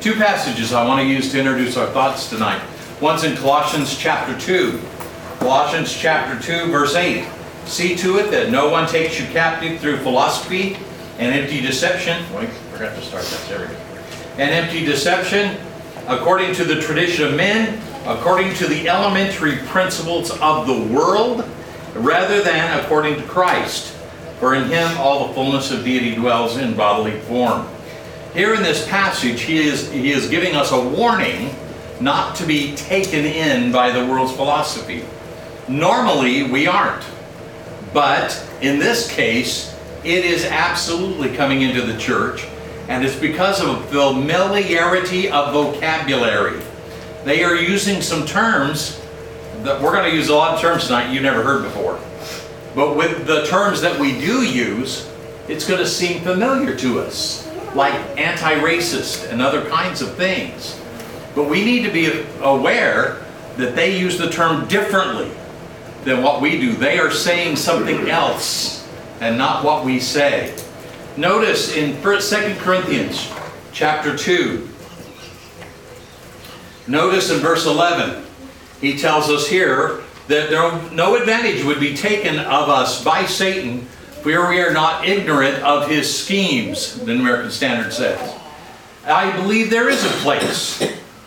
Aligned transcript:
Two 0.00 0.14
passages 0.14 0.72
I 0.72 0.86
want 0.86 1.02
to 1.02 1.06
use 1.06 1.30
to 1.32 1.38
introduce 1.38 1.76
our 1.76 1.86
thoughts 1.88 2.30
tonight. 2.30 2.62
One's 3.02 3.22
in 3.22 3.36
Colossians 3.36 3.98
chapter 3.98 4.38
2. 4.38 4.80
Colossians 5.40 5.92
chapter 5.92 6.42
2, 6.42 6.72
verse 6.72 6.94
8. 6.94 7.28
See 7.66 7.94
to 7.96 8.16
it 8.16 8.30
that 8.30 8.48
no 8.48 8.70
one 8.70 8.88
takes 8.88 9.20
you 9.20 9.26
captive 9.26 9.78
through 9.78 9.98
philosophy 9.98 10.78
and 11.18 11.34
empty 11.34 11.60
deception. 11.60 12.16
Wait, 12.34 12.48
forgot 12.72 12.96
to 12.96 13.02
start 13.02 13.24
that. 13.24 13.46
There 13.46 13.60
we 13.60 13.66
go. 13.66 13.80
And 14.38 14.50
empty 14.52 14.86
deception, 14.86 15.60
according 16.08 16.54
to 16.54 16.64
the 16.64 16.80
tradition 16.80 17.26
of 17.26 17.36
men, 17.36 17.78
according 18.06 18.54
to 18.54 18.66
the 18.68 18.88
elementary 18.88 19.58
principles 19.66 20.30
of 20.40 20.66
the 20.66 20.94
world, 20.94 21.46
rather 21.94 22.42
than 22.42 22.80
according 22.80 23.16
to 23.16 23.22
Christ. 23.24 23.94
For 24.38 24.54
in 24.54 24.64
him 24.64 24.96
all 24.96 25.28
the 25.28 25.34
fullness 25.34 25.70
of 25.70 25.84
deity 25.84 26.14
dwells 26.14 26.56
in 26.56 26.74
bodily 26.74 27.20
form. 27.20 27.68
Here 28.34 28.54
in 28.54 28.62
this 28.62 28.86
passage, 28.86 29.40
he 29.40 29.58
is, 29.58 29.90
he 29.90 30.12
is 30.12 30.28
giving 30.28 30.54
us 30.54 30.70
a 30.70 30.80
warning 30.80 31.52
not 32.00 32.36
to 32.36 32.46
be 32.46 32.76
taken 32.76 33.24
in 33.24 33.72
by 33.72 33.90
the 33.90 34.06
world's 34.06 34.32
philosophy. 34.32 35.04
Normally, 35.68 36.44
we 36.44 36.68
aren't. 36.68 37.04
But 37.92 38.40
in 38.62 38.78
this 38.78 39.12
case, 39.12 39.76
it 40.04 40.24
is 40.24 40.44
absolutely 40.44 41.34
coming 41.36 41.62
into 41.62 41.82
the 41.82 41.98
church, 41.98 42.46
and 42.88 43.04
it's 43.04 43.16
because 43.16 43.60
of 43.60 43.88
familiarity 43.90 45.28
of 45.28 45.52
vocabulary. 45.52 46.62
They 47.24 47.42
are 47.42 47.56
using 47.56 48.00
some 48.00 48.24
terms 48.24 49.00
that 49.64 49.82
we're 49.82 49.92
going 49.92 50.08
to 50.08 50.16
use 50.16 50.28
a 50.28 50.34
lot 50.36 50.54
of 50.54 50.60
terms 50.60 50.86
tonight 50.86 51.12
you 51.12 51.20
never 51.20 51.42
heard 51.42 51.64
before. 51.64 51.98
But 52.76 52.96
with 52.96 53.26
the 53.26 53.44
terms 53.46 53.80
that 53.80 53.98
we 53.98 54.12
do 54.20 54.42
use, 54.42 55.10
it's 55.48 55.66
going 55.66 55.80
to 55.80 55.86
seem 55.86 56.22
familiar 56.22 56.76
to 56.76 57.00
us, 57.00 57.49
like 57.74 57.94
anti 58.18 58.54
racist 58.54 59.30
and 59.30 59.40
other 59.40 59.68
kinds 59.68 60.02
of 60.02 60.14
things. 60.16 60.80
But 61.34 61.48
we 61.48 61.64
need 61.64 61.84
to 61.84 61.92
be 61.92 62.24
aware 62.40 63.22
that 63.56 63.76
they 63.76 63.98
use 63.98 64.18
the 64.18 64.30
term 64.30 64.66
differently 64.68 65.30
than 66.04 66.22
what 66.22 66.40
we 66.40 66.58
do. 66.58 66.74
They 66.74 66.98
are 66.98 67.10
saying 67.10 67.56
something 67.56 68.08
else 68.08 68.88
and 69.20 69.36
not 69.36 69.64
what 69.64 69.84
we 69.84 70.00
say. 70.00 70.54
Notice 71.16 71.76
in 71.76 72.00
2 72.02 72.54
Corinthians 72.60 73.30
chapter 73.72 74.16
2, 74.16 74.68
notice 76.86 77.30
in 77.30 77.38
verse 77.38 77.66
11, 77.66 78.24
he 78.80 78.96
tells 78.96 79.28
us 79.28 79.46
here 79.46 80.00
that 80.28 80.48
there, 80.48 80.92
no 80.92 81.16
advantage 81.16 81.64
would 81.64 81.80
be 81.80 81.94
taken 81.94 82.38
of 82.38 82.68
us 82.68 83.04
by 83.04 83.26
Satan 83.26 83.86
for 84.22 84.48
we 84.48 84.60
are 84.60 84.72
not 84.72 85.06
ignorant 85.06 85.62
of 85.62 85.88
his 85.88 86.22
schemes, 86.22 86.98
the 87.00 87.12
American 87.12 87.50
Standard 87.50 87.92
says. 87.92 88.38
I 89.06 89.34
believe 89.36 89.70
there 89.70 89.88
is 89.88 90.04
a 90.04 90.10
place 90.22 90.82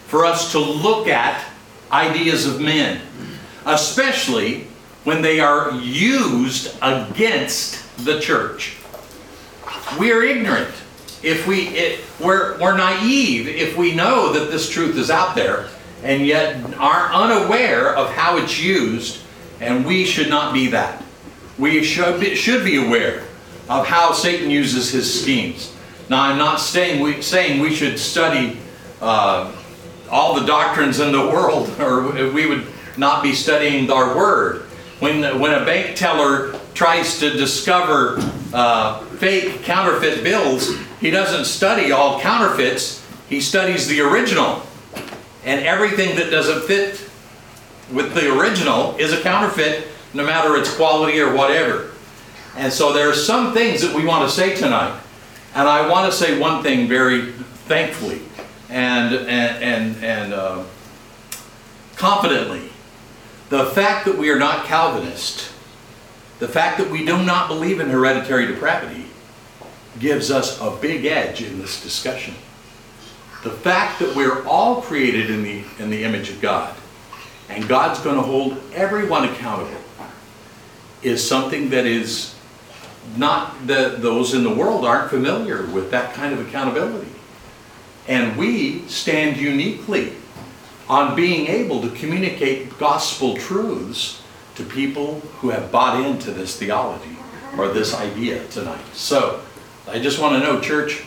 for 0.07 0.25
us 0.25 0.51
to 0.51 0.59
look 0.59 1.07
at 1.07 1.43
ideas 1.91 2.45
of 2.45 2.61
men, 2.61 3.01
especially 3.65 4.67
when 5.03 5.21
they 5.21 5.39
are 5.39 5.71
used 5.71 6.75
against 6.81 8.05
the 8.05 8.19
church. 8.19 8.77
We 9.99 10.11
are 10.11 10.23
ignorant. 10.23 10.73
If 11.23 11.47
we, 11.47 11.67
it, 11.69 11.99
we're, 12.19 12.59
we're 12.59 12.75
naive 12.75 13.47
if 13.47 13.77
we 13.77 13.95
know 13.95 14.33
that 14.33 14.51
this 14.51 14.69
truth 14.69 14.97
is 14.97 15.09
out 15.09 15.35
there 15.35 15.67
and 16.03 16.25
yet 16.25 16.61
are 16.77 17.11
unaware 17.13 17.95
of 17.95 18.09
how 18.09 18.37
it's 18.37 18.61
used, 18.61 19.21
and 19.61 19.85
we 19.85 20.05
should 20.05 20.29
not 20.29 20.53
be 20.53 20.67
that. 20.67 21.02
We 21.57 21.83
should 21.83 22.19
be, 22.19 22.35
should 22.35 22.65
be 22.65 22.83
aware 22.85 23.23
of 23.69 23.85
how 23.85 24.11
Satan 24.13 24.49
uses 24.49 24.91
his 24.91 25.21
schemes. 25.21 25.73
Now, 26.09 26.23
I'm 26.23 26.37
not 26.37 26.59
saying 26.59 27.01
we, 27.01 27.21
saying 27.21 27.61
we 27.61 27.73
should 27.73 27.97
study 27.97 28.57
uh, 29.01 29.51
all 30.09 30.39
the 30.39 30.45
doctrines 30.45 30.99
in 30.99 31.11
the 31.11 31.19
world, 31.27 31.69
or 31.79 32.31
we 32.31 32.45
would 32.45 32.67
not 32.97 33.23
be 33.23 33.33
studying 33.33 33.89
our 33.91 34.15
word. 34.15 34.63
When, 34.99 35.39
when 35.39 35.53
a 35.53 35.65
bank 35.65 35.95
teller 35.95 36.57
tries 36.73 37.19
to 37.19 37.31
discover 37.31 38.17
uh, 38.53 38.99
fake 39.17 39.63
counterfeit 39.63 40.23
bills, 40.23 40.75
he 40.99 41.09
doesn't 41.09 41.45
study 41.45 41.91
all 41.91 42.19
counterfeits, 42.19 43.05
he 43.27 43.41
studies 43.41 43.87
the 43.87 44.01
original. 44.01 44.61
And 45.43 45.65
everything 45.65 46.15
that 46.15 46.29
doesn't 46.29 46.63
fit 46.63 47.09
with 47.91 48.13
the 48.13 48.37
original 48.39 48.95
is 48.97 49.11
a 49.11 49.21
counterfeit, 49.21 49.87
no 50.13 50.25
matter 50.25 50.55
its 50.57 50.75
quality 50.75 51.19
or 51.19 51.33
whatever. 51.33 51.91
And 52.55 52.71
so 52.71 52.93
there 52.93 53.09
are 53.09 53.15
some 53.15 53.53
things 53.53 53.81
that 53.81 53.95
we 53.95 54.05
want 54.05 54.29
to 54.29 54.33
say 54.33 54.55
tonight. 54.55 54.99
And 55.55 55.67
I 55.67 55.87
want 55.89 56.11
to 56.11 56.17
say 56.17 56.39
one 56.39 56.63
thing 56.63 56.87
very 56.87 57.31
thankfully 57.67 58.21
and, 58.69 59.13
and, 59.13 59.63
and, 59.63 60.03
and 60.03 60.33
uh, 60.33 60.63
confidently. 61.95 62.69
The 63.49 63.65
fact 63.65 64.05
that 64.05 64.17
we 64.17 64.29
are 64.31 64.39
not 64.39 64.65
Calvinist, 64.65 65.51
the 66.39 66.47
fact 66.47 66.79
that 66.79 66.89
we 66.89 67.05
do 67.05 67.23
not 67.23 67.47
believe 67.47 67.79
in 67.79 67.89
hereditary 67.89 68.47
depravity, 68.47 69.05
gives 69.99 70.31
us 70.31 70.59
a 70.59 70.75
big 70.81 71.05
edge 71.05 71.43
in 71.43 71.59
this 71.59 71.81
discussion. 71.83 72.33
The 73.43 73.51
fact 73.51 73.99
that 73.99 74.15
we're 74.15 74.43
all 74.47 74.81
created 74.81 75.29
in 75.29 75.43
the, 75.43 75.63
in 75.77 75.89
the 75.89 76.03
image 76.03 76.29
of 76.29 76.41
God, 76.41 76.75
and 77.49 77.67
God's 77.67 77.99
going 77.99 78.15
to 78.15 78.21
hold 78.21 78.57
everyone 78.73 79.25
accountable, 79.25 79.77
is 81.03 81.27
something 81.27 81.69
that 81.69 81.85
is 81.85 82.35
not 83.17 83.67
that 83.67 84.01
those 84.01 84.33
in 84.33 84.43
the 84.43 84.53
world 84.53 84.85
aren't 84.85 85.09
familiar 85.09 85.65
with 85.67 85.91
that 85.91 86.13
kind 86.13 86.33
of 86.33 86.47
accountability. 86.47 87.11
And 88.07 88.37
we 88.37 88.87
stand 88.87 89.37
uniquely 89.37 90.13
on 90.89 91.15
being 91.15 91.47
able 91.47 91.81
to 91.81 91.89
communicate 91.91 92.77
gospel 92.77 93.37
truths 93.37 94.21
to 94.55 94.63
people 94.63 95.19
who 95.39 95.49
have 95.49 95.71
bought 95.71 96.03
into 96.05 96.31
this 96.31 96.57
theology 96.57 97.17
or 97.57 97.69
this 97.69 97.93
idea 97.93 98.45
tonight. 98.47 98.83
So, 98.93 99.41
I 99.87 99.99
just 99.99 100.19
want 100.19 100.35
to 100.35 100.39
know, 100.39 100.61
church, 100.61 101.01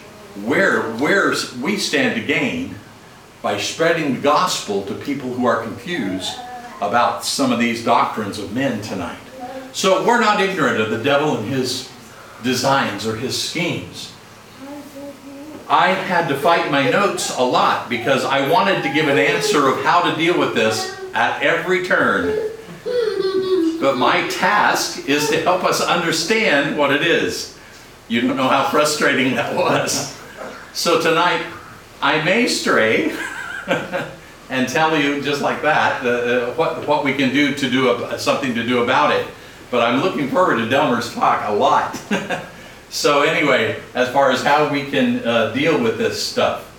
where, 0.44 0.82
where 0.96 1.34
we 1.60 1.76
stand 1.76 2.20
to 2.20 2.26
gain 2.26 2.74
by 3.42 3.58
spreading 3.58 4.14
the 4.14 4.20
gospel 4.20 4.82
to 4.86 4.94
people 4.94 5.32
who 5.32 5.46
are 5.46 5.62
confused 5.62 6.32
about 6.80 7.24
some 7.24 7.52
of 7.52 7.58
these 7.58 7.84
doctrines 7.84 8.38
of 8.38 8.54
men 8.54 8.82
tonight. 8.82 9.18
So 9.76 10.06
we're 10.06 10.20
not 10.20 10.40
ignorant 10.40 10.80
of 10.80 10.88
the 10.88 10.96
devil 10.96 11.36
and 11.36 11.46
his 11.46 11.92
designs 12.42 13.06
or 13.06 13.14
his 13.14 13.36
schemes. 13.36 14.10
I 15.68 15.88
had 15.88 16.28
to 16.28 16.34
fight 16.34 16.70
my 16.70 16.88
notes 16.88 17.36
a 17.36 17.42
lot 17.42 17.90
because 17.90 18.24
I 18.24 18.48
wanted 18.48 18.82
to 18.84 18.94
give 18.94 19.06
an 19.08 19.18
answer 19.18 19.68
of 19.68 19.84
how 19.84 20.00
to 20.10 20.16
deal 20.16 20.38
with 20.38 20.54
this 20.54 20.98
at 21.12 21.42
every 21.42 21.84
turn. 21.84 22.52
But 23.78 23.98
my 23.98 24.26
task 24.28 25.10
is 25.10 25.28
to 25.28 25.42
help 25.42 25.62
us 25.62 25.82
understand 25.82 26.78
what 26.78 26.90
it 26.90 27.02
is. 27.02 27.58
You 28.08 28.22
don't 28.22 28.38
know 28.38 28.48
how 28.48 28.70
frustrating 28.70 29.34
that 29.34 29.54
was. 29.54 30.18
So 30.72 31.02
tonight, 31.02 31.44
I 32.00 32.24
may 32.24 32.48
stray 32.48 33.14
and 34.48 34.70
tell 34.70 34.98
you 34.98 35.20
just 35.20 35.42
like 35.42 35.60
that 35.60 36.02
uh, 36.02 36.54
what, 36.54 36.88
what 36.88 37.04
we 37.04 37.12
can 37.12 37.30
do 37.30 37.54
to 37.54 37.70
do 37.70 37.90
a, 37.90 38.18
something 38.18 38.54
to 38.54 38.66
do 38.66 38.82
about 38.82 39.12
it. 39.12 39.28
But 39.70 39.82
I'm 39.82 40.00
looking 40.00 40.28
forward 40.28 40.56
to 40.56 40.68
Delmer's 40.68 41.12
talk 41.12 41.42
a 41.48 41.52
lot. 41.52 41.96
so 42.90 43.22
anyway, 43.22 43.80
as 43.94 44.08
far 44.10 44.30
as 44.30 44.42
how 44.42 44.72
we 44.72 44.84
can 44.84 45.26
uh, 45.26 45.52
deal 45.52 45.80
with 45.82 45.98
this 45.98 46.24
stuff. 46.24 46.72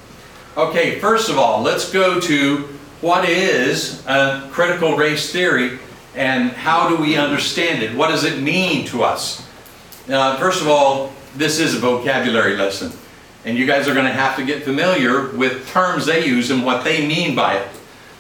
Okay, 0.56 1.00
first 1.00 1.30
of 1.30 1.38
all, 1.38 1.62
let's 1.62 1.92
go 1.92 2.20
to 2.22 2.68
what 3.02 3.28
is 3.30 4.06
a 4.08 4.48
critical 4.52 4.96
race 4.96 5.32
theory 5.32 5.80
and 6.16 6.50
how 6.50 6.90
do 6.90 6.96
we 6.96 7.16
understand 7.16 7.84
it? 7.84 7.96
What 7.96 8.08
does 8.08 8.24
it 8.24 8.42
mean 8.42 8.88
to 8.88 9.04
us? 9.04 9.48
Uh, 10.10 10.36
first 10.38 10.62
of 10.62 10.68
all, 10.68 11.14
this 11.36 11.60
is 11.60 11.76
a 11.76 11.80
vocabulary 11.80 12.56
lesson. 12.56 12.92
And 13.46 13.58
you 13.58 13.68
guys 13.68 13.88
are 13.88 13.94
going 13.94 14.08
to 14.08 14.12
have 14.12 14.36
to 14.38 14.46
get 14.46 14.64
familiar 14.64 15.30
with 15.30 15.68
terms 15.70 16.06
they 16.06 16.26
use 16.26 16.50
and 16.50 16.66
what 16.66 16.84
they 16.84 17.08
mean 17.08 17.36
by 17.36 17.58
it. 17.58 17.68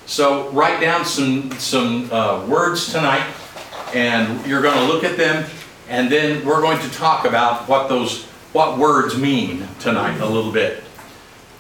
So 0.05 0.49
write 0.51 0.79
down 0.79 1.05
some, 1.05 1.51
some 1.53 2.11
uh, 2.11 2.45
words 2.45 2.91
tonight 2.91 3.25
and 3.93 4.45
you're 4.45 4.61
going 4.61 4.77
to 4.77 4.93
look 4.93 5.03
at 5.03 5.17
them 5.17 5.49
and 5.89 6.11
then 6.11 6.45
we're 6.45 6.61
going 6.61 6.79
to 6.79 6.89
talk 6.91 7.25
about 7.25 7.67
what 7.67 7.89
those 7.89 8.25
what 8.53 8.77
words 8.77 9.17
mean 9.17 9.67
tonight 9.79 10.19
a 10.19 10.25
little 10.25 10.51
bit. 10.51 10.83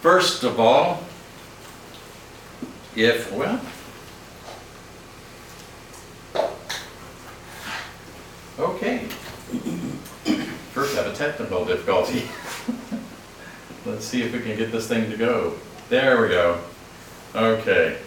First 0.01 0.43
of 0.43 0.59
all, 0.59 1.03
if 2.95 3.31
well 3.31 3.61
Okay. 8.59 9.05
First 10.73 10.97
I 10.97 11.03
have 11.03 11.13
a 11.13 11.15
technical 11.15 11.63
difficulty. 11.63 12.23
Let's 13.85 14.03
see 14.03 14.23
if 14.23 14.33
we 14.33 14.39
can 14.39 14.57
get 14.57 14.71
this 14.71 14.87
thing 14.87 15.11
to 15.11 15.17
go. 15.17 15.53
There 15.89 16.21
we 16.21 16.29
go. 16.29 16.59
Okay. 17.35 17.99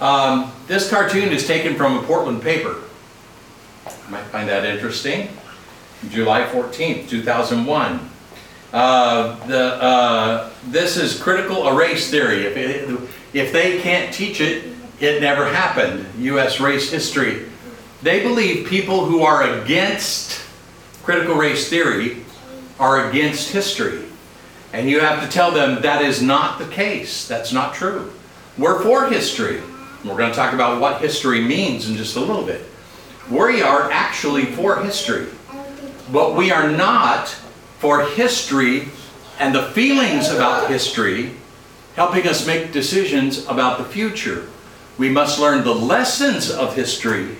Um, 0.00 0.52
this 0.68 0.88
cartoon 0.88 1.30
is 1.30 1.46
taken 1.46 1.74
from 1.74 1.98
a 1.98 2.02
Portland 2.02 2.42
paper. 2.42 2.84
You 3.86 4.10
might 4.10 4.24
find 4.24 4.48
that 4.48 4.64
interesting. 4.64 5.28
July 6.10 6.42
14th, 6.42 7.08
2001. 7.08 8.10
Uh, 8.72 9.46
the, 9.46 9.74
uh, 9.82 10.50
this 10.66 10.96
is 10.96 11.20
critical 11.20 11.70
race 11.72 12.10
theory. 12.10 12.44
If, 12.44 12.56
it, 12.56 13.00
if 13.32 13.52
they 13.52 13.80
can't 13.80 14.12
teach 14.12 14.40
it, 14.40 14.74
it 15.00 15.20
never 15.20 15.46
happened. 15.46 16.06
U.S. 16.18 16.60
race 16.60 16.90
history. 16.90 17.46
They 18.02 18.22
believe 18.22 18.66
people 18.68 19.04
who 19.04 19.22
are 19.22 19.60
against 19.60 20.40
critical 21.02 21.36
race 21.36 21.68
theory 21.68 22.24
are 22.78 23.08
against 23.08 23.50
history. 23.50 24.04
And 24.72 24.90
you 24.90 25.00
have 25.00 25.22
to 25.22 25.30
tell 25.30 25.52
them 25.52 25.82
that 25.82 26.02
is 26.02 26.20
not 26.20 26.58
the 26.58 26.66
case. 26.66 27.28
That's 27.28 27.52
not 27.52 27.74
true. 27.74 28.12
We're 28.58 28.82
for 28.82 29.06
history. 29.08 29.62
We're 30.04 30.16
going 30.16 30.30
to 30.30 30.36
talk 30.36 30.52
about 30.52 30.80
what 30.80 31.00
history 31.00 31.40
means 31.40 31.88
in 31.88 31.96
just 31.96 32.16
a 32.16 32.20
little 32.20 32.44
bit. 32.44 32.66
We 33.30 33.62
are 33.62 33.90
actually 33.90 34.44
for 34.46 34.82
history. 34.82 35.28
But 36.12 36.34
we 36.34 36.50
are 36.50 36.70
not 36.70 37.28
for 37.78 38.06
history 38.06 38.88
and 39.38 39.54
the 39.54 39.70
feelings 39.70 40.30
about 40.30 40.68
history 40.68 41.32
helping 41.96 42.26
us 42.26 42.46
make 42.46 42.72
decisions 42.72 43.46
about 43.46 43.78
the 43.78 43.84
future. 43.84 44.48
We 44.98 45.08
must 45.08 45.38
learn 45.38 45.64
the 45.64 45.74
lessons 45.74 46.50
of 46.50 46.74
history 46.74 47.36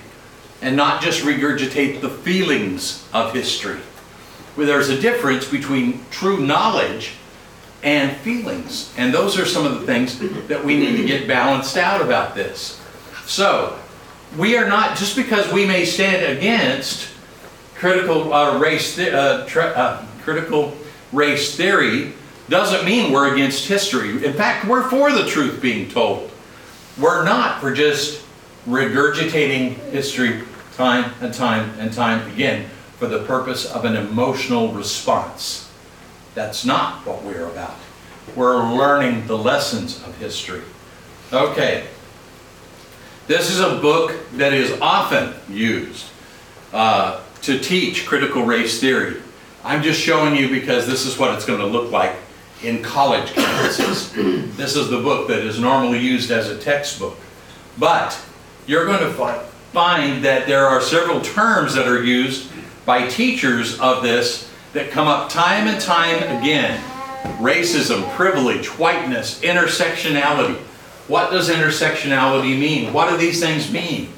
and 0.62 0.76
not 0.76 1.02
just 1.02 1.22
regurgitate 1.22 2.00
the 2.00 2.08
feelings 2.08 3.06
of 3.12 3.34
history. 3.34 3.80
Where 4.54 4.66
there's 4.66 4.88
a 4.88 5.00
difference 5.00 5.48
between 5.48 6.04
true 6.10 6.44
knowledge 6.44 7.14
and 7.82 8.16
feelings. 8.18 8.92
And 8.96 9.12
those 9.12 9.38
are 9.38 9.44
some 9.44 9.66
of 9.66 9.80
the 9.80 9.86
things 9.86 10.18
that 10.48 10.64
we 10.64 10.76
need 10.76 10.96
to 10.96 11.04
get 11.04 11.28
balanced 11.28 11.76
out 11.76 12.00
about 12.00 12.34
this. 12.34 12.80
So, 13.26 13.78
we 14.36 14.56
are 14.56 14.68
not, 14.68 14.96
just 14.96 15.16
because 15.16 15.52
we 15.52 15.66
may 15.66 15.84
stand 15.84 16.36
against 16.36 17.08
critical 17.74 18.32
uh, 18.32 18.58
race, 18.58 18.98
uh, 18.98 19.46
uh, 19.56 20.06
critical 20.22 20.76
race 21.12 21.54
theory, 21.56 22.12
doesn't 22.48 22.84
mean 22.84 23.12
we're 23.12 23.32
against 23.32 23.66
history. 23.66 24.24
In 24.24 24.32
fact, 24.32 24.66
we're 24.66 24.88
for 24.88 25.12
the 25.12 25.26
truth 25.26 25.60
being 25.62 25.88
told. 25.88 26.30
We're 26.98 27.24
not 27.24 27.60
for 27.60 27.72
just 27.72 28.24
regurgitating 28.66 29.74
history 29.90 30.42
time 30.76 31.12
and 31.20 31.32
time 31.32 31.70
and 31.78 31.92
time 31.92 32.30
again 32.32 32.68
for 32.98 33.06
the 33.06 33.22
purpose 33.24 33.70
of 33.70 33.84
an 33.84 33.96
emotional 33.96 34.72
response. 34.72 35.70
That's 36.34 36.64
not 36.64 37.06
what 37.06 37.22
we're 37.22 37.46
about. 37.46 37.76
We're 38.34 38.74
learning 38.74 39.26
the 39.26 39.38
lessons 39.38 40.02
of 40.02 40.16
history. 40.18 40.62
Okay. 41.32 41.86
This 43.26 43.50
is 43.50 43.60
a 43.60 43.76
book 43.76 44.14
that 44.34 44.52
is 44.52 44.78
often 44.82 45.32
used 45.48 46.06
uh, 46.74 47.22
to 47.40 47.58
teach 47.58 48.04
critical 48.04 48.44
race 48.44 48.80
theory. 48.80 49.22
I'm 49.64 49.82
just 49.82 49.98
showing 49.98 50.36
you 50.36 50.50
because 50.50 50.86
this 50.86 51.06
is 51.06 51.18
what 51.18 51.34
it's 51.34 51.46
going 51.46 51.60
to 51.60 51.66
look 51.66 51.90
like 51.90 52.16
in 52.62 52.82
college 52.82 53.30
campuses. 53.30 54.12
this 54.56 54.76
is 54.76 54.90
the 54.90 55.00
book 55.00 55.28
that 55.28 55.38
is 55.38 55.58
normally 55.58 56.00
used 56.00 56.30
as 56.30 56.50
a 56.50 56.58
textbook. 56.58 57.18
But 57.78 58.18
you're 58.66 58.84
going 58.84 59.00
to 59.00 59.10
find 59.72 60.22
that 60.22 60.46
there 60.46 60.66
are 60.66 60.82
several 60.82 61.22
terms 61.22 61.74
that 61.76 61.88
are 61.88 62.04
used 62.04 62.50
by 62.84 63.08
teachers 63.08 63.80
of 63.80 64.02
this 64.02 64.52
that 64.74 64.90
come 64.90 65.08
up 65.08 65.30
time 65.30 65.66
and 65.66 65.80
time 65.80 66.22
again. 66.38 66.78
Racism, 67.38 68.06
privilege, 68.16 68.66
whiteness, 68.78 69.40
intersectionality. 69.40 70.60
What 71.06 71.30
does 71.30 71.50
intersectionality 71.50 72.58
mean? 72.58 72.92
What 72.92 73.10
do 73.10 73.16
these 73.16 73.40
things 73.40 73.70
mean? 73.70 74.08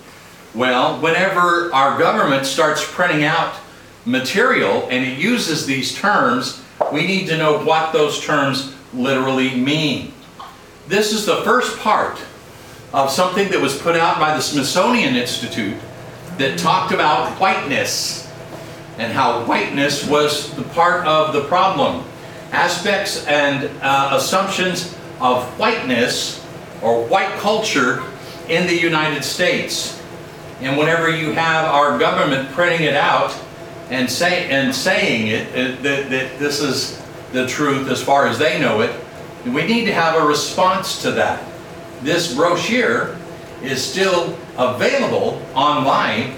Well, 0.54 1.00
whenever 1.00 1.72
our 1.74 1.98
government 1.98 2.46
starts 2.46 2.84
printing 2.84 3.24
out 3.24 3.56
material 4.04 4.86
and 4.88 5.04
it 5.04 5.18
uses 5.18 5.66
these 5.66 5.94
terms, 5.94 6.62
we 6.92 7.06
need 7.06 7.26
to 7.26 7.36
know 7.36 7.64
what 7.64 7.92
those 7.92 8.20
terms 8.20 8.74
literally 8.94 9.54
mean. 9.56 10.14
This 10.86 11.12
is 11.12 11.26
the 11.26 11.42
first 11.42 11.76
part 11.80 12.20
of 12.92 13.10
something 13.10 13.50
that 13.50 13.60
was 13.60 13.76
put 13.76 13.96
out 13.96 14.20
by 14.20 14.36
the 14.36 14.40
Smithsonian 14.40 15.16
Institute 15.16 15.76
that 16.38 16.58
talked 16.58 16.92
about 16.92 17.32
whiteness 17.40 18.32
and 18.96 19.12
how 19.12 19.44
whiteness 19.44 20.06
was 20.08 20.54
the 20.54 20.62
part 20.62 21.04
of 21.04 21.32
the 21.32 21.42
problem. 21.44 22.04
Aspects 22.52 23.26
and 23.26 23.68
uh, 23.82 24.10
assumptions 24.12 24.94
of 25.20 25.44
whiteness 25.58 26.45
or 26.82 27.04
white 27.06 27.32
culture 27.38 28.02
in 28.48 28.66
the 28.66 28.76
United 28.76 29.24
States. 29.24 30.00
And 30.60 30.78
whenever 30.78 31.10
you 31.10 31.32
have 31.32 31.66
our 31.66 31.98
government 31.98 32.48
printing 32.50 32.86
it 32.86 32.94
out 32.94 33.36
and, 33.90 34.10
say, 34.10 34.48
and 34.50 34.74
saying 34.74 35.28
it, 35.28 35.54
it 35.54 35.82
that, 35.82 36.10
that 36.10 36.38
this 36.38 36.60
is 36.60 37.02
the 37.32 37.46
truth 37.46 37.90
as 37.90 38.02
far 38.02 38.26
as 38.26 38.38
they 38.38 38.60
know 38.60 38.80
it, 38.80 38.94
we 39.44 39.66
need 39.66 39.84
to 39.84 39.92
have 39.92 40.20
a 40.20 40.26
response 40.26 41.02
to 41.02 41.12
that. 41.12 41.44
This 42.02 42.34
brochure 42.34 43.16
is 43.62 43.82
still 43.82 44.36
available 44.58 45.40
online. 45.54 46.34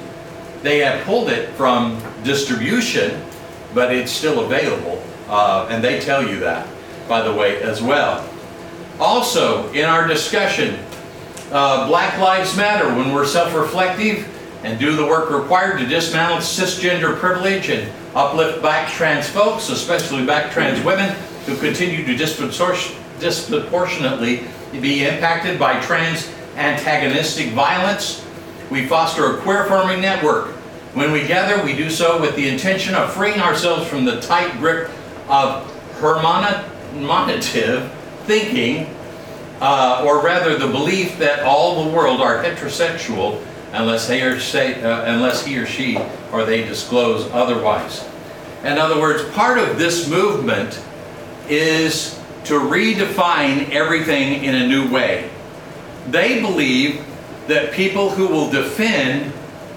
They 0.62 0.78
have 0.78 1.04
pulled 1.04 1.28
it 1.30 1.50
from 1.50 2.02
distribution, 2.24 3.22
but 3.74 3.94
it's 3.94 4.12
still 4.12 4.44
available. 4.44 5.02
Uh, 5.28 5.68
and 5.70 5.82
they 5.82 6.00
tell 6.00 6.26
you 6.26 6.40
that, 6.40 6.66
by 7.08 7.22
the 7.22 7.32
way, 7.32 7.62
as 7.62 7.82
well. 7.82 8.28
Also, 9.00 9.70
in 9.72 9.84
our 9.84 10.06
discussion, 10.08 10.76
uh, 11.52 11.86
Black 11.86 12.18
Lives 12.18 12.56
Matter, 12.56 12.88
when 12.96 13.14
we're 13.14 13.26
self-reflective 13.26 14.26
and 14.64 14.76
do 14.80 14.96
the 14.96 15.04
work 15.04 15.30
required 15.30 15.78
to 15.78 15.86
dismantle 15.86 16.38
cisgender 16.38 17.16
privilege 17.16 17.70
and 17.70 17.88
uplift 18.16 18.60
black 18.60 18.90
trans 18.90 19.28
folks, 19.28 19.68
especially 19.68 20.24
black 20.24 20.50
trans 20.50 20.84
women, 20.84 21.14
who 21.46 21.56
continue 21.58 22.04
to 22.04 22.16
disproportionately 22.16 24.40
be 24.72 25.06
impacted 25.06 25.60
by 25.60 25.78
trans 25.80 26.28
antagonistic 26.56 27.50
violence. 27.50 28.26
We 28.68 28.86
foster 28.86 29.36
a 29.36 29.40
queer 29.42 29.64
affirming 29.64 30.00
network. 30.00 30.48
When 30.94 31.12
we 31.12 31.24
gather, 31.24 31.62
we 31.64 31.76
do 31.76 31.88
so 31.88 32.20
with 32.20 32.34
the 32.34 32.48
intention 32.48 32.96
of 32.96 33.12
freeing 33.12 33.38
ourselves 33.38 33.88
from 33.88 34.04
the 34.04 34.20
tight 34.20 34.58
grip 34.58 34.90
of 35.28 35.64
hermanative 36.00 37.88
thinking, 38.28 38.94
uh, 39.60 40.04
or 40.06 40.22
rather 40.22 40.56
the 40.56 40.68
belief 40.68 41.18
that 41.18 41.40
all 41.40 41.84
the 41.84 41.90
world 41.90 42.20
are 42.20 42.44
heterosexual 42.44 43.42
unless 43.72 44.08
he 44.08 44.22
or, 44.22 44.38
say, 44.38 44.80
uh, 44.82 45.12
unless 45.12 45.44
he 45.44 45.58
or 45.58 45.66
she 45.66 45.98
or 46.30 46.44
they 46.44 46.62
disclose 46.62 47.28
otherwise. 47.32 48.06
In 48.62 48.76
other 48.78 49.00
words, 49.00 49.24
part 49.34 49.58
of 49.58 49.78
this 49.78 50.08
movement 50.08 50.80
is 51.48 52.20
to 52.44 52.54
redefine 52.54 53.70
everything 53.70 54.44
in 54.44 54.54
a 54.54 54.66
new 54.66 54.90
way. 54.90 55.30
They 56.08 56.40
believe 56.40 57.04
that 57.46 57.72
people 57.72 58.10
who 58.10 58.28
will 58.28 58.50
defend 58.50 59.32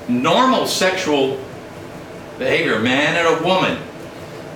normal 0.10 0.68
sexual 0.68 1.44
behavior, 2.38 2.80
man 2.80 3.16
and 3.16 3.40
a 3.40 3.48
woman, 3.48 3.82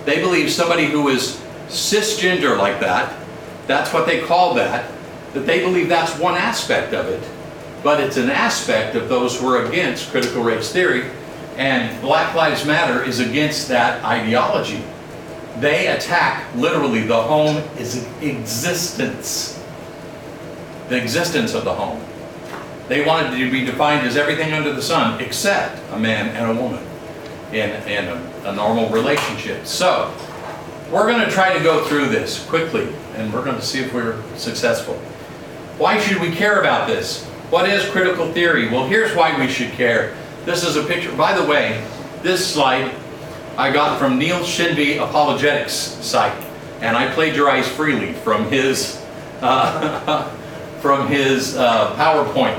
they 0.04 0.20
believe 0.20 0.52
somebody 0.52 0.86
who 0.86 1.08
is 1.08 1.42
cisgender 1.68 2.58
like 2.58 2.80
that, 2.82 3.25
that's 3.68 3.94
what 3.94 4.06
they 4.06 4.22
call 4.22 4.54
that, 4.56 4.92
that 5.34 5.46
they 5.46 5.62
believe 5.62 5.90
that's 5.90 6.18
one 6.20 6.36
aspect 6.36 6.94
of 6.94 7.08
it 7.08 7.24
but 7.86 8.00
it's 8.00 8.18
an 8.18 8.32
aspect 8.32 8.96
of 8.96 9.10
those 9.10 9.40
who 9.40 9.48
are 9.48 9.64
against 9.68 10.10
critical 10.10 10.42
race 10.42 10.74
theory, 10.74 11.06
and 11.56 12.02
Black 12.02 12.34
Lives 12.34 12.66
Matter 12.66 13.04
is 13.04 13.20
against 13.20 13.68
that 13.68 14.04
ideology. 14.04 14.84
They 15.60 15.86
attack 15.86 16.52
literally 16.56 17.04
the 17.04 17.22
home 17.22 17.58
is 17.78 18.04
existence, 18.24 19.64
the 20.90 21.00
existence 21.00 21.54
of 21.54 21.64
the 21.64 21.76
home. 21.76 22.04
They 22.88 23.06
wanted 23.06 23.38
to 23.38 23.52
be 23.52 23.64
defined 23.64 24.08
as 24.08 24.18
everything 24.18 24.52
under 24.52 24.74
the 24.74 24.82
sun 24.82 25.22
except 25.22 25.80
a 25.92 26.00
man 26.00 26.30
and 26.30 26.58
a 26.58 26.60
woman 26.60 26.84
in, 27.52 27.70
in 27.88 28.06
a, 28.08 28.50
a 28.50 28.56
normal 28.56 28.90
relationship. 28.90 29.68
So, 29.68 30.12
we're 30.92 31.08
going 31.08 31.24
to 31.24 31.30
try 31.30 31.56
to 31.56 31.64
go 31.64 31.86
through 31.86 32.08
this 32.08 32.44
quickly 32.48 32.92
and 33.16 33.34
we're 33.34 33.44
going 33.44 33.56
to 33.56 33.62
see 33.62 33.80
if 33.80 33.94
we're 33.94 34.22
successful. 34.36 34.96
Why 35.78 36.00
should 36.00 36.22
we 36.22 36.32
care 36.32 36.60
about 36.60 36.88
this? 36.88 37.26
What 37.50 37.70
is 37.70 37.88
critical 37.90 38.32
theory? 38.32 38.70
Well, 38.70 38.88
here's 38.88 39.16
why 39.16 39.38
we 39.40 39.48
should 39.48 39.72
care. 39.72 40.16
This 40.46 40.64
is 40.64 40.76
a 40.76 40.84
picture. 40.84 41.16
By 41.16 41.38
the 41.38 41.46
way, 41.46 41.86
this 42.22 42.46
slide 42.46 42.94
I 43.58 43.72
got 43.72 44.00
from 44.00 44.18
Neil 44.18 44.40
Shenvi 44.40 44.98
Apologetics 44.98 45.74
site, 45.74 46.36
and 46.82 46.98
I 46.98 47.14
plagiarized 47.14 47.70
freely 47.72 48.14
from 48.14 48.50
his 48.50 49.02
uh, 49.42 50.30
from 50.82 51.08
his 51.08 51.56
uh, 51.56 51.96
PowerPoint 51.96 52.58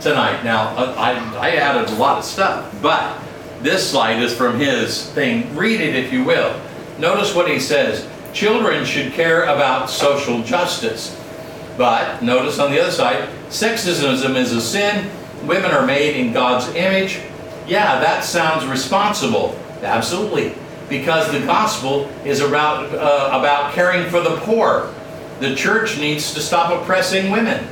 tonight. 0.00 0.42
Now, 0.42 0.68
uh, 0.76 0.94
I, 0.96 1.12
I 1.38 1.50
added 1.56 1.90
a 1.90 1.96
lot 1.96 2.18
of 2.18 2.24
stuff, 2.24 2.74
but 2.80 3.18
this 3.62 3.90
slide 3.90 4.22
is 4.22 4.34
from 4.34 4.58
his 4.58 5.10
thing. 5.10 5.54
Read 5.54 5.80
it 5.80 5.94
if 5.94 6.12
you 6.12 6.24
will. 6.24 6.58
Notice 6.98 7.34
what 7.34 7.48
he 7.48 7.60
says. 7.60 8.08
Children 8.38 8.84
should 8.84 9.14
care 9.14 9.42
about 9.46 9.90
social 9.90 10.44
justice. 10.44 11.20
But 11.76 12.22
notice 12.22 12.60
on 12.60 12.70
the 12.70 12.80
other 12.80 12.92
side, 12.92 13.28
sexism 13.48 14.36
is 14.36 14.52
a 14.52 14.60
sin. 14.60 15.10
Women 15.44 15.72
are 15.72 15.84
made 15.84 16.14
in 16.14 16.32
God's 16.32 16.72
image. 16.76 17.18
Yeah, 17.66 17.98
that 17.98 18.22
sounds 18.22 18.64
responsible. 18.64 19.58
Absolutely. 19.82 20.54
because 20.88 21.32
the 21.32 21.40
gospel 21.40 22.08
is 22.24 22.40
about, 22.40 22.94
uh, 22.94 23.36
about 23.36 23.72
caring 23.72 24.08
for 24.08 24.20
the 24.20 24.36
poor. 24.36 24.94
The 25.40 25.56
church 25.56 25.98
needs 25.98 26.32
to 26.34 26.40
stop 26.40 26.70
oppressing 26.80 27.32
women. 27.32 27.64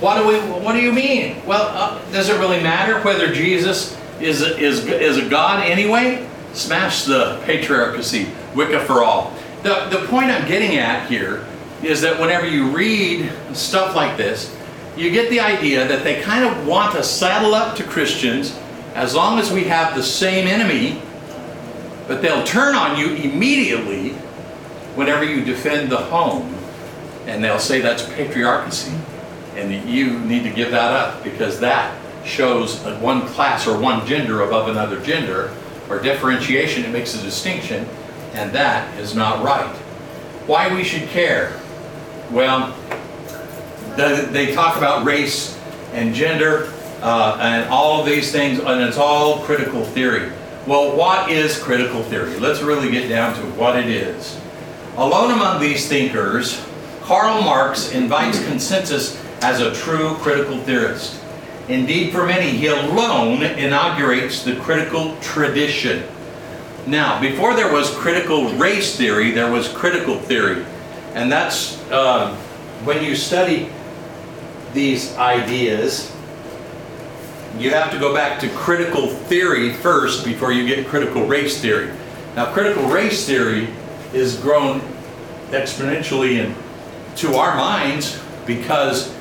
What 0.00 0.18
do 0.18 0.28
we? 0.28 0.34
What 0.62 0.74
do 0.74 0.80
you 0.80 0.92
mean? 0.92 1.44
Well, 1.46 1.62
uh, 1.62 1.98
does 2.12 2.28
it 2.28 2.38
really 2.38 2.62
matter 2.62 3.00
whether 3.00 3.32
Jesus 3.32 3.98
is 4.20 4.42
a, 4.42 4.58
is 4.58 4.84
is 4.86 5.16
a 5.16 5.28
God 5.30 5.64
anyway? 5.64 6.28
Smash 6.52 7.04
the 7.04 7.40
patriarchy, 7.44 8.28
Wicca 8.54 8.80
for 8.84 9.02
all. 9.02 9.32
The 9.64 9.86
the 9.86 10.06
point 10.08 10.26
I'm 10.26 10.46
getting 10.46 10.76
at 10.76 11.08
here 11.08 11.42
is 11.82 12.02
that 12.02 12.20
whenever 12.20 12.46
you 12.46 12.68
read 12.68 13.32
stuff 13.54 13.96
like 13.96 14.18
this, 14.18 14.54
you 14.94 15.10
get 15.10 15.30
the 15.30 15.40
idea 15.40 15.88
that 15.88 16.04
they 16.04 16.20
kind 16.20 16.44
of 16.44 16.66
want 16.66 16.94
to 16.96 17.02
saddle 17.02 17.54
up 17.54 17.74
to 17.76 17.82
Christians 17.82 18.54
as 18.94 19.14
long 19.14 19.38
as 19.38 19.50
we 19.50 19.64
have 19.64 19.96
the 19.96 20.02
same 20.02 20.46
enemy, 20.46 21.00
but 22.06 22.20
they'll 22.20 22.44
turn 22.44 22.74
on 22.74 22.98
you 22.98 23.14
immediately 23.14 24.10
whenever 24.96 25.24
you 25.24 25.42
defend 25.42 25.90
the 25.90 25.96
home, 25.96 26.54
and 27.26 27.42
they'll 27.42 27.58
say 27.58 27.80
that's 27.80 28.02
patriarchy 28.02 28.94
and 29.56 29.70
that 29.70 29.86
you 29.86 30.18
need 30.20 30.42
to 30.42 30.50
give 30.50 30.72
that 30.72 30.92
up 30.92 31.24
because 31.24 31.58
that 31.60 31.96
shows 32.26 32.80
one 33.00 33.26
class 33.28 33.66
or 33.66 33.80
one 33.80 34.06
gender 34.06 34.42
above 34.42 34.68
another 34.68 35.00
gender 35.00 35.54
or 35.88 36.00
differentiation. 36.00 36.84
It 36.84 36.90
makes 36.90 37.14
a 37.14 37.22
distinction 37.22 37.88
and 38.34 38.52
that 38.52 38.98
is 38.98 39.14
not 39.14 39.42
right. 39.42 39.74
Why 40.46 40.74
we 40.74 40.84
should 40.84 41.08
care? 41.08 41.58
Well 42.30 42.74
they 43.96 44.52
talk 44.54 44.76
about 44.76 45.04
race 45.04 45.58
and 45.92 46.14
gender 46.14 46.72
uh, 47.00 47.38
and 47.40 47.70
all 47.70 48.00
of 48.00 48.06
these 48.06 48.32
things 48.32 48.58
and 48.58 48.82
it's 48.82 48.98
all 48.98 49.38
critical 49.44 49.84
theory. 49.84 50.32
Well 50.66 50.96
what 50.96 51.30
is 51.30 51.58
critical 51.58 52.02
theory? 52.02 52.38
Let's 52.38 52.60
really 52.60 52.90
get 52.90 53.08
down 53.08 53.34
to 53.34 53.40
what 53.58 53.76
it 53.76 53.86
is. 53.86 54.38
Alone 54.96 55.30
among 55.32 55.60
these 55.60 55.88
thinkers 55.88 56.64
karl 57.02 57.42
marx 57.42 57.92
invites 57.92 58.44
consensus 58.46 59.22
as 59.42 59.60
a 59.60 59.74
true 59.74 60.14
critical 60.16 60.58
theorist. 60.58 61.20
Indeed, 61.68 62.12
for 62.12 62.26
many, 62.26 62.50
he 62.50 62.66
alone 62.66 63.42
inaugurates 63.42 64.42
the 64.42 64.56
critical 64.56 65.16
tradition. 65.20 66.04
Now, 66.86 67.18
before 67.20 67.54
there 67.54 67.72
was 67.72 67.90
critical 67.96 68.52
race 68.54 68.96
theory, 68.96 69.30
there 69.30 69.50
was 69.50 69.68
critical 69.68 70.18
theory. 70.18 70.64
And 71.14 71.32
that's 71.32 71.80
uh, 71.90 72.34
when 72.84 73.02
you 73.02 73.16
study 73.16 73.70
these 74.74 75.16
ideas, 75.16 76.12
you 77.58 77.70
have 77.70 77.90
to 77.92 77.98
go 77.98 78.12
back 78.12 78.40
to 78.40 78.48
critical 78.50 79.06
theory 79.06 79.72
first 79.72 80.24
before 80.24 80.52
you 80.52 80.66
get 80.66 80.86
critical 80.86 81.24
race 81.26 81.60
theory. 81.60 81.90
Now, 82.36 82.52
critical 82.52 82.84
race 82.88 83.24
theory 83.24 83.68
is 84.12 84.36
grown 84.36 84.80
exponentially 85.50 86.44
in, 86.44 86.54
to 87.16 87.36
our 87.36 87.56
minds 87.56 88.20
because 88.44 89.14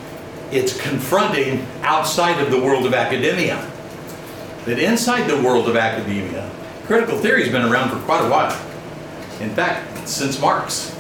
it's 0.52 0.80
confronting 0.82 1.66
outside 1.84 2.42
of 2.42 2.52
the 2.52 2.60
world 2.60 2.86
of 2.86 2.94
academia. 2.94 3.70
That 4.66 4.80
inside 4.80 5.30
the 5.30 5.42
world 5.42 5.70
of 5.70 5.76
academia, 5.76 6.50
critical 6.86 7.18
theory 7.18 7.44
has 7.44 7.52
been 7.52 7.64
around 7.64 7.90
for 7.90 8.00
quite 8.06 8.26
a 8.26 8.30
while. 8.30 8.52
In 9.40 9.50
fact, 9.52 10.08
since 10.08 10.40
Marx. 10.40 10.98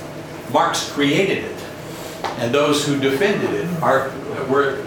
Marx 0.52 0.92
created 0.92 1.46
it. 1.46 1.60
And 2.38 2.54
those 2.54 2.86
who 2.86 3.00
defended 3.00 3.50
it 3.52 3.82
are, 3.82 4.12
were 4.50 4.84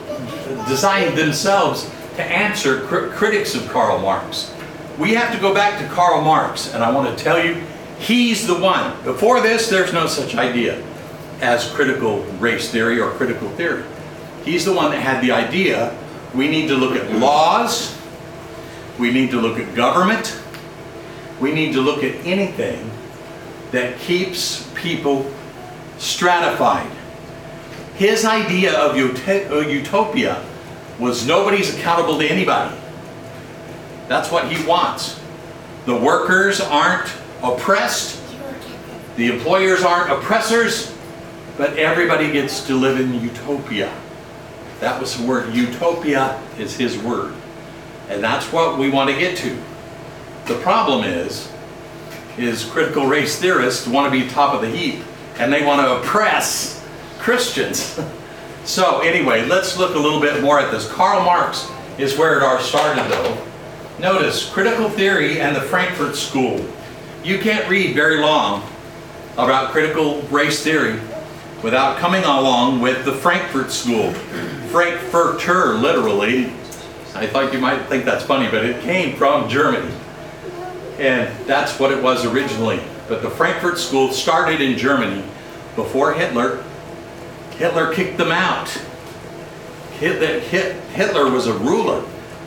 designed 0.68 1.16
themselves 1.16 1.90
to 2.16 2.22
answer 2.22 2.80
cr 2.86 3.08
critics 3.08 3.54
of 3.54 3.68
Karl 3.68 3.98
Marx. 3.98 4.52
We 4.98 5.14
have 5.14 5.34
to 5.34 5.40
go 5.40 5.52
back 5.52 5.78
to 5.80 5.94
Karl 5.94 6.22
Marx, 6.22 6.72
and 6.72 6.82
I 6.82 6.90
want 6.90 7.16
to 7.16 7.22
tell 7.22 7.44
you, 7.44 7.62
he's 7.98 8.46
the 8.46 8.58
one. 8.58 9.02
Before 9.04 9.40
this, 9.40 9.68
there's 9.68 9.92
no 9.92 10.06
such 10.06 10.34
idea 10.34 10.82
as 11.40 11.70
critical 11.72 12.22
race 12.40 12.70
theory 12.70 12.98
or 12.98 13.10
critical 13.10 13.48
theory. 13.50 13.84
He's 14.44 14.64
the 14.64 14.72
one 14.72 14.90
that 14.92 15.02
had 15.02 15.22
the 15.22 15.32
idea. 15.32 15.96
We 16.34 16.48
need 16.48 16.68
to 16.68 16.74
look 16.74 16.96
at 16.96 17.12
laws. 17.12 17.94
We 18.98 19.12
need 19.12 19.30
to 19.32 19.40
look 19.40 19.58
at 19.58 19.74
government. 19.74 20.40
We 21.40 21.52
need 21.52 21.72
to 21.74 21.80
look 21.80 22.02
at 22.02 22.14
anything 22.24 22.90
that 23.72 23.98
keeps 23.98 24.68
people 24.74 25.30
stratified. 25.98 26.90
His 27.96 28.24
idea 28.24 28.78
of 28.78 28.96
uh, 28.96 29.68
utopia 29.68 30.44
was 30.98 31.26
nobody's 31.26 31.74
accountable 31.74 32.18
to 32.18 32.26
anybody. 32.26 32.76
That's 34.08 34.30
what 34.30 34.50
he 34.50 34.64
wants. 34.66 35.20
The 35.86 35.96
workers 35.96 36.60
aren't 36.60 37.10
oppressed. 37.42 38.22
The 39.16 39.28
employers 39.32 39.82
aren't 39.82 40.10
oppressors. 40.10 40.94
But 41.56 41.78
everybody 41.78 42.30
gets 42.32 42.66
to 42.66 42.74
live 42.74 43.00
in 43.00 43.20
utopia. 43.20 43.92
That 44.80 45.00
was 45.00 45.16
the 45.16 45.26
word. 45.26 45.54
Utopia 45.54 46.40
is 46.58 46.76
his 46.76 46.98
word. 46.98 47.34
And 48.08 48.22
that's 48.22 48.52
what 48.52 48.78
we 48.78 48.90
want 48.90 49.10
to 49.10 49.16
get 49.16 49.38
to. 49.38 49.58
The 50.46 50.58
problem 50.60 51.04
is, 51.04 51.50
is 52.38 52.64
critical 52.64 53.06
race 53.06 53.36
theorists 53.36 53.88
want 53.88 54.12
to 54.12 54.16
be 54.16 54.28
top 54.30 54.54
of 54.54 54.60
the 54.60 54.68
heap 54.68 55.02
and 55.38 55.52
they 55.52 55.64
want 55.64 55.80
to 55.80 55.96
oppress 55.96 56.86
Christians. 57.18 57.98
so 58.64 59.00
anyway, 59.00 59.44
let's 59.46 59.76
look 59.76 59.96
a 59.96 59.98
little 59.98 60.20
bit 60.20 60.40
more 60.42 60.60
at 60.60 60.70
this. 60.70 60.88
Karl 60.92 61.24
Marx 61.24 61.68
is 61.98 62.16
where 62.16 62.36
it 62.36 62.44
all 62.44 62.60
started 62.60 63.10
though. 63.10 63.44
Notice, 63.98 64.48
critical 64.48 64.88
theory 64.88 65.40
and 65.40 65.56
the 65.56 65.60
Frankfurt 65.60 66.14
School. 66.14 66.64
You 67.24 67.40
can't 67.40 67.68
read 67.68 67.96
very 67.96 68.20
long 68.20 68.62
about 69.32 69.72
critical 69.72 70.22
race 70.22 70.62
theory 70.62 71.00
without 71.64 71.98
coming 71.98 72.22
along 72.22 72.80
with 72.80 73.04
the 73.04 73.12
Frankfurt 73.12 73.72
School. 73.72 74.12
Frankfurter, 74.70 75.74
literally. 75.74 76.52
I 77.14 77.26
thought 77.26 77.52
you 77.52 77.58
might 77.58 77.86
think 77.86 78.04
that's 78.04 78.24
funny, 78.24 78.48
but 78.48 78.64
it 78.64 78.80
came 78.82 79.16
from 79.16 79.48
Germany. 79.48 79.92
And 80.98 81.46
that's 81.46 81.78
what 81.78 81.92
it 81.92 82.02
was 82.02 82.24
originally. 82.24 82.80
But 83.08 83.22
the 83.22 83.30
Frankfurt 83.30 83.78
School 83.78 84.12
started 84.12 84.60
in 84.60 84.78
Germany 84.78 85.22
before 85.74 86.14
Hitler. 86.14 86.64
Hitler 87.58 87.92
kicked 87.92 88.18
them 88.18 88.32
out. 88.32 88.68
Hitler 89.98 91.30
was 91.30 91.46
a 91.46 91.54
ruler, 91.54 92.04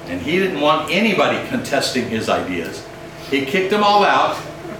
and 0.08 0.22
he 0.22 0.38
didn't 0.38 0.62
want 0.62 0.92
anybody 0.92 1.48
contesting 1.48 2.10
his 2.10 2.30
ideas. 2.30 2.86
He 3.30 3.46
kicked 3.46 3.70
them 3.72 3.84
all 3.84 4.04
out. 4.04 4.38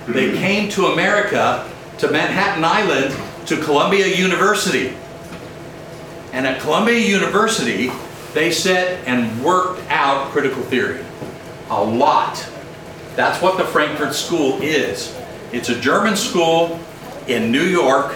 They 0.08 0.36
came 0.38 0.70
to 0.72 0.88
America, 0.88 1.70
to 2.00 2.12
Manhattan 2.12 2.64
Island, 2.64 3.16
to 3.48 3.58
Columbia 3.58 4.08
University. 4.08 4.96
And 6.32 6.46
at 6.46 6.62
Columbia 6.62 7.00
University, 7.00 7.92
they 8.34 8.52
set 8.52 9.08
and 9.08 9.44
worked 9.44 9.82
out 9.90 10.30
critical 10.32 10.62
theory. 10.64 11.04
A 11.70 11.84
lot. 11.84 12.38
That's 13.20 13.42
what 13.42 13.58
the 13.58 13.66
Frankfurt 13.66 14.16
School 14.16 14.62
is. 14.62 15.14
It's 15.52 15.68
a 15.68 15.78
German 15.78 16.16
school 16.16 16.80
in 17.28 17.52
New 17.52 17.66
York 17.66 18.16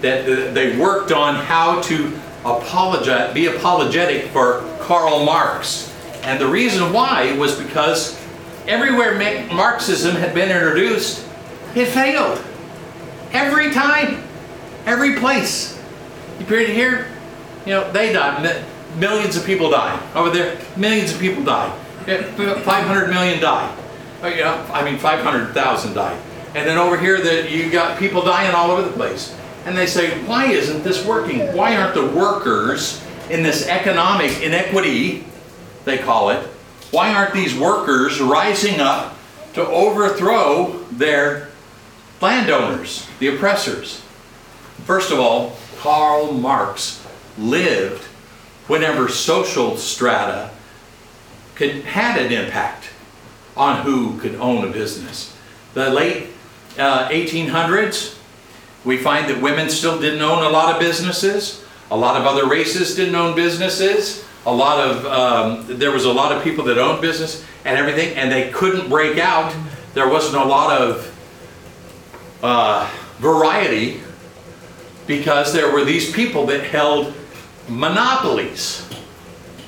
that 0.00 0.54
they 0.54 0.78
worked 0.78 1.10
on 1.10 1.34
how 1.34 1.82
to 1.82 2.16
apologize, 2.44 3.34
be 3.34 3.46
apologetic 3.46 4.26
for 4.26 4.62
Karl 4.78 5.24
Marx. 5.24 5.92
And 6.22 6.40
the 6.40 6.46
reason 6.46 6.92
why 6.92 7.36
was 7.36 7.60
because 7.60 8.16
everywhere 8.68 9.18
Marxism 9.52 10.14
had 10.14 10.34
been 10.34 10.56
introduced, 10.56 11.26
it 11.74 11.86
failed. 11.86 12.40
Every 13.32 13.72
time. 13.72 14.22
Every 14.86 15.16
place. 15.16 15.82
You 16.38 16.46
period 16.46 16.70
here, 16.70 17.08
you 17.66 17.72
know, 17.72 17.90
they 17.90 18.12
die. 18.12 18.62
Millions 18.98 19.36
of 19.36 19.44
people 19.44 19.68
die. 19.68 20.00
Over 20.14 20.30
there, 20.30 20.60
millions 20.76 21.12
of 21.12 21.18
people 21.18 21.42
die. 21.42 21.76
500 22.06 23.10
million 23.10 23.40
die. 23.40 23.74
Oh, 24.20 24.28
you 24.28 24.42
know, 24.42 24.66
I 24.72 24.84
mean, 24.84 24.98
500,000 24.98 25.94
died. 25.94 26.20
And 26.54 26.66
then 26.66 26.78
over 26.78 26.98
here, 26.98 27.20
that 27.20 27.50
you 27.50 27.70
got 27.70 27.98
people 27.98 28.22
dying 28.22 28.54
all 28.54 28.70
over 28.70 28.82
the 28.82 28.90
place. 28.90 29.36
And 29.64 29.76
they 29.76 29.86
say, 29.86 30.18
why 30.24 30.46
isn't 30.46 30.82
this 30.82 31.04
working? 31.04 31.54
Why 31.54 31.76
aren't 31.76 31.94
the 31.94 32.06
workers 32.06 33.04
in 33.30 33.42
this 33.42 33.68
economic 33.68 34.42
inequity, 34.42 35.24
they 35.84 35.98
call 35.98 36.30
it, 36.30 36.42
why 36.90 37.12
aren't 37.12 37.34
these 37.34 37.54
workers 37.54 38.20
rising 38.20 38.80
up 38.80 39.16
to 39.52 39.66
overthrow 39.66 40.78
their 40.90 41.48
landowners, 42.20 43.06
the 43.18 43.28
oppressors? 43.28 44.00
First 44.84 45.12
of 45.12 45.20
all, 45.20 45.56
Karl 45.78 46.32
Marx 46.32 47.04
lived 47.36 48.02
whenever 48.68 49.08
social 49.08 49.76
strata 49.76 50.50
could, 51.54 51.84
had 51.84 52.20
an 52.20 52.32
impact 52.32 52.88
on 53.58 53.84
who 53.84 54.18
could 54.18 54.36
own 54.36 54.66
a 54.66 54.70
business. 54.70 55.36
The 55.74 55.90
late 55.90 56.28
uh, 56.78 57.08
1800s, 57.08 58.16
we 58.84 58.96
find 58.96 59.28
that 59.28 59.42
women 59.42 59.68
still 59.68 60.00
didn't 60.00 60.22
own 60.22 60.44
a 60.44 60.48
lot 60.48 60.72
of 60.72 60.80
businesses. 60.80 61.64
A 61.90 61.96
lot 61.96 62.18
of 62.18 62.26
other 62.26 62.48
races 62.48 62.94
didn't 62.94 63.14
own 63.14 63.34
businesses. 63.34 64.24
A 64.46 64.52
lot 64.52 64.78
of, 64.78 65.06
um, 65.06 65.78
there 65.78 65.90
was 65.90 66.04
a 66.04 66.12
lot 66.12 66.32
of 66.32 66.42
people 66.42 66.64
that 66.64 66.78
owned 66.78 67.02
business 67.02 67.44
and 67.64 67.76
everything, 67.76 68.16
and 68.16 68.30
they 68.30 68.50
couldn't 68.50 68.88
break 68.88 69.18
out. 69.18 69.54
There 69.94 70.08
wasn't 70.08 70.42
a 70.42 70.46
lot 70.46 70.80
of 70.80 72.38
uh, 72.42 72.90
variety 73.18 74.00
because 75.06 75.52
there 75.52 75.72
were 75.72 75.84
these 75.84 76.12
people 76.12 76.46
that 76.46 76.62
held 76.62 77.12
monopolies. 77.68 78.88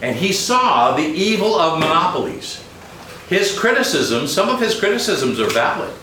And 0.03 0.17
he 0.17 0.33
saw 0.33 0.95
the 0.95 1.03
evil 1.03 1.55
of 1.57 1.79
monopolies. 1.79 2.65
His 3.31 3.57
criticisms, 3.57 4.33
some 4.35 4.49
of 4.49 4.59
his 4.59 4.79
criticisms 4.79 5.39
are 5.39 5.49
valid 5.51 5.95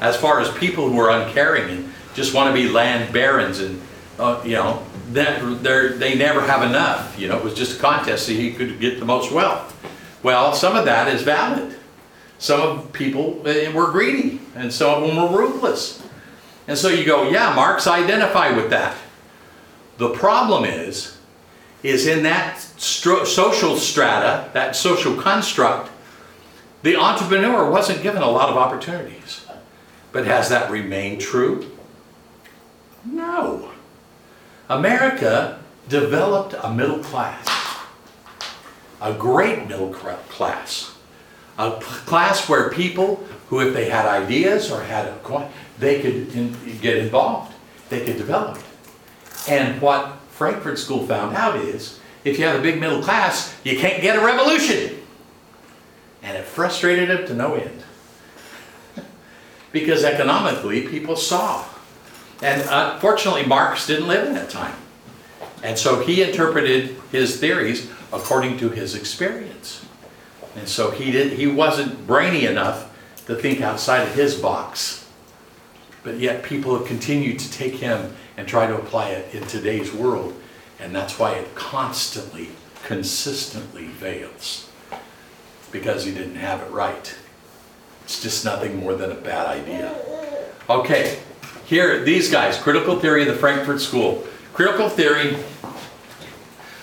as 0.00 0.16
far 0.16 0.40
as 0.40 0.50
people 0.58 0.90
who 0.90 0.98
are 0.98 1.10
uncaring 1.10 1.70
and 1.70 1.94
just 2.12 2.34
want 2.34 2.52
to 2.52 2.60
be 2.60 2.68
land 2.68 3.12
barons 3.12 3.60
and, 3.60 3.80
uh, 4.18 4.42
you 4.44 4.56
know, 4.56 4.82
that 5.12 5.60
they 6.00 6.16
never 6.16 6.40
have 6.40 6.68
enough. 6.68 7.16
You 7.16 7.28
know, 7.28 7.38
it 7.38 7.44
was 7.44 7.54
just 7.54 7.78
a 7.78 7.80
contest 7.80 8.26
so 8.26 8.32
he 8.32 8.52
could 8.52 8.80
get 8.80 8.98
the 8.98 9.04
most 9.04 9.30
wealth. 9.30 9.78
Well, 10.24 10.54
some 10.54 10.74
of 10.74 10.84
that 10.86 11.06
is 11.06 11.22
valid. 11.22 11.76
Some 12.38 12.60
of 12.60 12.92
people 12.92 13.40
uh, 13.46 13.70
were 13.70 13.92
greedy 13.92 14.40
and 14.56 14.72
some 14.72 15.04
of 15.04 15.08
them 15.08 15.16
were 15.16 15.38
ruthless. 15.38 16.02
And 16.66 16.76
so 16.76 16.88
you 16.88 17.04
go, 17.04 17.30
yeah, 17.30 17.54
Marx 17.54 17.86
identify 17.86 18.50
with 18.50 18.70
that. 18.70 18.96
The 19.98 20.10
problem 20.10 20.64
is, 20.64 21.16
is 21.84 22.08
in 22.08 22.24
that 22.24 22.56
stro- 22.56 23.24
social 23.24 23.76
strata, 23.76 24.50
that 24.52 24.74
social 24.74 25.14
construct, 25.14 25.91
the 26.82 26.96
entrepreneur 26.96 27.70
wasn't 27.70 28.02
given 28.02 28.22
a 28.22 28.30
lot 28.30 28.48
of 28.48 28.56
opportunities. 28.56 29.46
But 30.12 30.26
has 30.26 30.48
that 30.50 30.70
remained 30.70 31.20
true? 31.20 31.70
No. 33.04 33.70
America 34.68 35.60
developed 35.88 36.54
a 36.62 36.72
middle 36.72 36.98
class, 36.98 37.48
a 39.00 39.12
great 39.12 39.66
middle 39.68 39.92
class, 39.92 40.94
a 41.58 41.72
class 41.80 42.48
where 42.48 42.70
people 42.70 43.24
who, 43.48 43.60
if 43.60 43.74
they 43.74 43.88
had 43.88 44.06
ideas 44.06 44.70
or 44.70 44.82
had 44.82 45.06
a 45.06 45.16
coin, 45.18 45.48
they 45.78 46.00
could 46.00 46.34
in, 46.34 46.56
get 46.80 46.98
involved, 46.98 47.52
they 47.88 48.04
could 48.04 48.16
develop 48.16 48.58
it. 48.58 48.64
And 49.48 49.80
what 49.80 50.18
Frankfurt 50.30 50.78
School 50.78 51.06
found 51.06 51.36
out 51.36 51.56
is, 51.56 51.98
if 52.24 52.38
you 52.38 52.44
have 52.46 52.58
a 52.58 52.62
big 52.62 52.80
middle 52.80 53.02
class, 53.02 53.54
you 53.64 53.78
can't 53.78 54.00
get 54.00 54.16
a 54.16 54.24
revolution. 54.24 55.01
And 56.22 56.36
it 56.36 56.44
frustrated 56.44 57.10
him 57.10 57.26
to 57.26 57.34
no 57.34 57.54
end. 57.54 57.82
because 59.72 60.04
economically, 60.04 60.86
people 60.86 61.16
saw. 61.16 61.64
And 62.42 62.62
uh, 62.68 62.92
unfortunately, 62.94 63.46
Marx 63.46 63.86
didn't 63.86 64.08
live 64.08 64.26
in 64.26 64.34
that 64.34 64.50
time. 64.50 64.76
And 65.62 65.78
so 65.78 66.00
he 66.00 66.22
interpreted 66.22 66.96
his 67.10 67.38
theories 67.38 67.90
according 68.12 68.58
to 68.58 68.68
his 68.68 68.94
experience. 68.94 69.84
And 70.56 70.68
so 70.68 70.90
he, 70.90 71.10
did, 71.10 71.34
he 71.34 71.46
wasn't 71.46 72.06
brainy 72.06 72.44
enough 72.44 72.90
to 73.26 73.36
think 73.36 73.60
outside 73.60 74.02
of 74.02 74.14
his 74.14 74.34
box. 74.34 75.08
But 76.02 76.18
yet 76.18 76.42
people 76.42 76.76
have 76.76 76.86
continued 76.86 77.38
to 77.38 77.50
take 77.50 77.74
him 77.74 78.14
and 78.36 78.48
try 78.48 78.66
to 78.66 78.76
apply 78.76 79.10
it 79.10 79.34
in 79.34 79.46
today's 79.46 79.92
world. 79.92 80.34
And 80.80 80.94
that's 80.94 81.18
why 81.18 81.34
it 81.34 81.54
constantly, 81.54 82.48
consistently 82.82 83.86
fails. 83.86 84.68
Because 85.72 86.06
you 86.06 86.12
didn't 86.12 86.36
have 86.36 86.60
it 86.60 86.70
right. 86.70 87.14
It's 88.04 88.22
just 88.22 88.44
nothing 88.44 88.76
more 88.76 88.94
than 88.94 89.10
a 89.10 89.14
bad 89.14 89.46
idea. 89.46 89.94
Okay, 90.68 91.18
here, 91.64 92.04
these 92.04 92.30
guys, 92.30 92.58
critical 92.58 93.00
theory 93.00 93.22
of 93.22 93.28
the 93.28 93.34
Frankfurt 93.34 93.80
School. 93.80 94.26
Critical 94.52 94.88
theory 94.88 95.36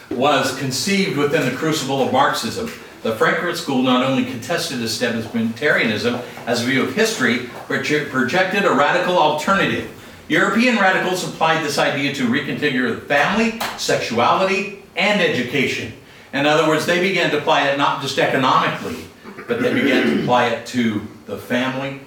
was 0.09 0.57
conceived 0.57 1.17
within 1.17 1.45
the 1.45 1.55
crucible 1.55 2.01
of 2.01 2.11
Marxism. 2.11 2.71
The 3.03 3.15
Frankfurt 3.15 3.55
School 3.57 3.83
not 3.83 4.03
only 4.03 4.25
contested 4.25 4.79
establishmentarianism 4.79 6.21
as 6.47 6.63
a 6.63 6.65
view 6.65 6.83
of 6.83 6.95
history, 6.95 7.49
but 7.67 7.85
projected 8.09 8.65
a 8.65 8.71
radical 8.73 9.17
alternative. 9.17 9.89
European 10.27 10.77
radicals 10.77 11.23
applied 11.23 11.63
this 11.63 11.77
idea 11.77 12.13
to 12.15 12.27
reconfigure 12.27 12.93
the 12.93 13.01
family, 13.01 13.59
sexuality, 13.77 14.83
and 14.95 15.21
education. 15.21 15.93
In 16.33 16.45
other 16.45 16.67
words, 16.67 16.85
they 16.85 16.99
began 17.01 17.31
to 17.31 17.39
apply 17.39 17.67
it 17.69 17.77
not 17.77 18.01
just 18.01 18.19
economically, 18.19 19.03
but 19.47 19.61
they 19.61 19.73
began 19.73 20.05
to 20.05 20.21
apply 20.21 20.47
it 20.47 20.65
to 20.67 21.01
the 21.25 21.37
family 21.37 22.01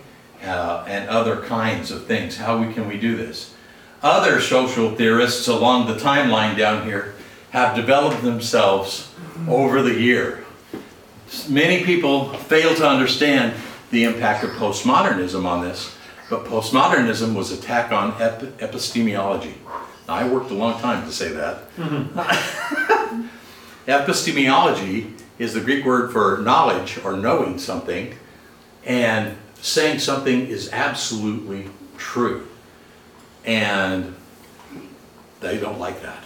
uh, 0.44 0.84
and 0.86 1.08
other 1.08 1.40
kinds 1.42 1.90
of 1.90 2.06
things. 2.06 2.36
How 2.36 2.58
we, 2.58 2.72
can 2.72 2.88
we 2.88 2.98
do 2.98 3.16
this? 3.16 3.54
Other 4.02 4.40
social 4.40 4.94
theorists 4.94 5.48
along 5.48 5.86
the 5.86 5.94
timeline 5.94 6.56
down 6.56 6.84
here 6.84 7.14
have 7.50 7.76
developed 7.76 8.22
themselves 8.22 9.12
over 9.48 9.82
the 9.82 9.94
year. 10.00 10.44
Many 11.48 11.84
people 11.84 12.32
fail 12.34 12.74
to 12.76 12.88
understand 12.88 13.54
the 13.90 14.04
impact 14.04 14.44
of 14.44 14.50
postmodernism 14.50 15.44
on 15.44 15.62
this, 15.62 15.96
but 16.30 16.44
postmodernism 16.44 17.34
was 17.34 17.50
attack 17.52 17.92
on 17.92 18.20
ep- 18.20 18.60
epistemology. 18.62 19.54
Now, 20.08 20.14
I 20.14 20.28
worked 20.28 20.50
a 20.50 20.54
long 20.54 20.80
time 20.80 21.04
to 21.06 21.12
say 21.12 21.30
that. 21.32 21.64
epistemology 23.86 25.14
is 25.38 25.54
the 25.54 25.60
Greek 25.60 25.84
word 25.84 26.12
for 26.12 26.38
knowledge 26.38 26.98
or 27.04 27.16
knowing 27.16 27.58
something, 27.58 28.14
and 28.84 29.36
saying 29.60 29.98
something 29.98 30.46
is 30.46 30.70
absolutely 30.72 31.70
true. 31.96 32.46
And 33.44 34.14
they 35.40 35.58
don't 35.58 35.78
like 35.78 36.02
that. 36.02 36.22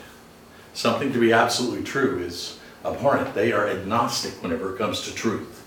Something 0.75 1.13
to 1.13 1.19
be 1.19 1.33
absolutely 1.33 1.83
true 1.83 2.19
is 2.21 2.59
abhorrent. 2.85 3.35
They 3.35 3.53
are 3.53 3.67
agnostic 3.67 4.43
whenever 4.43 4.75
it 4.75 4.79
comes 4.79 5.03
to 5.03 5.15
truth. 5.15 5.65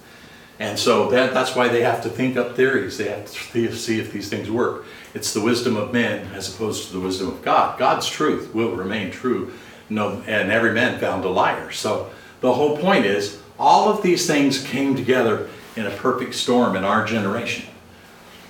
And 0.59 0.77
so 0.77 1.09
that, 1.09 1.33
that's 1.33 1.55
why 1.55 1.69
they 1.69 1.81
have 1.81 2.03
to 2.03 2.09
think 2.09 2.35
up 2.35 2.55
theories. 2.55 2.97
They 2.97 3.07
have 3.09 3.25
to 3.53 3.75
see 3.75 3.99
if 3.99 4.11
these 4.11 4.29
things 4.29 4.51
work. 4.51 4.85
It's 5.13 5.33
the 5.33 5.41
wisdom 5.41 5.77
of 5.77 5.93
men 5.93 6.27
as 6.33 6.53
opposed 6.53 6.87
to 6.87 6.93
the 6.93 6.99
wisdom 6.99 7.29
of 7.29 7.41
God. 7.41 7.79
God's 7.79 8.09
truth 8.09 8.53
will 8.53 8.75
remain 8.75 9.09
true, 9.09 9.53
no, 9.89 10.21
and 10.27 10.51
every 10.51 10.73
man 10.73 10.99
found 10.99 11.25
a 11.25 11.29
liar. 11.29 11.71
So 11.71 12.11
the 12.41 12.53
whole 12.53 12.77
point 12.77 13.05
is 13.05 13.41
all 13.57 13.89
of 13.89 14.01
these 14.01 14.27
things 14.27 14.63
came 14.63 14.95
together 14.95 15.49
in 15.75 15.85
a 15.85 15.91
perfect 15.91 16.35
storm 16.35 16.75
in 16.75 16.83
our 16.83 17.05
generation. 17.05 17.65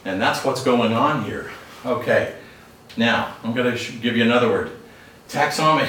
And 0.06 0.22
that's 0.22 0.44
what's 0.44 0.64
going 0.64 0.94
on 0.94 1.24
here. 1.24 1.52
Okay, 1.86 2.36
now 2.98 3.36
I'm 3.44 3.54
going 3.54 3.76
to 3.76 3.92
give 3.94 4.18
you 4.18 4.24
another 4.24 4.50
word 4.50 4.72
taxonomy. 5.30 5.88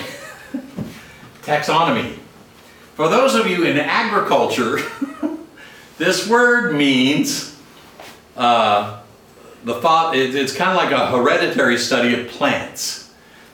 taxonomy. 1.43 2.19
For 2.95 3.09
those 3.09 3.35
of 3.35 3.47
you 3.47 3.65
in 3.65 3.79
agriculture, 3.79 4.79
this 5.99 6.29
word 6.29 6.75
means 6.75 7.59
uh, 8.37 9.01
the 9.65 9.81
thought, 9.81 10.15
it, 10.15 10.35
it's 10.35 10.55
kind 10.55 10.71
of 10.71 10.77
like 10.77 10.93
a 10.93 11.07
hereditary 11.11 11.79
study 11.79 12.21
of 12.21 12.29
plants. 12.29 13.00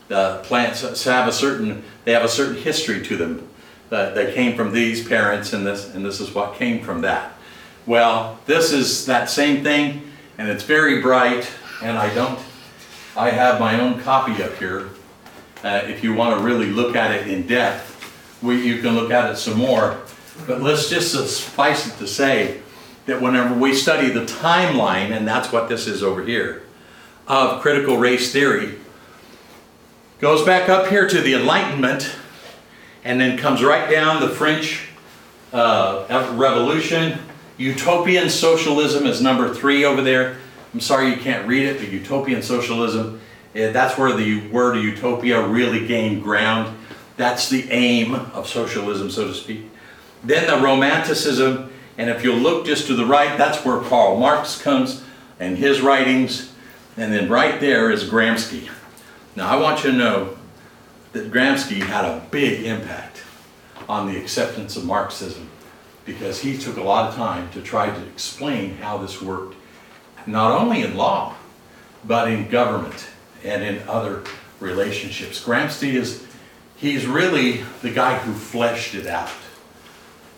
The 0.08 0.40
plants 0.44 1.04
have 1.04 1.28
a 1.28 1.32
certain, 1.32 1.82
they 2.04 2.12
have 2.12 2.24
a 2.24 2.28
certain 2.28 2.56
history 2.56 3.02
to 3.02 3.16
them. 3.16 3.48
Uh, 3.90 4.10
they 4.14 4.32
came 4.32 4.56
from 4.56 4.72
these 4.72 5.06
parents 5.06 5.52
and 5.52 5.66
this, 5.66 5.94
and 5.94 6.04
this 6.04 6.20
is 6.20 6.34
what 6.34 6.54
came 6.56 6.82
from 6.82 7.02
that. 7.02 7.32
Well, 7.86 8.38
this 8.46 8.72
is 8.72 9.06
that 9.06 9.30
same 9.30 9.62
thing, 9.62 10.10
and 10.38 10.48
it's 10.48 10.64
very 10.64 11.00
bright, 11.00 11.48
and 11.82 11.96
I 11.96 12.12
don't, 12.14 12.38
I 13.16 13.30
have 13.30 13.60
my 13.60 13.80
own 13.80 14.00
copy 14.00 14.42
up 14.42 14.54
here. 14.56 14.88
Uh, 15.62 15.82
if 15.84 16.02
you 16.02 16.14
want 16.14 16.38
to 16.38 16.44
really 16.44 16.66
look 16.66 16.96
at 16.96 17.12
it 17.12 17.28
in 17.28 17.46
depth, 17.46 17.92
we, 18.42 18.64
you 18.66 18.82
can 18.82 18.94
look 18.94 19.10
at 19.10 19.30
it 19.30 19.36
some 19.36 19.56
more. 19.56 20.00
But 20.46 20.60
let's 20.60 20.90
just 20.90 21.12
suffice 21.12 21.86
it 21.86 21.96
to 21.98 22.06
say 22.06 22.60
that 23.06 23.22
whenever 23.22 23.54
we 23.54 23.72
study 23.74 24.10
the 24.10 24.24
timeline, 24.24 25.16
and 25.16 25.26
that's 25.26 25.52
what 25.52 25.68
this 25.68 25.86
is 25.86 26.02
over 26.02 26.24
here, 26.24 26.62
of 27.26 27.62
critical 27.62 27.96
race 27.96 28.32
theory, 28.32 28.78
goes 30.18 30.42
back 30.42 30.70
up 30.70 30.88
here 30.88 31.06
to 31.06 31.20
the 31.20 31.34
Enlightenment, 31.34 32.16
and 33.04 33.20
then 33.20 33.36
comes 33.36 33.62
right 33.62 33.90
down 33.90 34.20
the 34.20 34.28
French 34.28 34.88
uh, 35.52 36.32
Revolution. 36.34 37.18
Utopian 37.58 38.30
socialism 38.30 39.06
is 39.06 39.20
number 39.20 39.52
three 39.52 39.84
over 39.84 40.00
there. 40.00 40.38
I'm 40.72 40.80
sorry 40.80 41.10
you 41.10 41.16
can't 41.16 41.46
read 41.46 41.66
it, 41.66 41.78
but 41.78 41.88
utopian 41.90 42.42
socialism, 42.42 43.20
eh, 43.54 43.70
that's 43.72 43.96
where 43.96 44.12
the 44.14 44.48
word 44.48 44.76
utopia 44.76 45.46
really 45.46 45.86
gained 45.86 46.22
ground. 46.22 46.76
That's 47.16 47.48
the 47.48 47.70
aim 47.70 48.14
of 48.14 48.46
socialism, 48.46 49.10
so 49.10 49.28
to 49.28 49.34
speak. 49.34 49.70
Then 50.24 50.46
the 50.46 50.62
romanticism, 50.62 51.70
and 51.96 52.10
if 52.10 52.24
you 52.24 52.32
look 52.32 52.66
just 52.66 52.86
to 52.88 52.94
the 52.94 53.06
right, 53.06 53.38
that's 53.38 53.64
where 53.64 53.80
Karl 53.80 54.18
Marx 54.18 54.60
comes 54.60 55.04
and 55.38 55.56
his 55.56 55.80
writings. 55.80 56.52
And 56.96 57.12
then 57.12 57.28
right 57.28 57.60
there 57.60 57.90
is 57.90 58.04
Gramsci. 58.04 58.68
Now 59.36 59.50
I 59.50 59.60
want 59.60 59.84
you 59.84 59.90
to 59.90 59.96
know 59.96 60.36
that 61.12 61.30
Gramsci 61.30 61.82
had 61.82 62.06
a 62.06 62.26
big 62.30 62.64
impact 62.64 63.22
on 63.86 64.10
the 64.10 64.18
acceptance 64.18 64.76
of 64.76 64.86
Marxism 64.86 65.50
because 66.06 66.40
he 66.40 66.56
took 66.56 66.78
a 66.78 66.82
lot 66.82 67.10
of 67.10 67.16
time 67.16 67.50
to 67.50 67.60
try 67.60 67.90
to 67.90 68.06
explain 68.06 68.78
how 68.78 68.96
this 68.96 69.20
worked, 69.20 69.54
not 70.26 70.58
only 70.58 70.82
in 70.82 70.96
law, 70.96 71.34
but 72.02 72.30
in 72.30 72.48
government 72.48 73.08
and 73.44 73.62
in 73.62 73.86
other 73.86 74.24
relationships. 74.58 75.44
Gramsci 75.44 75.92
is, 75.92 76.24
he's 76.76 77.06
really 77.06 77.62
the 77.82 77.90
guy 77.90 78.16
who 78.18 78.32
fleshed 78.32 78.94
it 78.94 79.06
out. 79.06 79.30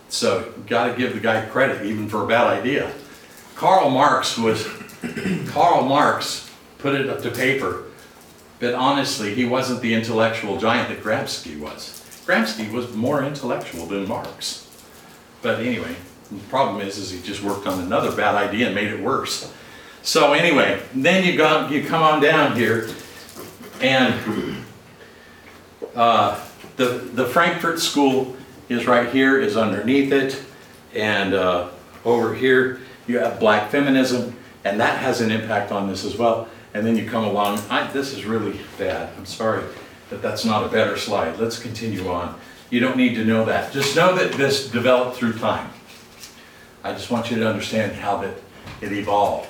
So, 0.09 0.53
got 0.67 0.89
to 0.89 0.97
give 0.97 1.13
the 1.13 1.21
guy 1.21 1.45
credit 1.47 1.87
even 1.87 2.09
for 2.09 2.25
a 2.25 2.27
bad 2.27 2.47
idea. 2.47 2.91
Karl 3.55 3.91
Marx 3.91 4.39
was, 4.39 4.67
Karl 5.49 5.85
Marx 5.85 6.51
put 6.79 6.95
it 6.95 7.09
up 7.09 7.23
to 7.23 7.31
paper. 7.31 7.85
But 8.61 8.75
honestly, 8.75 9.35
he 9.35 9.45
wasn't 9.45 9.83
the 9.83 9.95
intellectual 9.95 10.59
giant 10.59 10.89
that 10.89 11.03
Gramsci 11.03 11.59
was. 11.59 12.03
Gramsci 12.27 12.71
was 12.73 12.93
more 12.95 13.23
intellectual 13.23 13.87
than 13.87 14.09
Marx. 14.09 14.67
But 15.43 15.61
anyway, 15.61 15.95
the 16.31 16.39
problem 16.49 16.87
is, 16.87 16.99
is 16.99 17.11
he 17.11 17.23
just 17.23 17.43
worked 17.43 17.67
on 17.67 17.81
another 17.81 18.15
bad 18.15 18.35
idea 18.35 18.67
and 18.67 18.75
made 18.75 18.89
it 18.89 19.01
worse. 19.01 19.53
So 20.03 20.33
anyway, 20.33 20.81
then 20.95 21.25
you 21.25 21.37
got 21.37 21.71
you 21.71 21.85
come 21.85 22.03
on 22.03 22.21
down 22.21 22.57
here, 22.57 22.89
and 23.81 24.65
uh, 25.95 26.41
the 26.77 26.85
the 26.85 27.27
Frankfurt 27.27 27.81
School 27.81 28.37
is 28.69 28.87
right 28.87 29.11
here, 29.11 29.41
is 29.41 29.57
underneath 29.57 30.13
it, 30.13 30.43
and 30.95 31.35
uh, 31.35 31.69
over 32.05 32.35
here 32.35 32.81
you 33.07 33.19
have 33.19 33.41
black 33.41 33.71
feminism, 33.71 34.37
and 34.65 34.81
that 34.81 34.99
has 35.01 35.21
an 35.21 35.31
impact 35.31 35.73
on 35.73 35.89
this 35.89 36.05
as 36.05 36.17
well. 36.17 36.49
And 36.79 36.87
then 36.87 36.97
you 36.97 37.11
come 37.11 37.25
along. 37.25 37.59
I, 37.69 37.91
this 37.91 38.13
is 38.13 38.25
really 38.25 38.61
bad. 38.79 39.13
I'm 39.19 39.27
sorry 39.27 39.65
that 40.11 40.23
that's 40.23 40.45
not 40.45 40.63
a 40.63 40.69
better 40.69 40.97
slide. 40.97 41.37
Let's 41.37 41.59
continue 41.59 42.09
on. 42.09 42.39
You 42.71 42.79
don't 42.79 42.97
need 42.97 43.17
to 43.17 43.25
know 43.25 43.45
that. 43.47 43.73
Just 43.73 43.97
know 43.97 44.15
that 44.15 44.35
this 44.35 44.71
developed 44.71 45.17
through 45.17 45.33
time. 45.33 45.71
I 46.85 46.93
just 46.93 47.11
want 47.11 47.33
you 47.33 47.39
to 47.41 47.49
understand 47.49 47.97
how 47.97 48.19
that 48.19 48.35
it 48.81 48.93
evolved. 48.93 49.49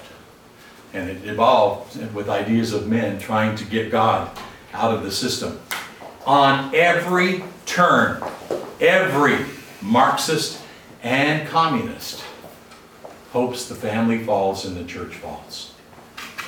And 0.94 1.10
it 1.10 1.26
evolved 1.26 2.14
with 2.14 2.30
ideas 2.30 2.72
of 2.72 2.88
men 2.88 3.18
trying 3.18 3.56
to 3.56 3.64
get 3.66 3.90
God 3.90 4.34
out 4.72 4.94
of 4.94 5.02
the 5.02 5.12
system. 5.12 5.60
On 6.24 6.74
every 6.74 7.44
turn, 7.66 8.22
every 8.80 9.44
Marxist 9.82 10.62
and 11.02 11.46
communist 11.46 12.24
hopes 13.32 13.68
the 13.68 13.74
family 13.74 14.24
falls 14.24 14.64
and 14.64 14.74
the 14.74 14.84
church 14.84 15.16
falls. 15.16 15.74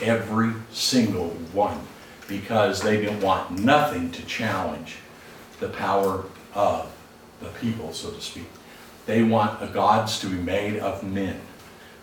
Every 0.00 0.52
single 0.72 1.28
one. 1.52 1.80
Because 2.28 2.80
they 2.82 3.04
don't 3.04 3.20
want 3.20 3.58
nothing 3.58 4.12
to 4.12 4.24
challenge 4.24 4.96
the 5.58 5.68
power 5.68 6.24
of 6.54 6.90
the 7.40 7.48
people, 7.60 7.92
so 7.92 8.10
to 8.10 8.20
speak. 8.20 8.48
They 9.06 9.22
want 9.22 9.60
the 9.60 9.66
gods 9.66 10.20
to 10.20 10.28
be 10.28 10.36
made 10.36 10.78
of 10.78 11.02
men 11.02 11.40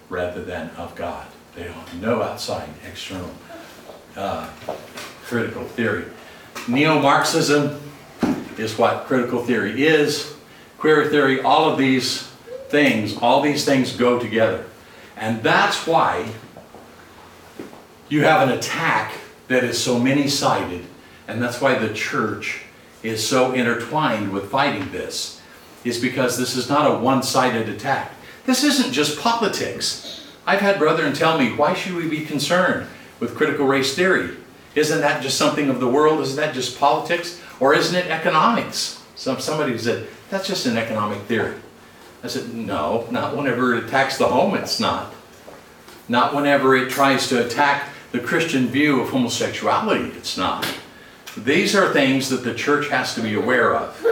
rather 0.09 0.43
than 0.43 0.69
of 0.71 0.95
God. 0.95 1.27
They 1.55 1.63
don't 1.63 2.01
no 2.01 2.21
outside 2.21 2.69
external 2.85 3.31
uh, 4.15 4.49
critical 5.23 5.63
theory. 5.63 6.05
Neo-Marxism 6.67 7.79
is 8.57 8.77
what 8.77 9.05
critical 9.05 9.43
theory 9.43 9.85
is. 9.85 10.35
Queer 10.77 11.07
theory, 11.07 11.41
all 11.41 11.69
of 11.69 11.77
these 11.77 12.23
things, 12.69 13.17
all 13.17 13.41
these 13.41 13.63
things 13.65 13.95
go 13.95 14.19
together. 14.19 14.65
And 15.15 15.41
that's 15.41 15.87
why 15.87 16.29
you 18.09 18.23
have 18.23 18.47
an 18.47 18.57
attack 18.57 19.13
that 19.47 19.63
is 19.63 19.81
so 19.81 19.99
many-sided, 19.99 20.85
and 21.27 21.41
that's 21.41 21.61
why 21.61 21.77
the 21.77 21.93
church 21.93 22.61
is 23.03 23.25
so 23.25 23.53
intertwined 23.53 24.31
with 24.31 24.49
fighting 24.49 24.91
this, 24.91 25.41
is 25.83 25.99
because 25.99 26.37
this 26.37 26.55
is 26.55 26.69
not 26.69 26.89
a 26.89 26.99
one-sided 26.99 27.69
attack. 27.69 28.11
This 28.45 28.63
isn't 28.63 28.93
just 28.93 29.19
politics. 29.19 30.27
I've 30.45 30.61
had 30.61 30.79
brethren 30.79 31.13
tell 31.13 31.37
me, 31.37 31.53
why 31.53 31.73
should 31.73 31.95
we 31.95 32.07
be 32.07 32.25
concerned 32.25 32.87
with 33.19 33.35
critical 33.35 33.67
race 33.67 33.95
theory? 33.95 34.37
Isn't 34.75 35.01
that 35.01 35.21
just 35.21 35.37
something 35.37 35.69
of 35.69 35.79
the 35.79 35.87
world? 35.87 36.21
Isn't 36.21 36.37
that 36.37 36.53
just 36.53 36.79
politics? 36.79 37.41
Or 37.59 37.73
isn't 37.73 37.95
it 37.95 38.11
economics? 38.11 39.03
Some, 39.15 39.39
somebody 39.39 39.77
said, 39.77 40.07
that's 40.29 40.47
just 40.47 40.65
an 40.65 40.77
economic 40.77 41.19
theory. 41.23 41.55
I 42.23 42.27
said, 42.27 42.53
no, 42.53 43.07
not 43.11 43.35
whenever 43.35 43.75
it 43.75 43.85
attacks 43.85 44.17
the 44.17 44.27
home, 44.27 44.55
it's 44.55 44.79
not. 44.79 45.13
Not 46.07 46.33
whenever 46.33 46.75
it 46.75 46.89
tries 46.89 47.27
to 47.29 47.45
attack 47.45 47.89
the 48.17 48.23
Christian 48.23 48.67
view 48.67 48.99
of 49.01 49.09
homosexuality, 49.09 50.05
it's 50.17 50.37
not. 50.37 50.67
These 51.37 51.75
are 51.75 51.93
things 51.93 52.29
that 52.29 52.43
the 52.43 52.55
church 52.55 52.89
has 52.89 53.13
to 53.13 53.21
be 53.21 53.35
aware 53.35 53.75
of 53.75 54.03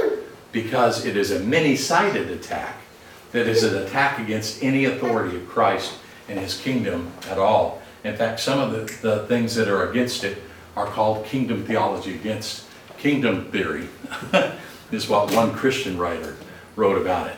because 0.51 1.05
it 1.05 1.17
is 1.17 1.31
a 1.31 1.39
many-sided 1.39 2.29
attack 2.29 2.77
that 3.31 3.47
is 3.47 3.63
an 3.63 3.75
attack 3.81 4.19
against 4.19 4.61
any 4.63 4.85
authority 4.85 5.35
of 5.35 5.47
Christ 5.47 5.95
and 6.29 6.39
his 6.39 6.61
kingdom 6.61 7.11
at 7.29 7.39
all. 7.39 7.81
In 8.03 8.15
fact, 8.15 8.39
some 8.39 8.59
of 8.59 8.71
the, 8.71 9.07
the 9.07 9.25
things 9.25 9.55
that 9.55 9.67
are 9.67 9.89
against 9.89 10.23
it 10.23 10.37
are 10.77 10.85
called 10.85 11.25
kingdom 11.25 11.65
theology 11.65 12.13
against 12.13 12.65
kingdom 12.99 13.49
theory, 13.51 13.89
is 14.91 15.09
what 15.09 15.33
one 15.33 15.51
Christian 15.51 15.97
writer 15.97 16.35
wrote 16.75 17.01
about 17.01 17.27
it. 17.27 17.37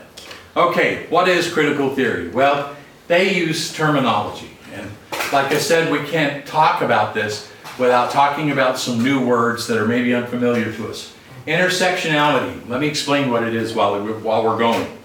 Okay, 0.54 1.06
what 1.08 1.28
is 1.28 1.50
critical 1.50 1.94
theory? 1.94 2.28
Well, 2.28 2.76
they 3.06 3.34
use 3.34 3.72
terminology. 3.72 4.50
And 4.74 4.90
like 5.32 5.52
I 5.52 5.58
said, 5.58 5.92
we 5.92 6.06
can't 6.06 6.46
talk 6.46 6.82
about 6.82 7.14
this 7.14 7.50
without 7.78 8.10
talking 8.10 8.50
about 8.50 8.78
some 8.78 9.02
new 9.02 9.24
words 9.24 9.66
that 9.66 9.78
are 9.78 9.86
maybe 9.86 10.14
unfamiliar 10.14 10.72
to 10.72 10.88
us. 10.88 11.14
Intersectionality. 11.46 12.68
Let 12.68 12.80
me 12.80 12.88
explain 12.88 13.30
what 13.30 13.42
it 13.42 13.54
is 13.54 13.74
while, 13.74 14.02
we, 14.02 14.12
while 14.12 14.44
we're 14.44 14.58
going. 14.58 14.98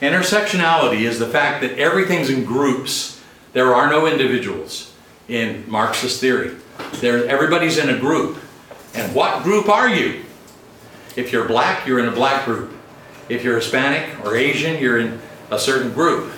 Intersectionality 0.00 1.02
is 1.02 1.18
the 1.18 1.26
fact 1.26 1.62
that 1.62 1.78
everything's 1.78 2.30
in 2.30 2.44
groups. 2.44 3.20
There 3.52 3.74
are 3.74 3.88
no 3.88 4.06
individuals 4.06 4.94
in 5.28 5.64
Marxist 5.68 6.20
theory. 6.20 6.54
There, 6.94 7.26
everybody's 7.26 7.78
in 7.78 7.88
a 7.88 7.98
group. 7.98 8.38
And 8.94 9.14
what 9.14 9.42
group 9.42 9.68
are 9.68 9.88
you? 9.88 10.24
If 11.16 11.32
you're 11.32 11.46
black, 11.46 11.86
you're 11.86 11.98
in 11.98 12.08
a 12.08 12.12
black 12.12 12.44
group. 12.44 12.72
If 13.28 13.42
you're 13.42 13.56
Hispanic 13.56 14.24
or 14.24 14.36
Asian, 14.36 14.80
you're 14.80 14.98
in 14.98 15.20
a 15.50 15.58
certain 15.58 15.92
group. 15.92 16.32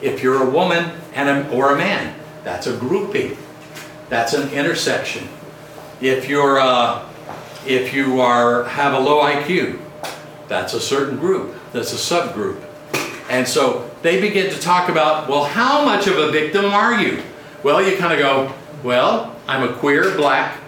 If 0.00 0.22
you're 0.22 0.42
a 0.42 0.50
woman 0.50 0.90
and 1.14 1.28
a, 1.28 1.50
or 1.50 1.72
a 1.74 1.76
man, 1.76 2.14
that's 2.44 2.66
a 2.66 2.76
grouping. 2.76 3.36
That's 4.08 4.34
an 4.34 4.50
intersection. 4.50 5.28
If 6.00 6.28
you're 6.28 6.58
uh, 6.58 7.08
if 7.66 7.94
you 7.94 8.20
are 8.20 8.64
have 8.64 8.94
a 8.94 8.98
low 8.98 9.22
IQ, 9.22 9.80
that's 10.48 10.74
a 10.74 10.80
certain 10.80 11.18
group. 11.18 11.54
That's 11.72 11.92
a 11.92 11.96
subgroup. 11.96 12.60
And 13.30 13.46
so 13.46 13.90
they 14.02 14.20
begin 14.20 14.52
to 14.52 14.60
talk 14.60 14.88
about, 14.88 15.28
well, 15.28 15.44
how 15.44 15.84
much 15.84 16.06
of 16.06 16.18
a 16.18 16.30
victim 16.30 16.66
are 16.66 17.00
you? 17.00 17.22
Well, 17.62 17.80
you 17.80 17.96
kind 17.96 18.12
of 18.12 18.18
go, 18.18 18.52
well, 18.82 19.34
I'm 19.46 19.62
a 19.62 19.72
queer 19.74 20.14
black, 20.16 20.58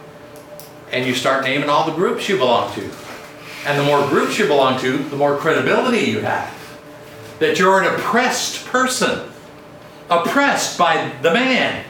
and 0.93 1.07
you 1.07 1.15
start 1.15 1.45
naming 1.45 1.69
all 1.69 1.85
the 1.85 1.95
groups 1.95 2.29
you 2.29 2.39
belong 2.39 2.73
to. 2.75 2.91
And 3.67 3.79
the 3.79 3.85
more 3.85 4.07
groups 4.09 4.39
you 4.39 4.47
belong 4.47 4.81
to, 4.81 4.99
the 4.99 5.17
more 5.17 5.37
credibility 5.37 6.11
you 6.11 6.21
have. 6.21 6.53
That 7.41 7.59
you're 7.59 7.83
an 7.83 7.93
oppressed 7.95 8.67
person. 8.67 9.29
Oppressed 10.11 10.79
by 10.79 11.13
the 11.23 11.33
man. 11.33 11.85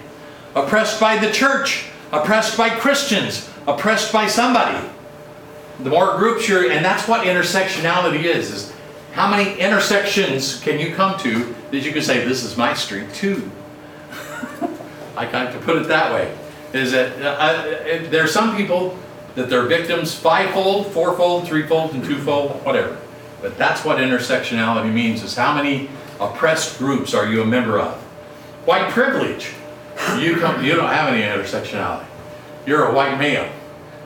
Oppressed 0.55 1.01
by 1.01 1.19
the 1.19 1.33
church. 1.33 1.87
Oppressed 2.13 2.57
by 2.57 2.71
Christians. 2.71 3.51
Oppressed 3.67 4.13
by 4.13 4.27
somebody. 4.27 4.89
The 5.81 5.91
more 5.91 6.17
groups 6.17 6.49
you're, 6.49 6.71
and 6.71 6.85
that's 6.85 7.09
what 7.09 7.27
intersectionality 7.27 8.25
is, 8.25 8.51
is 8.51 8.73
how 9.13 9.29
many 9.29 9.59
intersections 9.59 10.61
can 10.61 10.79
you 10.79 10.95
come 10.95 11.19
to 11.21 11.55
that 11.71 11.81
you 11.81 11.93
can 11.93 12.03
say, 12.03 12.25
this 12.25 12.45
is 12.45 12.57
my 12.57 12.75
street 12.75 13.13
too? 13.13 13.51
I 15.17 15.27
kind 15.27 15.55
of 15.55 15.63
put 15.63 15.77
it 15.77 15.89
that 15.89 16.13
way. 16.13 16.37
Is 16.73 16.93
that 16.93 17.21
uh, 17.21 17.29
uh, 17.29 18.11
there 18.11 18.25
are 18.25 18.29
some 18.29 18.57
people 18.57 18.99
that 19.35 19.51
they're 19.51 19.67
victims 19.67 20.15
fivefold, 20.15 20.93
fourfold, 20.93 21.47
threefold, 21.47 21.93
and 21.95 22.05
twofold, 22.05 22.65
whatever. 22.65 22.97
But 23.41 23.59
that's 23.59 23.85
what 23.85 23.99
intersectionality 23.99 24.93
means, 24.93 25.23
is 25.23 25.37
how 25.37 25.55
many 25.55 25.89
oppressed 26.21 26.79
groups 26.79 27.15
are 27.15 27.27
you 27.27 27.43
a 27.43 27.47
member 27.47 27.81
of? 27.81 28.04
White 28.65 28.91
privilege. 28.91 29.53
You, 30.19 30.37
come, 30.37 30.65
you 30.65 30.75
don't 30.75 30.89
have 30.89 31.13
any 31.13 31.23
intersectionality. 31.23 32.07
You're 32.67 32.87
a 32.87 32.95
white 32.95 33.19
male. 33.19 33.51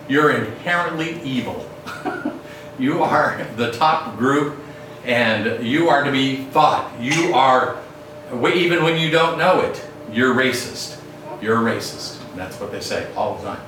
You're 0.08 0.30
inherently 0.32 1.20
evil. 1.22 1.68
you 2.78 3.02
are 3.02 3.46
the 3.56 3.70
top 3.72 4.16
group 4.18 4.58
and 5.04 5.64
you 5.64 5.88
are 5.88 6.04
to 6.04 6.10
be 6.10 6.44
fought. 6.46 6.92
You 7.00 7.34
are, 7.34 7.80
even 8.32 8.82
when 8.82 9.00
you 9.00 9.10
don't 9.10 9.38
know 9.38 9.60
it, 9.60 9.82
you're 10.12 10.34
racist. 10.34 11.00
You're 11.40 11.58
racist. 11.58 12.20
And 12.30 12.38
that's 12.38 12.58
what 12.60 12.72
they 12.72 12.80
say 12.80 13.12
all 13.14 13.36
the 13.36 13.44
time. 13.44 13.60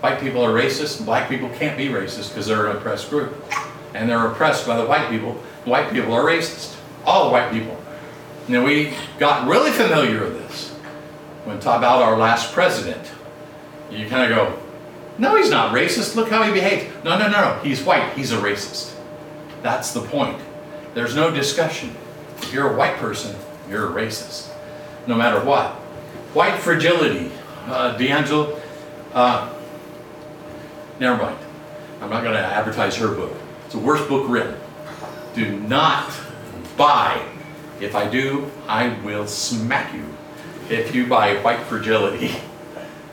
White 0.00 0.20
people 0.20 0.42
are 0.42 0.52
racist, 0.52 1.04
black 1.04 1.28
people 1.28 1.48
can't 1.50 1.76
be 1.76 1.88
racist 1.88 2.30
because 2.30 2.46
they're 2.46 2.68
an 2.68 2.76
oppressed 2.76 3.10
group. 3.10 3.34
And 3.94 4.08
they're 4.08 4.26
oppressed 4.26 4.66
by 4.66 4.76
the 4.76 4.86
white 4.86 5.10
people. 5.10 5.34
White 5.64 5.90
people 5.90 6.12
are 6.14 6.24
racist. 6.24 6.76
All 7.04 7.30
white 7.30 7.52
people. 7.52 7.77
Now 8.48 8.64
we 8.64 8.94
got 9.18 9.46
really 9.46 9.70
familiar 9.70 10.20
with 10.24 10.38
this 10.38 10.70
when 11.44 11.60
talk 11.60 11.78
about 11.78 12.02
our 12.02 12.16
last 12.16 12.52
president. 12.54 13.10
You 13.90 14.08
kind 14.08 14.32
of 14.32 14.36
go, 14.36 14.58
no, 15.18 15.36
he's 15.36 15.50
not 15.50 15.74
racist. 15.74 16.14
Look 16.16 16.30
how 16.30 16.42
he 16.44 16.52
behaves. 16.52 16.92
No, 17.04 17.18
no, 17.18 17.28
no, 17.28 17.40
no. 17.40 17.60
He's 17.62 17.82
white. 17.82 18.12
He's 18.14 18.32
a 18.32 18.38
racist. 18.38 18.94
That's 19.62 19.92
the 19.92 20.00
point. 20.00 20.40
There's 20.94 21.14
no 21.14 21.30
discussion. 21.30 21.94
If 22.38 22.52
you're 22.52 22.72
a 22.72 22.76
white 22.76 22.96
person, 22.96 23.36
you're 23.68 23.90
a 23.90 24.02
racist. 24.02 24.50
No 25.06 25.14
matter 25.16 25.44
what. 25.44 25.72
White 26.34 26.58
fragility. 26.58 27.30
Uh, 27.66 27.98
DiAngelo, 27.98 28.58
uh, 29.12 29.52
never 30.98 31.22
mind. 31.22 31.38
I'm 32.00 32.08
not 32.08 32.22
going 32.22 32.34
to 32.34 32.40
advertise 32.40 32.96
her 32.96 33.08
book. 33.08 33.34
It's 33.66 33.74
the 33.74 33.80
worst 33.80 34.08
book 34.08 34.26
written. 34.28 34.56
Do 35.34 35.58
not 35.60 36.10
buy. 36.76 37.22
If 37.80 37.94
I 37.94 38.08
do, 38.08 38.50
I 38.66 38.88
will 39.04 39.26
smack 39.26 39.94
you. 39.94 40.04
If 40.68 40.94
you 40.94 41.06
buy 41.06 41.36
White 41.42 41.60
Fragility. 41.60 42.34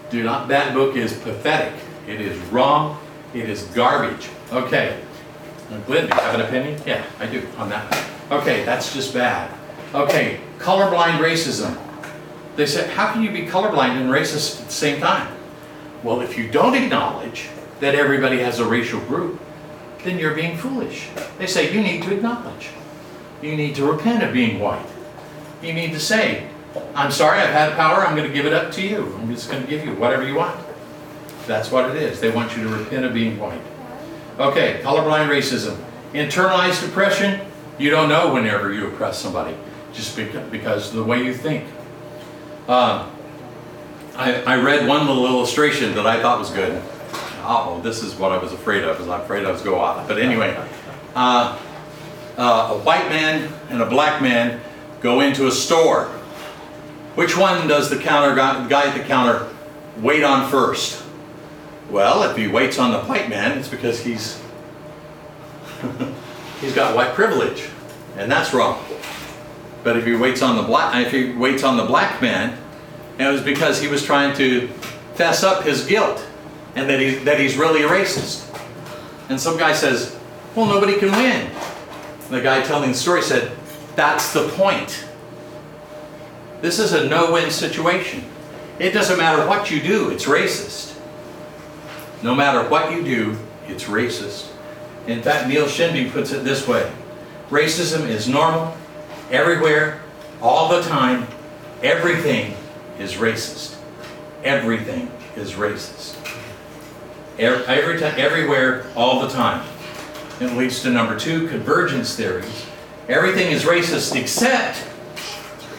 Do 0.09 0.23
not, 0.23 0.47
that 0.49 0.73
book 0.73 0.95
is 0.95 1.13
pathetic. 1.13 1.73
It 2.07 2.21
is 2.21 2.37
wrong. 2.51 2.99
It 3.33 3.49
is 3.49 3.63
garbage. 3.63 4.29
Okay. 4.51 5.01
Glenn, 5.85 6.07
do 6.07 6.15
you 6.15 6.21
have 6.21 6.35
an 6.35 6.41
opinion? 6.41 6.81
Yeah, 6.85 7.03
I 7.19 7.25
do 7.25 7.45
on 7.57 7.69
that. 7.69 8.09
Okay, 8.31 8.63
that's 8.65 8.93
just 8.93 9.13
bad. 9.13 9.51
Okay, 9.93 10.39
colorblind 10.57 11.19
racism. 11.19 11.77
They 12.55 12.65
said, 12.65 12.89
how 12.91 13.11
can 13.11 13.23
you 13.23 13.31
be 13.31 13.45
colorblind 13.45 13.99
and 13.99 14.09
racist 14.09 14.61
at 14.61 14.67
the 14.67 14.73
same 14.73 15.01
time? 15.01 15.35
Well, 16.03 16.21
if 16.21 16.37
you 16.37 16.49
don't 16.49 16.75
acknowledge 16.75 17.49
that 17.79 17.95
everybody 17.95 18.39
has 18.39 18.59
a 18.59 18.65
racial 18.65 18.99
group, 19.01 19.41
then 20.03 20.19
you're 20.19 20.35
being 20.35 20.55
foolish. 20.55 21.09
They 21.37 21.47
say 21.47 21.73
you 21.73 21.81
need 21.81 22.03
to 22.03 22.13
acknowledge. 22.13 22.69
You 23.45 23.55
need 23.55 23.75
to 23.75 23.85
repent 23.85 24.23
of 24.23 24.33
being 24.33 24.59
white. 24.59 24.85
You 25.61 25.71
need 25.73 25.91
to 25.91 25.99
say, 25.99 26.47
I'm 26.95 27.11
sorry, 27.11 27.39
I've 27.39 27.53
had 27.53 27.73
power, 27.73 28.03
I'm 28.03 28.15
going 28.15 28.27
to 28.27 28.33
give 28.33 28.47
it 28.47 28.53
up 28.53 28.71
to 28.73 28.81
you. 28.81 29.15
I'm 29.19 29.31
just 29.31 29.51
going 29.51 29.61
to 29.61 29.69
give 29.69 29.85
you 29.85 29.93
whatever 29.93 30.27
you 30.27 30.33
want. 30.33 30.59
That's 31.45 31.71
what 31.71 31.91
it 31.91 32.01
is. 32.01 32.19
They 32.19 32.31
want 32.31 32.57
you 32.57 32.63
to 32.63 32.69
repent 32.69 33.05
of 33.05 33.13
being 33.13 33.37
white. 33.37 33.61
Okay, 34.39 34.81
colorblind 34.83 35.29
racism. 35.29 35.77
Internalized 36.13 36.87
oppression, 36.87 37.39
you 37.77 37.91
don't 37.91 38.09
know 38.09 38.33
whenever 38.33 38.73
you 38.73 38.87
oppress 38.87 39.19
somebody, 39.19 39.55
just 39.93 40.17
because 40.17 40.89
of 40.89 40.95
the 40.95 41.03
way 41.03 41.23
you 41.23 41.33
think. 41.33 41.65
Uh, 42.67 43.07
I, 44.15 44.41
I 44.41 44.59
read 44.59 44.87
one 44.87 45.05
little 45.05 45.27
illustration 45.27 45.93
that 45.95 46.07
I 46.07 46.19
thought 46.19 46.39
was 46.39 46.49
good. 46.49 46.81
Oh, 47.43 47.79
this 47.83 48.01
is 48.01 48.15
what 48.15 48.31
I 48.31 48.39
was 48.39 48.53
afraid 48.53 48.83
of, 48.83 48.99
I'm 48.99 49.21
afraid 49.21 49.45
I 49.45 49.51
was 49.51 49.61
go 49.61 49.77
off. 49.77 50.07
But 50.07 50.17
anyway, 50.17 50.57
uh, 51.15 51.59
uh, 52.37 52.71
a 52.73 52.77
white 52.79 53.09
man 53.09 53.51
and 53.69 53.81
a 53.81 53.85
black 53.85 54.21
man 54.21 54.59
go 55.01 55.21
into 55.21 55.47
a 55.47 55.51
store. 55.51 56.05
Which 57.15 57.37
one 57.37 57.67
does 57.67 57.89
the 57.89 57.97
counter 57.97 58.35
guy, 58.35 58.67
guy 58.67 58.89
at 58.89 58.97
the 58.97 59.03
counter 59.03 59.47
wait 59.97 60.23
on 60.23 60.49
first? 60.49 61.03
Well, 61.89 62.23
if 62.29 62.35
he 62.35 62.47
waits 62.47 62.79
on 62.79 62.91
the 62.91 62.99
white 62.99 63.29
man, 63.29 63.57
it's 63.57 63.67
because 63.67 64.03
he's 64.03 64.41
he's 66.61 66.73
got 66.73 66.95
white 66.95 67.13
privilege, 67.13 67.69
and 68.17 68.31
that's 68.31 68.53
wrong. 68.53 68.83
But 69.83 69.97
if 69.97 70.05
he 70.05 70.15
waits 70.15 70.41
on 70.41 70.55
the 70.55 70.63
black, 70.63 71.05
if 71.05 71.11
he 71.11 71.31
waits 71.33 71.63
on 71.63 71.77
the 71.77 71.85
black 71.85 72.21
man, 72.21 72.57
it 73.19 73.27
was 73.27 73.41
because 73.41 73.79
he 73.79 73.87
was 73.87 74.03
trying 74.03 74.35
to 74.37 74.67
fess 75.13 75.43
up 75.43 75.63
his 75.63 75.85
guilt 75.85 76.25
and 76.75 76.89
that 76.89 76.99
he 76.99 77.15
that 77.19 77.39
he's 77.39 77.55
really 77.55 77.83
a 77.83 77.87
racist. 77.87 78.51
And 79.29 79.39
some 79.39 79.57
guy 79.57 79.73
says, 79.73 80.17
"Well, 80.55 80.65
nobody 80.65 80.97
can 80.97 81.11
win." 81.11 81.49
The 82.29 82.41
guy 82.41 82.61
telling 82.61 82.91
the 82.91 82.97
story 82.97 83.21
said, 83.21 83.51
"That's 83.95 84.33
the 84.33 84.47
point. 84.49 85.05
This 86.61 86.79
is 86.79 86.93
a 86.93 87.07
no-win 87.07 87.51
situation. 87.51 88.25
It 88.79 88.91
doesn't 88.91 89.17
matter 89.17 89.45
what 89.47 89.69
you 89.69 89.81
do; 89.81 90.09
it's 90.09 90.25
racist." 90.25 90.93
No 92.23 92.33
matter 92.33 92.67
what 92.67 92.91
you 92.91 93.03
do, 93.03 93.37
it's 93.67 93.83
racist. 93.83 94.47
In 95.05 95.21
fact, 95.21 95.47
Neil 95.47 95.65
Shenvi 95.65 96.11
puts 96.11 96.31
it 96.31 96.43
this 96.43 96.67
way 96.67 96.91
racism 97.51 98.07
is 98.07 98.27
normal, 98.27 98.75
everywhere, 99.31 100.01
all 100.41 100.69
the 100.69 100.81
time, 100.81 101.27
everything 101.83 102.55
is 102.99 103.13
racist. 103.13 103.75
Everything 104.43 105.11
is 105.35 105.53
racist. 105.53 106.15
Every, 107.37 107.65
every 107.65 108.03
everywhere, 108.03 108.85
all 108.95 109.21
the 109.21 109.29
time. 109.29 109.65
It 110.39 110.53
leads 110.57 110.81
to 110.81 110.89
number 110.89 111.17
two, 111.17 111.47
convergence 111.47 112.15
theories. 112.15 112.65
Everything 113.07 113.51
is 113.51 113.63
racist 113.63 114.19
except 114.19 114.77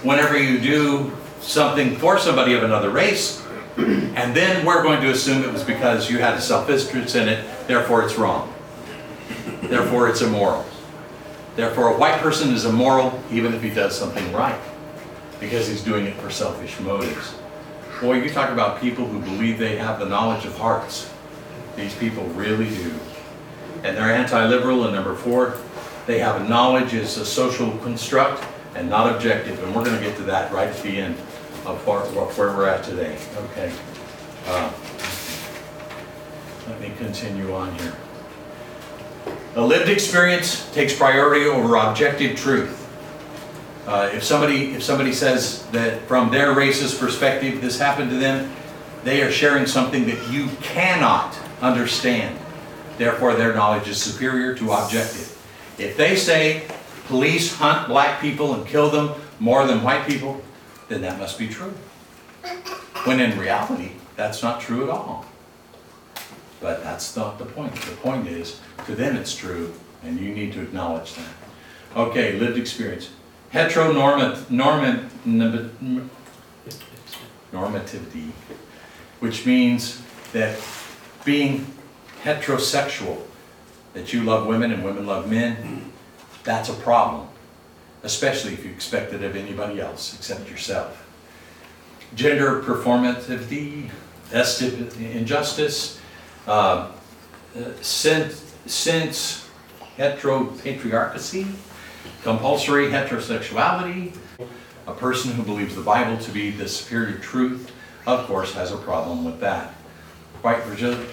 whenever 0.02 0.38
you 0.38 0.58
do 0.58 1.12
something 1.40 1.96
for 1.96 2.18
somebody 2.18 2.54
of 2.54 2.62
another 2.62 2.90
race 2.90 3.46
and 3.76 4.34
then 4.34 4.64
we're 4.64 4.82
going 4.82 5.02
to 5.02 5.10
assume 5.10 5.42
it 5.42 5.52
was 5.52 5.62
because 5.62 6.10
you 6.10 6.18
had 6.18 6.34
a 6.34 6.40
self-interest 6.40 7.14
in 7.14 7.28
it, 7.28 7.44
therefore 7.66 8.02
it's 8.02 8.16
wrong. 8.16 8.52
Therefore 9.62 10.08
it's 10.08 10.22
immoral. 10.22 10.64
Therefore 11.56 11.94
a 11.94 11.98
white 11.98 12.20
person 12.20 12.54
is 12.54 12.64
immoral 12.64 13.20
even 13.30 13.52
if 13.52 13.62
he 13.62 13.70
does 13.70 13.96
something 13.96 14.32
right, 14.32 14.58
because 15.40 15.68
he's 15.68 15.82
doing 15.82 16.06
it 16.06 16.14
for 16.16 16.30
selfish 16.30 16.80
motives. 16.80 17.34
Boy, 18.00 18.22
you 18.22 18.30
talk 18.30 18.50
about 18.50 18.80
people 18.80 19.06
who 19.06 19.20
believe 19.20 19.58
they 19.58 19.76
have 19.76 19.98
the 19.98 20.06
knowledge 20.06 20.44
of 20.46 20.56
hearts. 20.56 21.10
These 21.76 21.94
people 21.96 22.24
really 22.28 22.68
do. 22.70 22.94
And 23.86 23.96
they're 23.96 24.12
anti-liberal, 24.12 24.84
and 24.84 24.94
number 24.96 25.14
four, 25.14 25.58
they 26.06 26.18
have 26.18 26.42
a 26.42 26.48
knowledge 26.48 26.92
is 26.92 27.18
a 27.18 27.24
social 27.24 27.70
construct 27.78 28.44
and 28.74 28.90
not 28.90 29.14
objective, 29.14 29.62
and 29.62 29.72
we're 29.72 29.84
going 29.84 29.96
to 29.96 30.02
get 30.02 30.16
to 30.16 30.24
that 30.24 30.52
right 30.52 30.68
at 30.68 30.82
the 30.82 30.98
end 30.98 31.14
of 31.64 31.86
where, 31.86 32.02
we're 32.36 32.68
at 32.68 32.82
today. 32.82 33.16
Okay. 33.36 33.72
Uh, 34.46 34.72
Let 36.68 36.80
me 36.80 36.92
continue 36.98 37.54
on 37.54 37.78
here. 37.78 37.94
A 39.54 39.64
lived 39.64 39.88
experience 39.88 40.68
takes 40.72 40.92
priority 40.92 41.46
over 41.46 41.76
objective 41.76 42.36
truth. 42.36 42.82
Uh, 43.86 44.10
if 44.12 44.24
somebody 44.24 44.74
if 44.74 44.82
somebody 44.82 45.12
says 45.12 45.64
that 45.66 46.02
from 46.08 46.32
their 46.32 46.56
racist 46.56 46.98
perspective 46.98 47.60
this 47.60 47.78
happened 47.78 48.10
to 48.10 48.16
them, 48.16 48.52
they 49.04 49.22
are 49.22 49.30
sharing 49.30 49.64
something 49.64 50.06
that 50.06 50.28
you 50.28 50.48
cannot 50.60 51.38
understand. 51.62 52.36
Therefore, 52.98 53.34
their 53.34 53.54
knowledge 53.54 53.88
is 53.88 54.00
superior 54.00 54.54
to 54.54 54.72
objective. 54.72 55.32
If 55.78 55.96
they 55.96 56.16
say 56.16 56.66
police 57.06 57.54
hunt 57.54 57.88
black 57.88 58.20
people 58.20 58.54
and 58.54 58.66
kill 58.66 58.90
them 58.90 59.12
more 59.38 59.66
than 59.66 59.82
white 59.82 60.06
people, 60.06 60.40
then 60.88 61.02
that 61.02 61.18
must 61.18 61.38
be 61.38 61.48
true. 61.48 61.74
When 63.04 63.20
in 63.20 63.38
reality, 63.38 63.92
that's 64.16 64.42
not 64.42 64.60
true 64.60 64.84
at 64.84 64.90
all. 64.90 65.26
But 66.60 66.82
that's 66.82 67.14
not 67.16 67.38
the 67.38 67.44
point. 67.44 67.74
The 67.74 67.96
point 67.96 68.26
is, 68.26 68.60
to 68.86 68.94
them 68.94 69.16
it's 69.16 69.36
true, 69.36 69.74
and 70.02 70.18
you 70.18 70.34
need 70.34 70.52
to 70.54 70.62
acknowledge 70.62 71.14
that. 71.14 71.28
Okay, 71.94 72.38
lived 72.38 72.58
experience. 72.58 73.10
Heteronormative, 73.52 74.46
normativity, 77.52 78.30
which 79.20 79.46
means 79.46 80.02
that 80.32 80.58
being 81.24 81.66
heterosexual, 82.22 83.22
that 83.94 84.12
you 84.12 84.22
love 84.24 84.46
women 84.46 84.72
and 84.72 84.84
women 84.84 85.06
love 85.06 85.30
men, 85.30 85.92
that's 86.44 86.68
a 86.68 86.74
problem 86.74 87.28
especially 88.06 88.52
if 88.52 88.64
you 88.64 88.70
expect 88.70 89.12
it 89.12 89.22
of 89.22 89.36
anybody 89.36 89.80
else 89.80 90.14
except 90.14 90.48
yourself. 90.48 91.02
Gender 92.14 92.62
performativity, 92.62 93.90
injustice, 94.32 96.00
uh, 96.46 96.92
since, 97.80 98.54
since 98.66 99.48
heteropatriarchacy, 99.98 101.46
compulsory 102.22 102.86
heterosexuality, 102.86 104.16
a 104.86 104.94
person 104.94 105.32
who 105.32 105.42
believes 105.42 105.74
the 105.74 105.82
Bible 105.82 106.16
to 106.18 106.30
be 106.30 106.50
the 106.50 106.68
superior 106.68 107.18
truth, 107.18 107.72
of 108.06 108.24
course, 108.26 108.54
has 108.54 108.70
a 108.70 108.76
problem 108.76 109.24
with 109.24 109.40
that. 109.40 109.74
Quite 110.42 110.62
Virginia, 110.62 111.04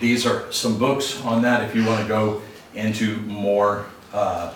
these 0.00 0.26
are 0.26 0.50
some 0.52 0.78
books 0.78 1.22
on 1.22 1.42
that 1.42 1.62
if 1.64 1.74
you 1.74 1.84
want 1.86 2.02
to 2.02 2.08
go 2.08 2.42
into 2.74 3.16
more 3.18 3.86
uh, 4.12 4.52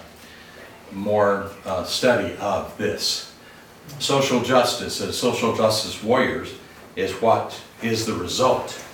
more 0.93 1.51
uh, 1.65 1.85
study 1.85 2.37
of 2.41 2.77
this. 2.79 3.35
Social 3.99 4.43
justice 4.43 5.01
as 5.01 5.19
social 5.19 5.55
justice 5.57 6.03
warriors 6.03 6.55
is 6.97 7.13
what 7.21 7.61
is 7.83 8.07
the 8.07 8.15
result 8.15 8.85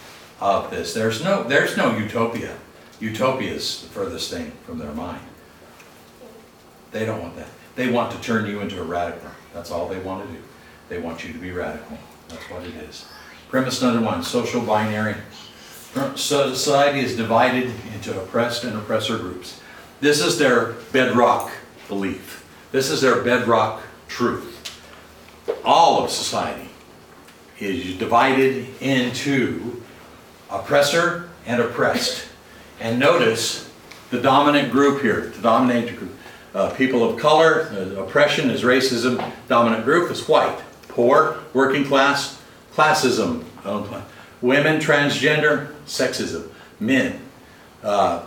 of 0.41 0.71
this. 0.71 0.95
There's 0.95 1.23
no, 1.23 1.43
there's 1.43 1.77
no 1.77 1.97
utopia. 1.97 2.57
Utopia 3.01 3.53
is 3.53 3.83
the 3.83 3.89
furthest 3.89 4.31
thing 4.31 4.53
from 4.65 4.79
their 4.79 4.93
mind. 4.93 5.21
They 6.93 7.05
don't 7.05 7.21
want 7.21 7.37
that. 7.37 7.49
They 7.75 7.91
want 7.91 8.13
to 8.13 8.21
turn 8.21 8.47
you 8.47 8.61
into 8.61 8.81
a 8.81 8.85
radical. 8.85 9.31
That's 9.53 9.71
all 9.71 9.89
they 9.89 9.99
want 9.99 10.27
to 10.27 10.33
do. 10.33 10.41
They 10.89 10.99
want 10.99 11.25
you 11.25 11.33
to 11.33 11.39
be 11.39 11.51
radical. 11.51 11.99
That's 12.29 12.45
what 12.51 12.63
it 12.63 12.75
is. 12.89 13.05
Premise 13.49 13.83
number 13.83 14.05
one, 14.05 14.23
social 14.23 14.61
binary. 14.61 15.17
Society 16.17 17.01
is 17.01 17.17
divided 17.17 17.73
into 17.95 18.21
oppressed 18.21 18.65
and 18.65 18.77
oppressor 18.77 19.17
groups. 19.19 19.61
This 20.01 20.21
is 20.21 20.39
their 20.39 20.73
bedrock 20.93 21.53
belief. 21.89 22.45
This 22.73 22.91
is 22.91 23.01
their 23.01 23.23
bedrock 23.23 23.83
truth. 24.09 24.51
All 25.65 26.03
of 26.03 26.11
society 26.11 26.69
is 27.59 27.97
divided 27.97 28.69
into 28.81 29.83
oppressor 30.51 31.29
and 31.47 31.61
oppressed. 31.61 32.27
And 32.81 32.99
notice 32.99 33.71
the 34.11 34.21
dominant 34.21 34.73
group 34.73 35.03
here, 35.03 35.33
the 35.35 35.43
dominant 35.43 35.97
group. 35.97 36.13
Uh, 36.55 36.71
people 36.75 37.09
of 37.09 37.19
color, 37.19 37.69
uh, 37.73 38.01
oppression 38.01 38.51
is 38.51 38.63
racism, 38.63 39.33
dominant 39.49 39.85
group 39.85 40.11
is 40.11 40.29
white. 40.29 40.59
Poor, 40.89 41.39
working 41.53 41.85
class, 41.85 42.41
classism. 42.73 43.45
Women, 44.41 44.81
transgender, 44.81 45.74
sexism. 45.87 46.49
Men, 46.81 47.21
uh, 47.83 48.25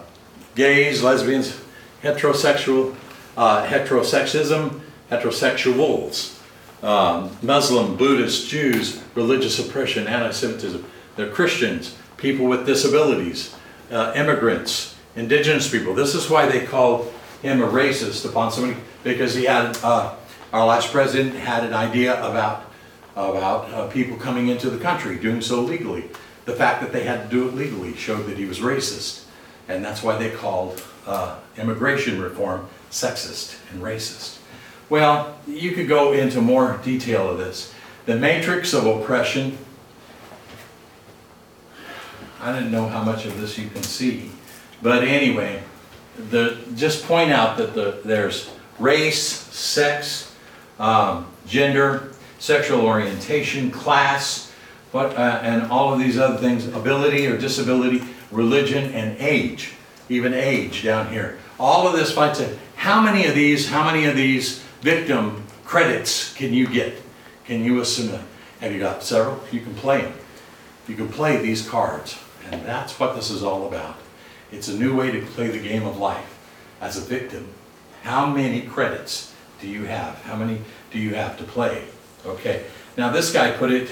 gays, 0.55 1.03
lesbians, 1.03 1.59
heterosexual, 2.03 2.95
uh, 3.35 3.65
heterosexism, 3.65 4.81
heterosexuals. 5.11 6.37
um, 6.83 7.35
Muslim, 7.41 7.95
Buddhist, 7.97 8.49
Jews, 8.49 9.01
religious 9.15 9.59
oppression, 9.59 10.07
anti-Semitism. 10.07 10.85
They're 11.15 11.29
Christians, 11.29 11.95
people 12.17 12.45
with 12.45 12.65
disabilities, 12.65 13.55
uh, 13.91 14.13
immigrants, 14.15 14.95
indigenous 15.15 15.69
people. 15.69 15.95
This 15.95 16.13
is 16.13 16.29
why 16.29 16.45
they 16.45 16.65
called 16.65 17.11
him 17.41 17.61
a 17.61 17.67
racist 17.67 18.27
upon 18.27 18.51
somebody, 18.51 18.79
because 19.03 19.33
he 19.33 19.45
had, 19.45 19.77
uh, 19.83 20.13
our 20.53 20.65
last 20.65 20.91
president 20.91 21.35
had 21.35 21.63
an 21.63 21.73
idea 21.73 22.19
about, 22.23 22.71
about 23.15 23.71
uh, 23.73 23.87
people 23.87 24.17
coming 24.17 24.47
into 24.49 24.69
the 24.69 24.77
country, 24.77 25.17
doing 25.17 25.41
so 25.41 25.61
legally. 25.61 26.05
The 26.47 26.53
fact 26.53 26.81
that 26.81 26.93
they 26.93 27.03
had 27.03 27.23
to 27.23 27.29
do 27.29 27.49
it 27.49 27.55
legally 27.55 27.93
showed 27.93 28.25
that 28.27 28.38
he 28.38 28.45
was 28.45 28.60
racist. 28.60 29.25
And 29.67 29.83
that's 29.83 30.01
why 30.01 30.17
they 30.17 30.31
called 30.31 30.81
uh, 31.05 31.38
immigration 31.57 32.21
reform 32.21 32.69
sexist 32.89 33.57
and 33.69 33.83
racist. 33.83 34.38
Well, 34.89 35.38
you 35.45 35.73
could 35.73 35.89
go 35.89 36.13
into 36.13 36.39
more 36.39 36.79
detail 36.86 37.29
of 37.29 37.38
this. 37.38 37.73
The 38.05 38.15
matrix 38.15 38.73
of 38.73 38.86
oppression, 38.86 39.57
I 42.39 42.53
didn't 42.53 42.71
know 42.71 42.88
how 42.88 43.03
much 43.03 43.25
of 43.25 43.41
this 43.41 43.57
you 43.57 43.67
can 43.67 43.83
see, 43.83 44.31
but 44.81 45.03
anyway, 45.03 45.62
the, 46.29 46.57
just 46.75 47.03
point 47.03 47.31
out 47.31 47.57
that 47.57 47.73
the, 47.73 47.99
there's 48.05 48.49
race, 48.79 49.21
sex, 49.21 50.33
um, 50.79 51.27
gender, 51.45 52.13
sexual 52.39 52.86
orientation, 52.86 53.69
class, 53.69 54.46
what, 54.91 55.15
uh, 55.17 55.39
and 55.43 55.71
all 55.71 55.93
of 55.93 56.00
these 56.00 56.17
other 56.17 56.38
things, 56.38 56.67
ability 56.67 57.28
or 57.28 57.38
disability, 57.38 58.04
religion, 58.32 58.93
and 58.93 59.17
age, 59.19 59.73
even 60.10 60.34
age 60.34 60.84
down 60.84 61.10
here. 61.10 61.38
All 61.60 61.88
of 61.88 61.93
this 61.93 62.12
fights 62.12 62.39
it. 62.39 62.58
How 62.76 63.02
many 63.02 63.26
of 63.26 63.36
these, 63.36 63.69
how 63.69 63.84
many 63.84 64.06
of 64.06 64.15
these 64.15 64.60
victim 64.82 65.43
credits 65.65 66.34
can 66.34 66.54
you 66.54 66.67
get? 66.67 67.02
Can 67.45 67.63
you 67.63 67.82
assume? 67.82 68.19
Have 68.62 68.71
you 68.71 68.80
got 68.80 69.04
several? 69.04 69.43
You 69.52 69.62
can 69.62 69.73
play 69.76 70.02
them. 70.02 70.13
You 70.88 70.95
can 70.95 71.10
play 71.10 71.38
these 71.38 71.67
cards. 71.67 72.17
And 72.52 72.65
that's 72.65 73.00
what 73.00 73.15
this 73.15 73.30
is 73.30 73.43
all 73.43 73.67
about. 73.67 73.97
It's 74.52 74.69
a 74.69 74.78
new 74.78 74.95
way 74.95 75.12
to 75.12 75.21
play 75.21 75.50
the 75.50 75.60
game 75.60 75.86
of 75.86 75.97
life. 75.97 76.38
As 76.80 76.97
a 76.97 77.02
victim, 77.02 77.47
how 78.04 78.26
many 78.26 78.62
credits 78.62 79.34
do 79.60 79.67
you 79.67 79.86
have? 79.86 80.21
How 80.23 80.36
many 80.36 80.62
do 80.91 81.00
you 81.00 81.15
have 81.15 81.38
to 81.39 81.43
play? 81.43 81.84
Okay. 82.26 82.65
Now 82.95 83.12
this 83.12 83.34
guy 83.34 83.52
put 83.52 83.71
it, 83.71 83.89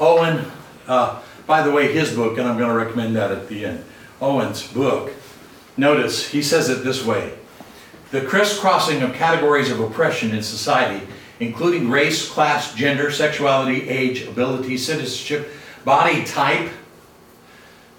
Owen, 0.00 0.44
uh, 0.86 1.20
by 1.46 1.62
the 1.62 1.70
way, 1.70 1.92
his 1.92 2.14
book, 2.14 2.38
and 2.38 2.46
I'm 2.46 2.56
going 2.58 2.70
to 2.70 2.76
recommend 2.76 3.16
that 3.16 3.32
at 3.32 3.48
the 3.48 3.64
end. 3.64 3.84
Owen's 4.20 4.66
book, 4.66 5.12
notice 5.76 6.28
he 6.28 6.42
says 6.42 6.68
it 6.68 6.84
this 6.84 7.04
way 7.04 7.34
The 8.10 8.22
crisscrossing 8.22 9.02
of 9.02 9.14
categories 9.14 9.70
of 9.70 9.80
oppression 9.80 10.32
in 10.32 10.42
society, 10.42 11.06
including 11.40 11.90
race, 11.90 12.28
class, 12.28 12.74
gender, 12.74 13.10
sexuality, 13.10 13.88
age, 13.88 14.22
ability, 14.22 14.76
citizenship, 14.76 15.50
body 15.84 16.24
type, 16.24 16.70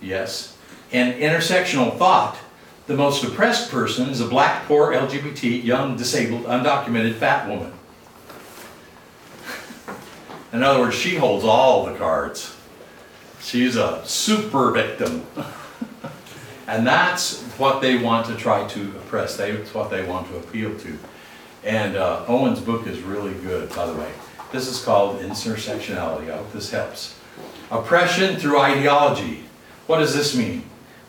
yes, 0.02 0.58
and 0.92 1.16
intersectional 1.22 1.98
thought. 1.98 2.38
The 2.88 2.96
most 2.96 3.24
oppressed 3.24 3.70
person 3.70 4.10
is 4.10 4.20
a 4.20 4.28
black, 4.28 4.66
poor, 4.66 4.92
LGBT, 4.92 5.64
young, 5.64 5.96
disabled, 5.96 6.46
undocumented, 6.46 7.14
fat 7.14 7.48
woman. 7.48 7.72
In 10.52 10.64
other 10.64 10.80
words, 10.80 10.96
she 10.96 11.16
holds 11.16 11.46
all 11.46 11.86
the 11.86 11.96
cards. 11.96 12.56
She's 13.40 13.76
a 13.76 14.04
super 14.06 14.72
victim. 14.72 15.26
and 16.68 16.86
that's 16.86 17.44
what 17.58 17.82
they 17.82 17.98
want 17.98 18.26
to 18.28 18.36
try 18.36 18.68
to 18.68 18.82
oppress. 18.98 19.38
That's 19.38 19.74
what 19.74 19.90
they 19.90 20.04
want 20.04 20.28
to 20.30 20.38
appeal 20.38 20.78
to. 20.80 20.98
And 21.64 21.96
uh, 21.96 22.26
Owen's 22.28 22.60
book 22.60 22.88
is 22.88 23.02
really 23.02 23.34
good, 23.34 23.70
by 23.76 23.86
the 23.86 23.94
way. 23.94 24.12
This 24.52 24.68
is 24.68 24.82
called 24.82 25.20
Intersectionality. 25.20 26.32
I 26.32 26.38
hope 26.38 26.52
this 26.52 26.72
helps. 26.72 27.20
Oppression 27.70 28.38
through 28.38 28.60
ideology. 28.60 29.44
What 29.86 30.00
does 30.00 30.16
this 30.16 30.36
mean? 30.36 30.64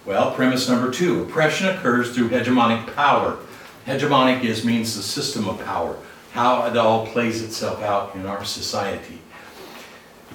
Well, 0.05 0.35
premise 0.35 0.69
number 0.69 0.91
two, 0.91 1.23
oppression 1.23 1.69
occurs 1.69 2.15
through 2.15 2.31
hegemonic 2.31 2.95
power. 2.95 3.39
Hegemonic 3.87 4.45
is 4.45 4.65
means 4.65 4.97
the 4.97 5.03
system 5.03 5.49
of 5.49 5.65
power, 5.65 5.97
how 6.33 6.67
it 6.67 6.77
all 6.77 7.07
plays 7.07 7.43
itself 7.43 7.83
out 7.83 8.15
in 8.15 8.27
our 8.27 8.45
society. 8.45 9.20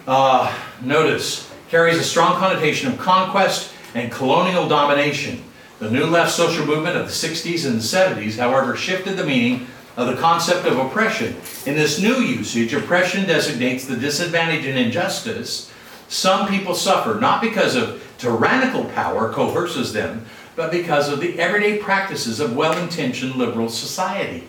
Uh, 0.07 0.55
notice, 0.81 1.51
carries 1.69 1.97
a 1.97 2.03
strong 2.03 2.37
connotation 2.37 2.91
of 2.91 2.99
conquest 2.99 3.73
and 3.93 4.11
colonial 4.11 4.67
domination. 4.67 5.43
The 5.79 5.89
New 5.89 6.05
Left 6.05 6.31
social 6.31 6.65
movement 6.65 6.95
of 6.95 7.05
the 7.07 7.11
60s 7.11 7.65
and 7.65 7.75
the 7.75 7.83
70s, 7.83 8.37
however, 8.37 8.75
shifted 8.75 9.17
the 9.17 9.25
meaning 9.25 9.67
of 9.97 10.07
the 10.07 10.15
concept 10.21 10.67
of 10.67 10.77
oppression. 10.77 11.35
In 11.65 11.75
this 11.75 11.99
new 11.99 12.15
usage, 12.15 12.73
oppression 12.73 13.25
designates 13.25 13.85
the 13.85 13.95
disadvantage 13.95 14.65
and 14.65 14.77
injustice 14.77 15.71
some 16.07 16.47
people 16.47 16.75
suffer 16.75 17.19
not 17.19 17.41
because 17.41 17.75
of 17.75 18.01
tyrannical 18.17 18.85
power 18.85 19.31
coerces 19.31 19.93
them, 19.93 20.25
but 20.55 20.71
because 20.71 21.09
of 21.09 21.19
the 21.19 21.39
everyday 21.39 21.77
practices 21.77 22.39
of 22.39 22.55
well-intentioned 22.55 23.35
liberal 23.35 23.69
society. 23.69 24.47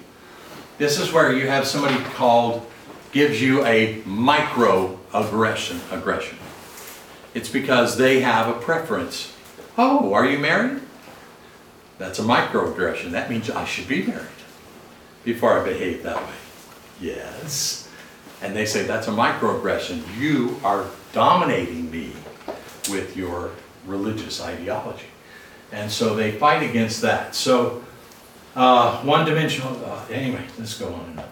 This 0.79 0.99
is 0.99 1.13
where 1.13 1.33
you 1.33 1.49
have 1.49 1.67
somebody 1.67 1.99
called, 2.15 2.71
gives 3.13 3.41
you 3.41 3.65
a 3.65 4.03
microaggression. 4.03 4.96
Aggression. 5.17 5.81
Aggression. 5.91 6.37
It's 7.33 7.49
because 7.49 7.97
they 7.97 8.21
have 8.21 8.49
a 8.49 8.59
preference. 8.61 9.35
Oh, 9.79 10.13
are 10.13 10.27
you 10.27 10.39
married? 10.39 10.83
That's 11.99 12.19
a 12.19 12.23
microaggression. 12.23 13.13
That 13.13 13.31
means 13.31 13.49
I 13.49 13.65
should 13.65 13.89
be 13.89 14.03
married 14.03 14.27
before 15.25 15.59
I 15.59 15.65
behave 15.65 16.03
that 16.03 16.19
way. 16.19 16.35
Yes. 17.01 17.89
And 18.43 18.55
they 18.55 18.67
say 18.67 18.85
that's 18.85 19.09
a 19.09 19.11
microaggression. 19.11 20.03
You 20.19 20.61
are 20.63 20.85
dominating 21.13 21.91
me 21.91 22.13
with 22.91 23.17
your 23.17 23.53
religious 23.87 24.43
ideology. 24.43 25.07
And 25.73 25.91
so 25.91 26.15
they 26.15 26.33
fight 26.33 26.63
against 26.63 27.01
that. 27.03 27.35
So 27.35 27.83
uh, 28.55 29.03
one-dimensional, 29.03 29.83
uh, 29.85 30.05
anyway, 30.11 30.45
let's 30.59 30.79
go 30.79 30.93
on. 30.93 31.23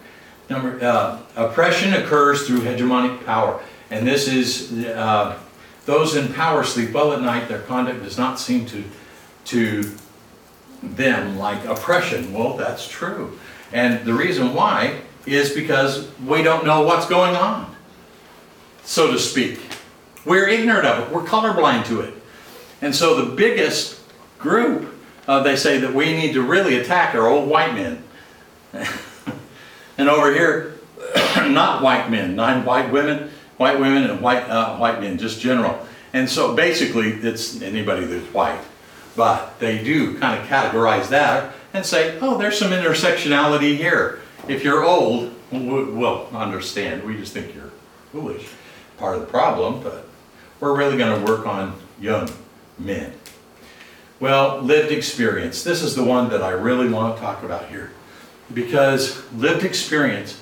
Number, 0.49 0.83
uh, 0.83 1.19
oppression 1.35 1.93
occurs 1.93 2.47
through 2.47 2.59
hegemonic 2.59 3.25
power. 3.25 3.61
And 3.89 4.07
this 4.07 4.27
is, 4.27 4.85
uh, 4.85 5.37
those 5.85 6.15
in 6.15 6.33
power 6.33 6.63
sleep 6.63 6.91
well 6.91 7.13
at 7.13 7.21
night, 7.21 7.47
their 7.47 7.61
conduct 7.61 8.03
does 8.03 8.17
not 8.17 8.39
seem 8.39 8.65
to, 8.67 8.83
to 9.45 9.91
them 10.81 11.37
like 11.37 11.63
oppression. 11.65 12.33
Well, 12.33 12.57
that's 12.57 12.87
true. 12.87 13.39
And 13.71 14.05
the 14.05 14.13
reason 14.13 14.53
why 14.53 15.01
is 15.25 15.51
because 15.51 16.07
we 16.25 16.43
don't 16.43 16.65
know 16.65 16.83
what's 16.83 17.07
going 17.07 17.35
on, 17.35 17.75
so 18.83 19.11
to 19.11 19.19
speak. 19.19 19.59
We're 20.25 20.47
ignorant 20.47 20.85
of 20.85 21.07
it. 21.07 21.13
We're 21.13 21.23
colorblind 21.23 21.85
to 21.85 22.01
it. 22.01 22.13
And 22.81 22.95
so 22.95 23.23
the 23.23 23.35
biggest 23.35 23.99
group, 24.39 24.93
uh, 25.27 25.41
they 25.43 25.55
say 25.55 25.79
that 25.79 25.93
we 25.93 26.13
need 26.13 26.33
to 26.33 26.41
really 26.41 26.77
attack 26.77 27.15
are 27.15 27.27
old 27.27 27.49
white 27.49 27.73
men. 27.73 28.03
and 29.97 30.09
over 30.09 30.33
here, 30.33 30.75
not 31.37 31.81
white 31.81 32.09
men, 32.09 32.35
not 32.35 32.65
white 32.65 32.91
women, 32.91 33.31
white 33.57 33.79
women 33.79 34.09
and 34.09 34.21
white, 34.21 34.49
uh, 34.49 34.77
white 34.77 34.99
men, 34.99 35.17
just 35.17 35.39
general. 35.39 35.85
And 36.13 36.29
so 36.29 36.55
basically, 36.55 37.09
it's 37.09 37.61
anybody 37.61 38.05
that's 38.05 38.33
white. 38.33 38.61
But 39.15 39.59
they 39.59 39.83
do 39.83 40.17
kind 40.17 40.41
of 40.41 40.47
categorize 40.47 41.09
that 41.09 41.53
and 41.73 41.85
say, 41.85 42.17
oh, 42.21 42.37
there's 42.37 42.57
some 42.57 42.71
intersectionality 42.71 43.77
here. 43.77 44.21
If 44.47 44.63
you're 44.63 44.83
old, 44.83 45.33
we'll 45.51 46.27
understand. 46.33 47.03
We 47.03 47.17
just 47.17 47.33
think 47.33 47.55
you're 47.55 47.71
foolish. 48.11 48.47
Part 48.97 49.15
of 49.15 49.21
the 49.21 49.27
problem, 49.27 49.81
but 49.83 50.07
we're 50.59 50.75
really 50.75 50.97
going 50.97 51.19
to 51.19 51.31
work 51.31 51.45
on 51.45 51.75
young 51.99 52.29
men. 52.79 53.13
Well, 54.19 54.61
lived 54.61 54.91
experience. 54.91 55.63
This 55.63 55.81
is 55.81 55.95
the 55.95 56.03
one 56.03 56.29
that 56.29 56.41
I 56.41 56.51
really 56.51 56.87
want 56.87 57.15
to 57.15 57.21
talk 57.21 57.43
about 57.43 57.67
here. 57.67 57.91
Because 58.53 59.21
lived 59.33 59.65
experience, 59.65 60.39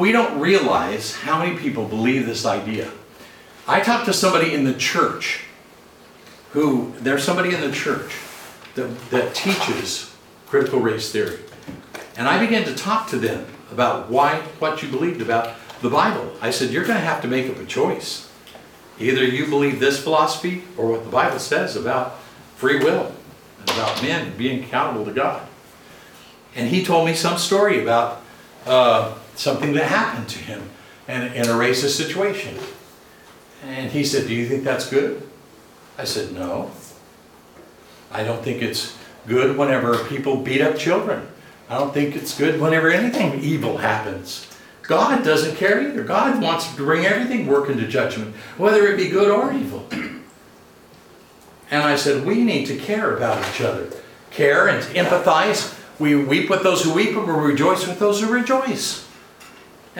we 0.00 0.12
don't 0.12 0.40
realize 0.40 1.14
how 1.14 1.44
many 1.44 1.58
people 1.58 1.86
believe 1.86 2.24
this 2.24 2.46
idea. 2.46 2.90
I 3.68 3.80
talked 3.80 4.06
to 4.06 4.14
somebody 4.14 4.54
in 4.54 4.64
the 4.64 4.72
church 4.72 5.44
who, 6.52 6.94
there's 7.00 7.22
somebody 7.22 7.54
in 7.54 7.60
the 7.60 7.70
church 7.70 8.16
that, 8.76 8.88
that 9.10 9.34
teaches 9.34 10.12
critical 10.46 10.80
race 10.80 11.12
theory. 11.12 11.38
And 12.16 12.26
I 12.26 12.44
began 12.44 12.64
to 12.64 12.74
talk 12.74 13.08
to 13.10 13.18
them 13.18 13.46
about 13.70 14.10
why, 14.10 14.40
what 14.58 14.82
you 14.82 14.88
believed 14.88 15.20
about 15.20 15.54
the 15.82 15.90
Bible. 15.90 16.32
I 16.40 16.50
said, 16.50 16.70
you're 16.70 16.84
going 16.84 16.98
to 16.98 17.04
have 17.04 17.20
to 17.20 17.28
make 17.28 17.50
up 17.50 17.58
a 17.58 17.66
choice. 17.66 18.32
Either 18.98 19.22
you 19.22 19.46
believe 19.48 19.80
this 19.80 20.02
philosophy 20.02 20.64
or 20.78 20.90
what 20.90 21.04
the 21.04 21.10
Bible 21.10 21.38
says 21.38 21.76
about 21.76 22.18
free 22.56 22.78
will 22.78 23.14
and 23.60 23.70
about 23.70 24.02
men 24.02 24.34
being 24.38 24.64
accountable 24.64 25.04
to 25.04 25.12
God. 25.12 25.46
And 26.56 26.70
he 26.70 26.82
told 26.84 27.04
me 27.04 27.12
some 27.12 27.36
story 27.36 27.82
about 27.82 28.22
uh, 28.66 29.14
something 29.40 29.72
that 29.72 29.86
happened 29.86 30.28
to 30.28 30.38
him 30.38 30.68
in, 31.08 31.22
in 31.32 31.46
a 31.46 31.54
racist 31.54 31.96
situation. 31.96 32.58
And 33.64 33.90
he 33.90 34.04
said, 34.04 34.26
Do 34.26 34.34
you 34.34 34.46
think 34.46 34.64
that's 34.64 34.88
good? 34.88 35.26
I 35.96 36.04
said, 36.04 36.32
No. 36.32 36.70
I 38.12 38.22
don't 38.22 38.42
think 38.42 38.60
it's 38.60 38.96
good 39.26 39.56
whenever 39.56 40.04
people 40.04 40.36
beat 40.36 40.60
up 40.60 40.76
children. 40.76 41.26
I 41.70 41.78
don't 41.78 41.94
think 41.94 42.16
it's 42.16 42.36
good 42.36 42.60
whenever 42.60 42.90
anything 42.90 43.40
evil 43.40 43.78
happens. 43.78 44.46
God 44.82 45.24
doesn't 45.24 45.56
care 45.56 45.80
either. 45.80 46.02
God 46.02 46.42
wants 46.42 46.68
to 46.68 46.76
bring 46.76 47.06
everything 47.06 47.46
work 47.46 47.70
into 47.70 47.86
judgment, 47.86 48.34
whether 48.58 48.88
it 48.88 48.96
be 48.96 49.08
good 49.08 49.30
or 49.30 49.52
evil. 49.52 49.86
And 51.72 51.84
I 51.84 51.94
said, 51.94 52.26
we 52.26 52.42
need 52.42 52.66
to 52.66 52.76
care 52.76 53.16
about 53.16 53.48
each 53.48 53.60
other. 53.60 53.88
Care 54.32 54.66
and 54.66 54.82
empathize. 54.96 55.78
We 56.00 56.16
weep 56.16 56.50
with 56.50 56.64
those 56.64 56.82
who 56.82 56.92
weep 56.92 57.16
and 57.16 57.24
we 57.24 57.32
rejoice 57.32 57.86
with 57.86 58.00
those 58.00 58.20
who 58.20 58.26
rejoice. 58.26 59.08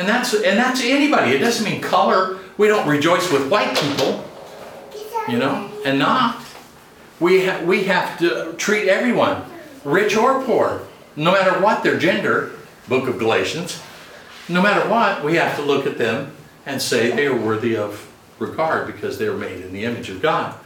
And 0.01 0.09
that's 0.09 0.33
and 0.33 0.59
that's 0.59 0.83
anybody. 0.83 1.33
It 1.33 1.41
doesn't 1.41 1.63
mean 1.63 1.83
color. 1.83 2.39
We 2.57 2.69
don't 2.69 2.89
rejoice 2.89 3.31
with 3.31 3.51
white 3.51 3.77
people, 3.77 4.25
you 5.29 5.37
know, 5.37 5.71
and 5.85 5.99
not. 5.99 6.43
We 7.21 7.45
ha- 7.45 7.61
we 7.67 7.85
have 7.85 8.19
to 8.21 8.55
treat 8.55 8.89
everyone, 8.89 9.45
rich 9.85 10.17
or 10.17 10.43
poor, 10.43 10.81
no 11.17 11.33
matter 11.33 11.61
what 11.61 11.83
their 11.83 11.99
gender. 11.99 12.53
Book 12.89 13.09
of 13.09 13.19
Galatians. 13.19 13.79
No 14.49 14.63
matter 14.63 14.89
what, 14.89 15.23
we 15.23 15.37
have 15.37 15.55
to 15.57 15.63
look 15.63 15.87
at 15.87 15.99
them 15.99 16.35
and 16.65 16.81
say 16.81 17.11
they 17.11 17.27
are 17.27 17.37
worthy 17.37 17.77
of 17.77 18.11
regard 18.39 18.87
because 18.87 19.19
they 19.19 19.27
are 19.27 19.37
made 19.37 19.61
in 19.61 19.75
the 19.75 19.85
image 19.85 20.09
of 20.09 20.23
God. 20.23 20.59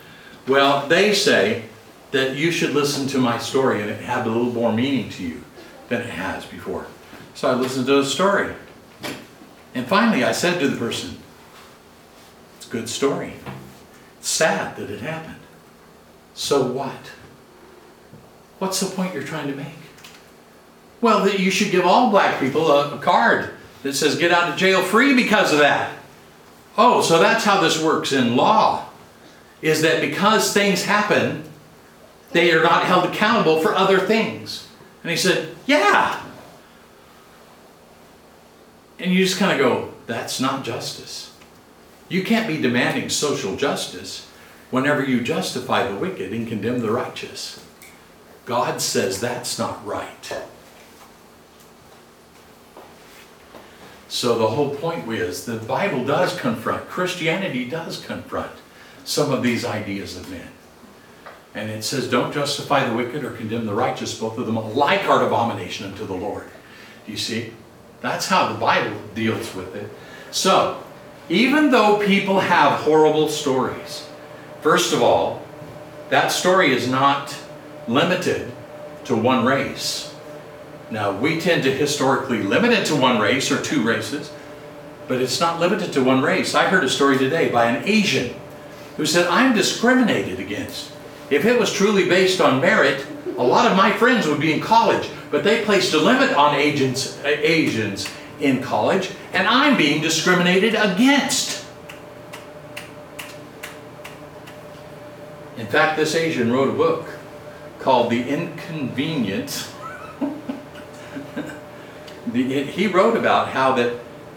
Well, 0.47 0.87
they 0.87 1.13
say 1.13 1.65
that 2.13 2.37
you 2.37 2.53
should 2.53 2.71
listen 2.71 3.09
to 3.09 3.19
my 3.19 3.39
story 3.39 3.83
and 3.83 3.91
it 3.91 4.01
have 4.03 4.27
a 4.27 4.29
little 4.31 4.53
more 4.53 4.73
meaning 4.73 5.11
to 5.11 5.25
you 5.25 5.43
than 5.89 6.03
it 6.03 6.11
has 6.11 6.47
before. 6.47 6.87
So 7.35 7.51
I 7.51 7.55
listened 7.55 7.87
to 7.87 7.97
the 7.97 8.05
story. 8.05 8.55
And 9.75 9.87
finally, 9.87 10.23
I 10.23 10.33
said 10.33 10.61
to 10.61 10.69
the 10.69 10.77
person, 10.77 11.19
It's 12.57 12.69
a 12.69 12.71
good 12.71 12.89
story. 12.89 13.35
It's 14.19 14.29
sad 14.29 14.77
that 14.77 14.91
it 14.91 15.01
happened. 15.01 15.37
So 16.35 16.67
what? 16.67 17.11
What's 18.59 18.81
the 18.81 18.95
point 18.95 19.15
you're 19.15 19.25
trying 19.25 19.49
to 19.49 19.57
make? 19.57 19.67
Well, 21.01 21.25
that 21.25 21.39
you 21.39 21.51
should 21.51 21.71
give 21.71 21.85
all 21.85 22.11
black 22.11 22.41
people 22.41 22.71
a, 22.71 22.97
a 22.97 22.99
card 22.99 23.51
that 23.83 23.95
says 23.95 24.17
get 24.17 24.33
out 24.33 24.51
of 24.51 24.57
jail 24.57 24.83
free 24.83 25.15
because 25.15 25.53
of 25.53 25.59
that. 25.59 25.93
Oh, 26.79 27.03
so 27.03 27.19
that's 27.19 27.45
how 27.45 27.61
this 27.61 27.83
works 27.83 28.13
in 28.13 28.37
law. 28.37 28.87
Is 29.61 29.83
that 29.83 30.01
because 30.01 30.53
things 30.53 30.85
happen, 30.85 31.45
they 32.33 32.53
are 32.53 32.63
not 32.63 32.85
held 32.85 33.05
accountable 33.05 33.61
for 33.61 33.75
other 33.75 33.99
things. 33.99 34.67
And 35.03 35.11
he 35.11 35.17
said, 35.17 35.55
Yeah. 35.67 36.21
And 38.99 39.13
you 39.13 39.25
just 39.25 39.39
kind 39.39 39.53
of 39.53 39.59
go, 39.59 39.95
That's 40.07 40.41
not 40.41 40.65
justice. 40.65 41.33
You 42.09 42.23
can't 42.23 42.47
be 42.47 42.61
demanding 42.61 43.09
social 43.09 43.57
justice 43.57 44.29
whenever 44.71 45.05
you 45.05 45.21
justify 45.21 45.87
the 45.87 45.97
wicked 45.97 46.33
and 46.33 46.47
condemn 46.47 46.81
the 46.81 46.91
righteous. 46.91 47.65
God 48.45 48.81
says 48.81 49.21
that's 49.21 49.59
not 49.59 49.85
right. 49.87 50.33
So 54.09 54.39
the 54.39 54.49
whole 54.49 54.75
point 54.77 55.11
is 55.13 55.45
the 55.45 55.57
Bible 55.57 56.05
does 56.05 56.39
confront, 56.39 56.89
Christianity 56.89 57.65
does 57.65 58.05
confront 58.05 58.53
some 59.05 59.33
of 59.33 59.43
these 59.43 59.65
ideas 59.65 60.17
of 60.17 60.31
men. 60.31 60.49
And 61.55 61.71
it 61.71 61.85
says, 61.85 62.09
don't 62.09 62.33
justify 62.33 62.89
the 62.89 62.95
wicked 62.95 63.25
or 63.25 63.31
condemn 63.31 63.67
the 63.67 63.75
righteous, 63.75 64.19
both 64.19 64.39
of 64.39 64.47
them 64.47 64.57
alike 64.57 65.09
are 65.09 65.27
abomination 65.27 65.87
unto 65.87 66.07
the 66.07 66.15
Lord. 66.15 66.49
Do 67.07 67.13
you 67.13 67.19
see? 67.19 67.53
That's 68.05 68.27
how 68.27 68.53
the 68.53 68.59
Bible 68.59 69.01
deals 69.15 69.55
with 69.55 69.75
it. 69.75 69.89
So, 70.31 70.85
even 71.31 71.71
though 71.71 72.05
people 72.05 72.39
have 72.39 72.81
horrible 72.81 73.31
stories, 73.31 74.07
first 74.61 74.93
of 74.93 75.03
all, 75.03 75.43
that 76.11 76.29
story 76.29 76.75
is 76.75 76.87
not 76.87 77.35
limited 77.89 78.53
to 79.05 79.17
one 79.17 79.47
race. 79.47 80.15
Now, 80.91 81.19
we 81.19 81.41
tend 81.41 81.63
to 81.63 81.75
historically 81.75 82.43
limit 82.43 82.73
it 82.73 82.85
to 82.89 82.95
one 82.95 83.21
race 83.21 83.51
or 83.51 83.63
two 83.63 83.83
races, 83.83 84.31
but 85.09 85.23
it's 85.23 85.41
not 85.41 85.59
limited 85.59 85.95
to 85.95 86.05
one 86.05 86.21
race. 86.21 86.55
I 86.55 86.69
heard 86.69 86.85
a 86.85 86.91
story 86.91 87.17
today 87.17 87.49
by 87.49 87.71
an 87.71 87.89
Asian 87.89 88.35
who 88.99 89.07
said, 89.07 89.29
I'm 89.29 89.57
discriminated 89.57 90.41
against. 90.41 90.93
If 91.31 91.47
it 91.47 91.59
was 91.59 91.73
truly 91.73 92.07
based 92.07 92.43
on 92.43 92.61
merit, 92.61 93.07
a 93.39 93.43
lot 93.43 93.71
of 93.71 93.79
my 93.79 93.93
friends 93.95 94.27
would 94.27 94.41
be 94.41 94.53
in 94.53 94.61
college, 94.61 95.09
but 95.35 95.43
they 95.43 95.65
placed 95.65 95.93
a 95.93 95.99
limit 95.99 96.33
on 96.37 96.55
Asians, 96.55 97.19
Asians 97.25 98.09
in 98.39 98.63
college, 98.63 99.11
and 99.33 99.49
I'm 99.49 99.77
being 99.77 100.01
discriminated 100.01 100.77
against. 100.77 101.67
In 105.57 105.67
fact, 105.67 105.97
this 105.97 106.15
Asian 106.15 106.53
wrote 106.53 106.69
a 106.69 106.73
book 106.73 107.09
called 107.81 108.13
The 108.13 108.23
Inconvenient. 108.29 109.69
the, 112.29 112.63
he 112.63 112.87
wrote 112.87 113.17
about 113.17 113.49
how 113.49 113.75
that, 113.75 113.95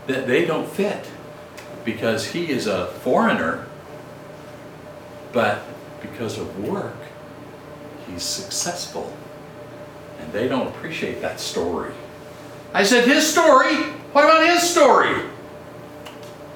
that 0.08 0.26
they 0.26 0.46
don't 0.46 0.68
fit 0.68 1.12
because 1.86 2.32
he 2.32 2.50
is 2.50 2.66
a 2.66 2.88
foreigner, 2.88 3.68
but 5.32 5.64
because 6.02 6.40
of 6.40 6.68
work, 6.68 6.98
he's 8.10 8.24
successful. 8.24 9.16
And 10.20 10.34
they 10.34 10.48
don't 10.48 10.68
appreciate 10.68 11.22
that 11.22 11.40
story. 11.40 11.94
I 12.74 12.84
said, 12.84 13.08
his 13.08 13.26
story? 13.26 13.76
What 14.14 14.26
about 14.26 14.46
his 14.48 14.62
story? 14.62 15.22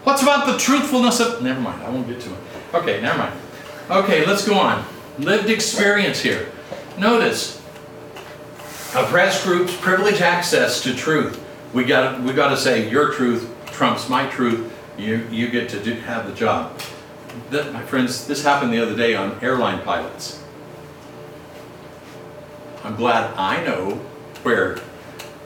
What's 0.03 0.24
about 0.24 0.47
the 0.47 0.57
truthfulness 0.57 1.20
of. 1.20 1.43
Never 1.43 1.62
mind, 1.62 1.84
I 1.84 1.89
won't 1.89 2.07
get 2.07 2.20
to 2.22 2.32
it. 2.32 2.39
Okay, 2.74 3.01
never 3.01 3.18
mind. 3.18 3.39
Okay, 3.89 4.26
let's 4.26 4.45
go 4.45 4.55
on. 4.55 4.84
Lived 5.20 5.49
experience 5.49 6.22
here. 6.22 6.51
Notice, 6.97 7.62
oppressed 8.95 9.43
groups 9.43 9.76
privilege 9.78 10.22
access 10.22 10.82
to 10.84 10.95
truth. 10.95 11.43
We 11.74 11.84
got 11.84 12.22
we 12.22 12.34
got 12.34 12.49
to 12.49 12.57
say 12.57 12.89
your 12.89 13.14
truth 13.14 13.53
trumps 13.68 14.09
my 14.09 14.28
truth. 14.28 14.74
You 14.97 15.28
you 15.30 15.49
get 15.49 15.70
to 15.70 15.80
do, 15.84 15.93
have 15.93 16.28
the 16.28 16.34
job. 16.34 16.80
That, 17.51 17.72
my 17.72 17.84
friends, 17.84 18.28
this 18.28 18.43
happened 18.43 18.74
the 18.74 18.82
other 18.82 18.95
day 18.95 19.16
on 19.16 19.38
airline 19.41 19.82
pilots. 19.84 20.40
I'm 22.91 22.97
glad 22.97 23.33
I 23.37 23.63
know 23.63 23.91
where, 24.43 24.75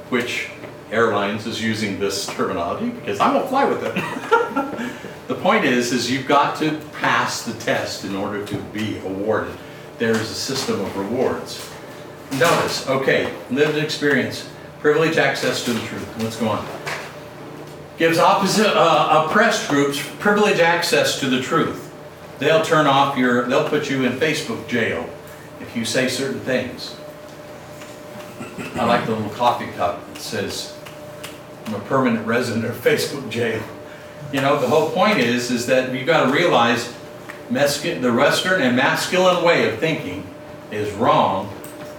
which 0.09 0.49
airlines 0.89 1.45
is 1.45 1.61
using 1.61 1.99
this 1.99 2.25
terminology 2.25 2.89
because 2.89 3.19
I 3.19 3.31
won't 3.31 3.49
fly 3.49 3.65
with 3.65 3.83
it. 3.83 3.93
the 5.27 5.35
point 5.35 5.63
is, 5.63 5.93
is 5.93 6.09
you've 6.09 6.27
got 6.27 6.57
to 6.57 6.81
pass 6.93 7.45
the 7.45 7.53
test 7.59 8.03
in 8.03 8.15
order 8.15 8.43
to 8.47 8.57
be 8.73 8.97
awarded. 9.05 9.55
There's 9.99 10.21
a 10.21 10.25
system 10.25 10.81
of 10.81 10.97
rewards. 10.97 11.69
Notice, 12.31 12.89
okay, 12.89 13.31
lived 13.51 13.77
experience, 13.77 14.49
privilege 14.79 15.17
access 15.17 15.63
to 15.65 15.73
the 15.73 15.81
truth. 15.81 16.23
Let's 16.23 16.37
go 16.37 16.49
on. 16.49 16.67
Gives 17.99 18.17
opposite 18.17 18.75
uh, 18.75 19.27
oppressed 19.27 19.69
groups 19.69 20.03
privilege 20.17 20.59
access 20.59 21.19
to 21.19 21.29
the 21.29 21.43
truth. 21.43 21.93
They'll 22.39 22.63
turn 22.65 22.87
off 22.87 23.19
your, 23.19 23.43
they'll 23.43 23.69
put 23.69 23.87
you 23.87 24.03
in 24.03 24.13
Facebook 24.13 24.67
jail 24.67 25.07
if 25.61 25.75
you 25.75 25.85
say 25.85 26.07
certain 26.07 26.39
things. 26.39 26.95
I 28.57 28.85
like 28.85 29.05
the 29.05 29.15
little 29.15 29.29
coffee 29.31 29.67
cup 29.71 30.05
that 30.13 30.21
says, 30.21 30.77
I'm 31.65 31.75
a 31.75 31.79
permanent 31.79 32.25
resident 32.25 32.65
of 32.65 32.75
Facebook 32.75 33.29
jail. 33.29 33.61
You 34.31 34.41
know, 34.41 34.59
the 34.59 34.67
whole 34.67 34.89
point 34.91 35.19
is, 35.19 35.51
is 35.51 35.65
that 35.67 35.93
you've 35.93 36.05
got 36.05 36.25
to 36.25 36.31
realize 36.31 36.93
the 37.49 38.13
Western 38.15 38.61
and 38.61 38.75
masculine 38.75 39.43
way 39.43 39.69
of 39.69 39.79
thinking 39.79 40.25
is 40.71 40.91
wrong, 40.93 41.53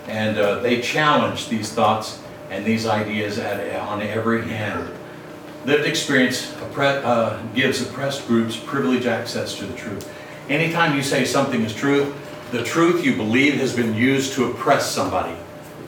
and 0.08 0.38
uh, 0.38 0.60
they 0.60 0.80
challenge 0.80 1.48
these 1.48 1.72
thoughts 1.72 2.20
and 2.50 2.64
these 2.64 2.86
ideas 2.86 3.38
at, 3.38 3.80
on 3.80 4.02
every 4.02 4.42
hand. 4.42 4.88
Lived 5.64 5.86
experience 5.86 6.52
oppre- 6.52 7.02
uh, 7.04 7.42
gives 7.54 7.82
oppressed 7.82 8.26
groups 8.26 8.56
privileged 8.56 9.06
access 9.06 9.56
to 9.56 9.66
the 9.66 9.76
truth. 9.76 10.12
Anytime 10.48 10.94
you 10.94 11.02
say 11.02 11.24
something 11.24 11.62
is 11.62 11.74
true, 11.74 12.14
the 12.52 12.62
truth 12.62 13.04
you 13.04 13.16
believe 13.16 13.54
has 13.54 13.74
been 13.74 13.94
used 13.94 14.32
to 14.34 14.50
oppress 14.50 14.90
somebody. 14.90 15.34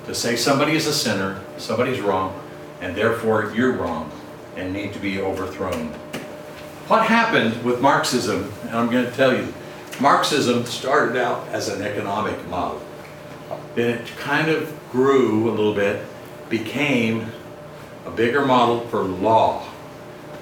To 0.08 0.14
say 0.14 0.36
somebody 0.36 0.72
is 0.72 0.86
a 0.86 0.92
sinner, 0.94 1.38
somebody's 1.58 2.00
wrong, 2.00 2.40
and 2.80 2.96
therefore 2.96 3.52
you're 3.54 3.72
wrong 3.72 4.10
and 4.56 4.72
need 4.72 4.94
to 4.94 4.98
be 4.98 5.20
overthrown. 5.20 5.88
What 6.88 7.04
happened 7.04 7.62
with 7.62 7.82
Marxism, 7.82 8.50
and 8.62 8.70
I'm 8.70 8.90
going 8.90 9.04
to 9.04 9.10
tell 9.12 9.36
you, 9.36 9.52
Marxism 10.00 10.64
started 10.64 11.18
out 11.22 11.46
as 11.48 11.68
an 11.68 11.82
economic 11.82 12.48
model. 12.48 12.80
Then 13.74 13.98
it 13.98 14.06
kind 14.16 14.48
of 14.48 14.74
grew 14.90 15.50
a 15.50 15.52
little 15.52 15.74
bit, 15.74 16.02
became 16.48 17.30
a 18.06 18.10
bigger 18.10 18.46
model 18.46 18.80
for 18.86 19.02
law. 19.02 19.68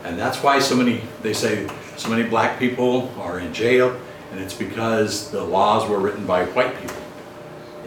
And 0.04 0.16
that's 0.16 0.44
why 0.44 0.60
so 0.60 0.76
many, 0.76 1.00
they 1.22 1.32
say, 1.32 1.68
so 1.96 2.08
many 2.08 2.22
black 2.22 2.60
people 2.60 3.12
are 3.18 3.40
in 3.40 3.52
jail, 3.52 4.00
and 4.30 4.38
it's 4.38 4.54
because 4.54 5.32
the 5.32 5.42
laws 5.42 5.90
were 5.90 5.98
written 5.98 6.24
by 6.24 6.44
white 6.44 6.80
people. 6.80 7.02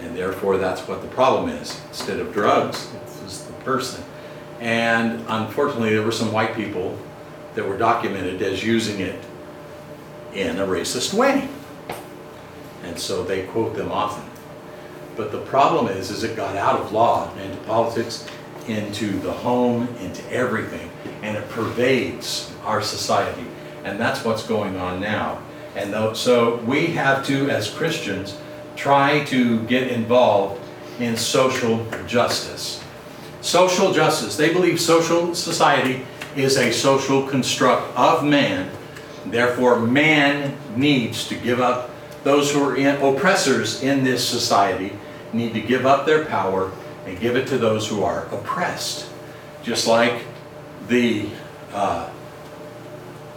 And 0.02 0.16
therefore, 0.16 0.58
that's 0.58 0.88
what 0.88 1.02
the 1.02 1.08
problem 1.08 1.50
is. 1.50 1.80
Instead 1.88 2.20
of 2.20 2.34
drugs, 2.34 2.92
it's 3.24 3.44
the 3.44 3.54
person. 3.64 4.04
And 4.60 5.24
unfortunately, 5.28 5.92
there 5.92 6.04
were 6.04 6.12
some 6.12 6.32
white 6.32 6.56
people 6.56 6.98
that 7.56 7.68
were 7.68 7.78
documented 7.78 8.42
as 8.42 8.64
using 8.64 9.00
it 9.00 9.24
in 10.34 10.60
a 10.60 10.66
racist 10.66 11.14
way. 11.14 11.48
And 12.84 12.98
so 12.98 13.24
they 13.24 13.44
quote 13.48 13.76
them 13.76 13.92
often. 13.92 14.30
But 15.16 15.32
the 15.32 15.42
problem 15.42 15.88
is, 15.88 16.12
is 16.12 16.24
it 16.24 16.36
got 16.36 16.56
out 16.56 16.80
of 16.80 16.92
law 16.92 17.34
into 17.38 17.58
politics, 17.64 18.26
into 18.68 19.20
the 19.20 19.34
home, 19.34 19.88
into 20.00 20.24
everything. 20.32 20.90
and 21.22 21.38
it 21.38 21.48
pervades 21.50 22.52
our 22.64 22.82
society. 22.82 23.46
And 23.84 24.00
that's 24.00 24.24
what's 24.24 24.44
going 24.44 24.78
on 24.78 25.00
now. 25.00 25.42
And 25.76 26.16
so 26.16 26.58
we 26.58 26.88
have 26.88 27.26
to, 27.28 27.50
as 27.50 27.70
Christians, 27.70 28.38
try 28.80 29.26
to 29.26 29.62
get 29.64 29.90
involved 29.90 30.62
in 31.02 31.18
social 31.18 31.86
justice. 32.08 32.82
Social 33.42 33.92
justice, 33.92 34.38
they 34.38 34.54
believe 34.54 34.80
social 34.80 35.36
society 35.36 36.06
is 36.38 36.58
a 36.58 36.72
social 36.72 37.28
construct 37.28 37.94
of 37.98 38.24
man. 38.24 38.72
Therefore, 39.26 39.80
man 39.82 40.58
needs 40.78 41.28
to 41.28 41.36
give 41.36 41.60
up, 41.60 41.90
those 42.24 42.54
who 42.54 42.64
are 42.64 42.78
in, 42.78 42.96
oppressors 43.02 43.84
in 43.84 44.06
this 44.06 44.26
society 44.26 44.94
need 45.34 45.54
to 45.54 45.62
give 45.62 45.86
up 45.86 46.06
their 46.06 46.24
power 46.24 46.72
and 47.06 47.20
give 47.20 47.36
it 47.36 47.48
to 47.48 47.58
those 47.58 47.86
who 47.86 48.04
are 48.04 48.28
oppressed. 48.28 49.10
Just 49.62 49.88
like 49.88 50.24
the 50.88 51.28
uh, 51.74 52.10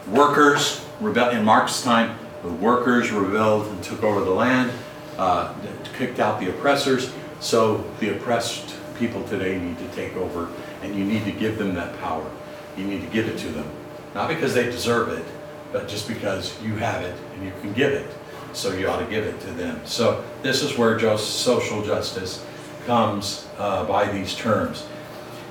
workers 0.08 0.86
rebelled 1.00 1.34
in 1.34 1.44
Marx's 1.44 1.82
time, 1.82 2.16
the 2.42 2.52
workers 2.52 3.10
rebelled 3.10 3.66
and 3.66 3.82
took 3.82 4.04
over 4.04 4.20
the 4.20 4.30
land, 4.30 4.70
uh, 5.18 5.54
kicked 5.96 6.20
out 6.20 6.40
the 6.40 6.50
oppressors. 6.50 7.12
So 7.40 7.84
the 8.00 8.16
oppressed 8.16 8.74
people 8.98 9.24
today 9.24 9.58
need 9.58 9.78
to 9.78 9.88
take 9.88 10.16
over, 10.16 10.48
and 10.82 10.94
you 10.94 11.04
need 11.04 11.24
to 11.24 11.32
give 11.32 11.58
them 11.58 11.74
that 11.74 11.98
power. 12.00 12.30
You 12.76 12.84
need 12.84 13.00
to 13.02 13.08
give 13.08 13.28
it 13.28 13.38
to 13.38 13.48
them, 13.48 13.68
not 14.14 14.28
because 14.28 14.54
they 14.54 14.64
deserve 14.64 15.08
it, 15.08 15.24
but 15.72 15.88
just 15.88 16.08
because 16.08 16.60
you 16.62 16.76
have 16.76 17.02
it 17.02 17.16
and 17.34 17.44
you 17.44 17.52
can 17.60 17.72
give 17.72 17.92
it. 17.92 18.08
So 18.52 18.72
you 18.74 18.88
ought 18.88 19.00
to 19.00 19.06
give 19.06 19.24
it 19.24 19.40
to 19.40 19.50
them. 19.52 19.80
So 19.84 20.22
this 20.42 20.62
is 20.62 20.76
where 20.76 20.96
just 20.96 21.40
social 21.40 21.82
justice 21.82 22.44
comes 22.86 23.48
uh, 23.58 23.84
by 23.86 24.10
these 24.10 24.34
terms. 24.34 24.86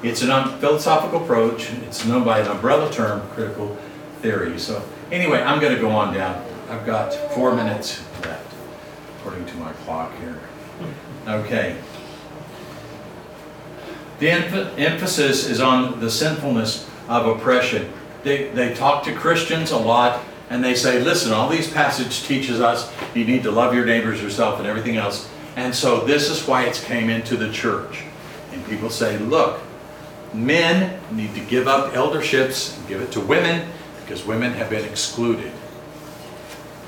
It's 0.03 0.21
an 0.21 0.31
um, 0.31 0.59
philosophical 0.59 1.23
approach. 1.23 1.71
It's 1.71 2.05
known 2.05 2.23
by 2.23 2.39
an 2.39 2.47
umbrella 2.47 2.91
term, 2.91 3.27
critical 3.29 3.75
theory. 4.21 4.59
So 4.59 4.83
anyway, 5.11 5.41
I'm 5.41 5.59
going 5.59 5.75
to 5.75 5.81
go 5.81 5.89
on 5.89 6.13
down. 6.13 6.43
I've 6.69 6.85
got 6.85 7.13
four 7.33 7.55
minutes 7.55 8.03
according 9.21 9.45
to 9.45 9.55
my 9.57 9.71
clock 9.73 10.11
here. 10.17 10.39
Okay. 11.27 11.77
The 14.19 14.27
emph- 14.27 14.79
emphasis 14.79 15.47
is 15.47 15.61
on 15.61 15.99
the 15.99 16.09
sinfulness 16.09 16.89
of 17.07 17.27
oppression. 17.27 17.91
They, 18.23 18.49
they 18.49 18.73
talk 18.73 19.03
to 19.03 19.13
Christians 19.13 19.71
a 19.71 19.77
lot 19.77 20.23
and 20.49 20.63
they 20.63 20.75
say, 20.75 21.01
listen, 21.01 21.31
all 21.31 21.49
these 21.49 21.71
passages 21.71 22.25
teaches 22.25 22.59
us 22.59 22.91
you 23.15 23.25
need 23.25 23.43
to 23.43 23.51
love 23.51 23.75
your 23.75 23.85
neighbors 23.85 24.21
yourself 24.21 24.59
and 24.59 24.67
everything 24.67 24.97
else. 24.97 25.29
And 25.55 25.73
so 25.73 26.03
this 26.03 26.29
is 26.29 26.47
why 26.47 26.65
it's 26.65 26.83
came 26.83 27.09
into 27.09 27.37
the 27.37 27.51
church. 27.51 28.03
And 28.51 28.65
people 28.65 28.89
say, 28.89 29.17
look, 29.19 29.61
men 30.33 30.99
need 31.11 31.33
to 31.35 31.41
give 31.41 31.67
up 31.67 31.93
elderships 31.93 32.77
and 32.77 32.87
give 32.87 33.01
it 33.01 33.11
to 33.11 33.21
women 33.21 33.69
because 34.01 34.25
women 34.25 34.53
have 34.53 34.69
been 34.69 34.85
excluded. 34.85 35.51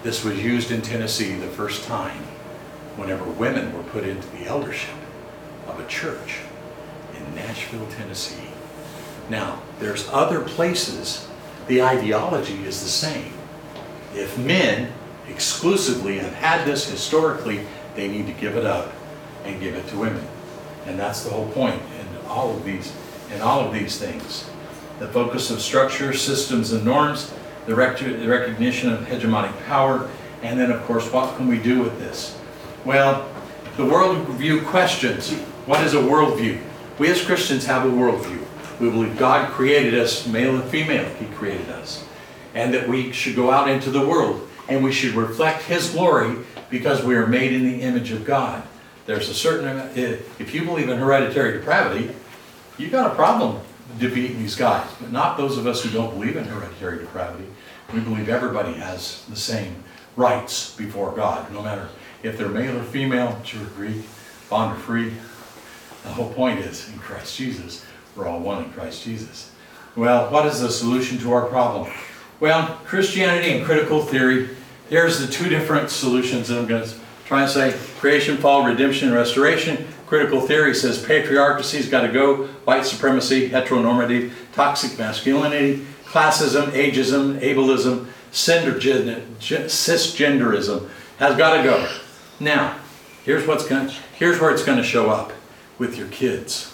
This 0.03 0.23
was 0.23 0.37
used 0.43 0.69
in 0.69 0.81
Tennessee 0.81 1.33
the 1.35 1.47
first 1.47 1.85
time 1.85 2.21
whenever 2.97 3.23
women 3.23 3.75
were 3.75 3.83
put 3.83 4.03
into 4.03 4.27
the 4.31 4.45
eldership 4.45 4.95
of 5.67 5.79
a 5.79 5.87
church 5.87 6.39
in 7.15 7.35
Nashville, 7.35 7.87
Tennessee. 7.87 8.49
Now, 9.29 9.61
there's 9.79 10.09
other 10.09 10.41
places 10.41 11.27
the 11.67 11.81
ideology 11.81 12.65
is 12.65 12.83
the 12.83 12.89
same. 12.89 13.31
If 14.13 14.37
men 14.37 14.91
exclusively 15.29 16.19
have 16.19 16.33
had 16.33 16.67
this 16.67 16.89
historically, 16.89 17.65
they 17.95 18.09
need 18.09 18.27
to 18.27 18.33
give 18.33 18.57
it 18.57 18.65
up 18.65 18.91
and 19.45 19.59
give 19.61 19.75
it 19.75 19.87
to 19.87 19.97
women. 19.97 20.27
And 20.85 20.99
that's 20.99 21.23
the 21.23 21.29
whole 21.29 21.47
point 21.49 21.81
in 21.99 22.25
all 22.27 22.55
of 22.55 22.65
these 22.65 22.93
in 23.33 23.41
all 23.41 23.61
of 23.61 23.73
these 23.73 23.97
things. 23.97 24.49
The 24.99 25.07
focus 25.07 25.49
of 25.49 25.61
structure, 25.61 26.13
systems, 26.13 26.71
and 26.71 26.85
norms, 26.85 27.33
the, 27.65 27.75
rec- 27.75 27.99
the 27.99 28.27
recognition 28.27 28.91
of 28.91 29.01
hegemonic 29.01 29.53
power, 29.65 30.09
and 30.41 30.59
then, 30.59 30.71
of 30.71 30.81
course, 30.83 31.11
what 31.11 31.35
can 31.37 31.47
we 31.47 31.57
do 31.57 31.81
with 31.81 31.97
this? 31.99 32.39
Well, 32.85 33.29
the 33.77 33.83
worldview 33.83 34.65
questions 34.65 35.33
what 35.65 35.81
is 35.81 35.93
a 35.93 35.97
worldview? 35.97 36.61
We 36.99 37.09
as 37.09 37.23
Christians 37.23 37.65
have 37.67 37.85
a 37.85 37.89
worldview. 37.89 38.43
We 38.81 38.89
believe 38.89 39.17
God 39.17 39.49
created 39.51 39.93
us, 39.97 40.27
male 40.27 40.55
and 40.55 40.63
female, 40.65 41.07
He 41.15 41.25
created 41.35 41.69
us. 41.69 42.05
And 42.53 42.73
that 42.73 42.89
we 42.89 43.13
should 43.13 43.35
go 43.35 43.49
out 43.49 43.69
into 43.69 43.89
the 43.89 44.05
world 44.05 44.49
and 44.67 44.83
we 44.83 44.91
should 44.91 45.13
reflect 45.13 45.63
His 45.63 45.91
glory 45.91 46.37
because 46.69 47.01
we 47.01 47.15
are 47.15 47.25
made 47.25 47.53
in 47.53 47.63
the 47.63 47.81
image 47.81 48.11
of 48.11 48.25
God. 48.25 48.61
There's 49.05 49.29
a 49.29 49.33
certain, 49.33 49.67
uh, 49.67 49.89
if 49.95 50.53
you 50.53 50.65
believe 50.65 50.89
in 50.89 50.97
hereditary 50.97 51.53
depravity, 51.53 52.13
you've 52.77 52.91
got 52.91 53.11
a 53.11 53.15
problem 53.15 53.61
defeating 53.99 54.37
these 54.37 54.55
guys, 54.55 54.89
but 54.99 55.11
not 55.11 55.37
those 55.37 55.57
of 55.57 55.65
us 55.65 55.81
who 55.81 55.89
don't 55.91 56.13
believe 56.13 56.35
in 56.35 56.43
hereditary 56.43 56.99
depravity. 56.99 57.47
We 57.93 57.99
believe 57.99 58.27
everybody 58.27 58.73
has 58.73 59.23
the 59.29 59.35
same 59.35 59.83
rights 60.15 60.75
before 60.75 61.11
God, 61.11 61.51
no 61.53 61.61
matter 61.61 61.89
if 62.23 62.39
they're 62.39 62.49
male 62.49 62.75
or 62.75 62.83
female, 62.83 63.39
Jew 63.43 63.61
or 63.61 63.65
Greek, 63.67 64.03
bond 64.49 64.75
or 64.75 64.79
free. 64.79 65.13
The 66.01 66.09
whole 66.09 66.33
point 66.33 66.59
is, 66.61 66.89
in 66.89 66.97
Christ 66.97 67.37
Jesus, 67.37 67.85
we're 68.15 68.27
all 68.27 68.39
one 68.39 68.63
in 68.63 68.71
Christ 68.71 69.03
Jesus. 69.03 69.51
Well, 69.95 70.31
what 70.31 70.47
is 70.47 70.59
the 70.59 70.71
solution 70.71 71.19
to 71.19 71.33
our 71.33 71.45
problem? 71.45 71.91
Well, 72.39 72.79
Christianity 72.83 73.51
and 73.51 73.63
critical 73.63 74.01
theory, 74.01 74.49
there's 74.89 75.19
the 75.19 75.31
two 75.31 75.47
different 75.47 75.91
solutions 75.91 76.47
that 76.47 76.57
I'm 76.57 76.65
going 76.65 76.83
to 76.83 76.95
try 77.25 77.43
and 77.43 77.51
say 77.51 77.77
creation, 77.99 78.37
fall, 78.37 78.65
redemption, 78.65 79.09
and 79.09 79.17
restoration. 79.17 79.87
Critical 80.07 80.41
theory 80.41 80.73
says 80.73 81.03
patriarchy's 81.05 81.89
got 81.89 82.01
to 82.01 82.11
go, 82.11 82.47
white 82.65 82.85
supremacy, 82.85 83.49
heteronormative, 83.49 84.31
toxic 84.51 84.97
masculinity, 84.97 85.85
classism, 86.13 86.69
ageism, 86.73 87.39
ableism, 87.39 88.05
cisgenderism 88.31 90.89
has 91.17 91.35
got 91.35 91.57
to 91.57 91.63
go. 91.63 91.91
Now, 92.39 92.77
here's 93.25 93.47
what's 93.47 93.67
going 93.67 93.89
here's 94.15 94.39
where 94.39 94.51
it's 94.51 94.63
going 94.63 94.77
to 94.77 94.83
show 94.83 95.09
up 95.09 95.33
with 95.79 95.97
your 95.97 96.07
kids. 96.09 96.71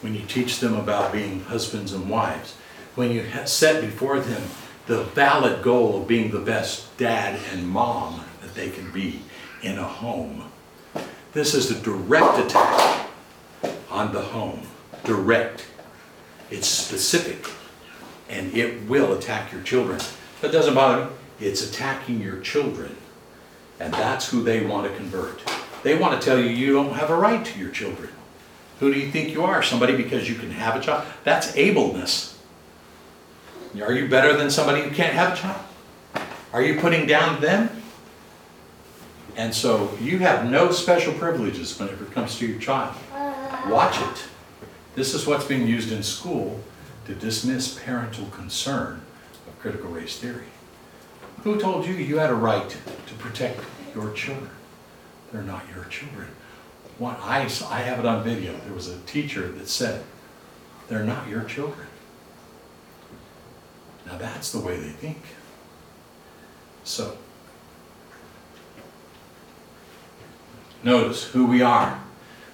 When 0.00 0.14
you 0.14 0.22
teach 0.22 0.60
them 0.60 0.76
about 0.76 1.12
being 1.12 1.40
husbands 1.40 1.92
and 1.92 2.08
wives, 2.08 2.54
when 2.94 3.10
you 3.10 3.26
set 3.46 3.80
before 3.80 4.20
them 4.20 4.44
the 4.86 5.02
valid 5.02 5.64
goal 5.64 6.00
of 6.00 6.06
being 6.06 6.30
the 6.30 6.38
best 6.38 6.96
dad 6.96 7.40
and 7.52 7.68
mom 7.68 8.24
that 8.42 8.54
they 8.54 8.70
can 8.70 8.92
be 8.92 9.22
in 9.62 9.76
a 9.76 9.82
home. 9.82 10.52
This 11.32 11.52
is 11.52 11.72
a 11.72 11.80
direct 11.82 12.38
attack 12.38 13.08
on 13.90 14.12
the 14.12 14.22
home. 14.22 14.68
Direct. 15.02 15.66
It's 16.50 16.68
specific. 16.68 17.50
And 18.28 18.54
it 18.54 18.88
will 18.88 19.12
attack 19.12 19.52
your 19.52 19.62
children. 19.62 20.00
That 20.40 20.52
doesn't 20.52 20.74
bother 20.74 21.06
me. 21.06 21.10
It's 21.40 21.68
attacking 21.68 22.20
your 22.20 22.40
children. 22.40 22.96
And 23.80 23.92
that's 23.92 24.28
who 24.28 24.42
they 24.42 24.64
want 24.64 24.90
to 24.90 24.96
convert. 24.96 25.42
They 25.82 25.96
want 25.96 26.20
to 26.20 26.24
tell 26.24 26.38
you 26.38 26.48
you 26.48 26.72
don't 26.72 26.94
have 26.94 27.10
a 27.10 27.16
right 27.16 27.44
to 27.44 27.58
your 27.58 27.70
children. 27.70 28.10
Who 28.80 28.92
do 28.92 28.98
you 28.98 29.10
think 29.10 29.30
you 29.30 29.44
are? 29.44 29.62
Somebody 29.62 29.96
because 29.96 30.28
you 30.28 30.36
can 30.36 30.50
have 30.50 30.76
a 30.76 30.80
child? 30.80 31.06
That's 31.24 31.54
ableness. 31.56 32.38
Are 33.80 33.92
you 33.92 34.08
better 34.08 34.36
than 34.36 34.50
somebody 34.50 34.82
who 34.82 34.90
can't 34.90 35.12
have 35.14 35.32
a 35.32 35.36
child? 35.36 35.64
Are 36.52 36.62
you 36.62 36.80
putting 36.80 37.06
down 37.06 37.40
them? 37.40 37.82
And 39.36 39.52
so 39.52 39.96
you 40.00 40.18
have 40.18 40.48
no 40.48 40.70
special 40.70 41.12
privileges 41.14 41.76
whenever 41.78 42.04
it 42.04 42.12
comes 42.12 42.38
to 42.38 42.46
your 42.46 42.60
child. 42.60 42.94
Watch 43.68 44.00
it. 44.00 44.24
This 44.94 45.12
is 45.12 45.26
what's 45.26 45.44
being 45.44 45.66
used 45.66 45.90
in 45.90 46.04
school 46.04 46.60
to 47.06 47.14
dismiss 47.14 47.78
parental 47.78 48.26
concern 48.26 49.02
of 49.46 49.58
critical 49.60 49.90
race 49.90 50.18
theory. 50.18 50.46
Who 51.42 51.60
told 51.60 51.86
you 51.86 51.94
you 51.94 52.18
had 52.18 52.30
a 52.30 52.34
right 52.34 52.68
to 52.70 53.14
protect 53.14 53.60
your 53.94 54.12
children? 54.12 54.50
They're 55.32 55.42
not 55.42 55.64
your 55.74 55.84
children. 55.84 56.28
One, 56.98 57.16
I, 57.20 57.42
I 57.42 57.80
have 57.80 57.98
it 57.98 58.06
on 58.06 58.22
video. 58.22 58.56
There 58.64 58.72
was 58.72 58.88
a 58.88 58.98
teacher 59.00 59.48
that 59.48 59.68
said, 59.68 60.04
they're 60.88 61.04
not 61.04 61.28
your 61.28 61.44
children. 61.44 61.86
Now 64.06 64.16
that's 64.16 64.52
the 64.52 64.60
way 64.60 64.76
they 64.76 64.90
think. 64.90 65.18
So, 66.84 67.16
notice 70.82 71.24
who 71.24 71.46
we 71.46 71.62
are. 71.62 71.98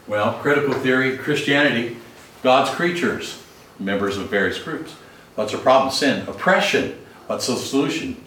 Well, 0.06 0.34
critical 0.34 0.74
theory, 0.74 1.18
Christianity, 1.18 1.96
God's 2.42 2.70
creatures, 2.70 3.39
members 3.80 4.16
of 4.16 4.28
various 4.28 4.58
groups. 4.58 4.92
What's 5.34 5.54
our 5.54 5.60
problem? 5.60 5.92
Sin. 5.92 6.28
Oppression. 6.28 6.98
What's 7.26 7.46
the 7.46 7.56
solution? 7.56 8.22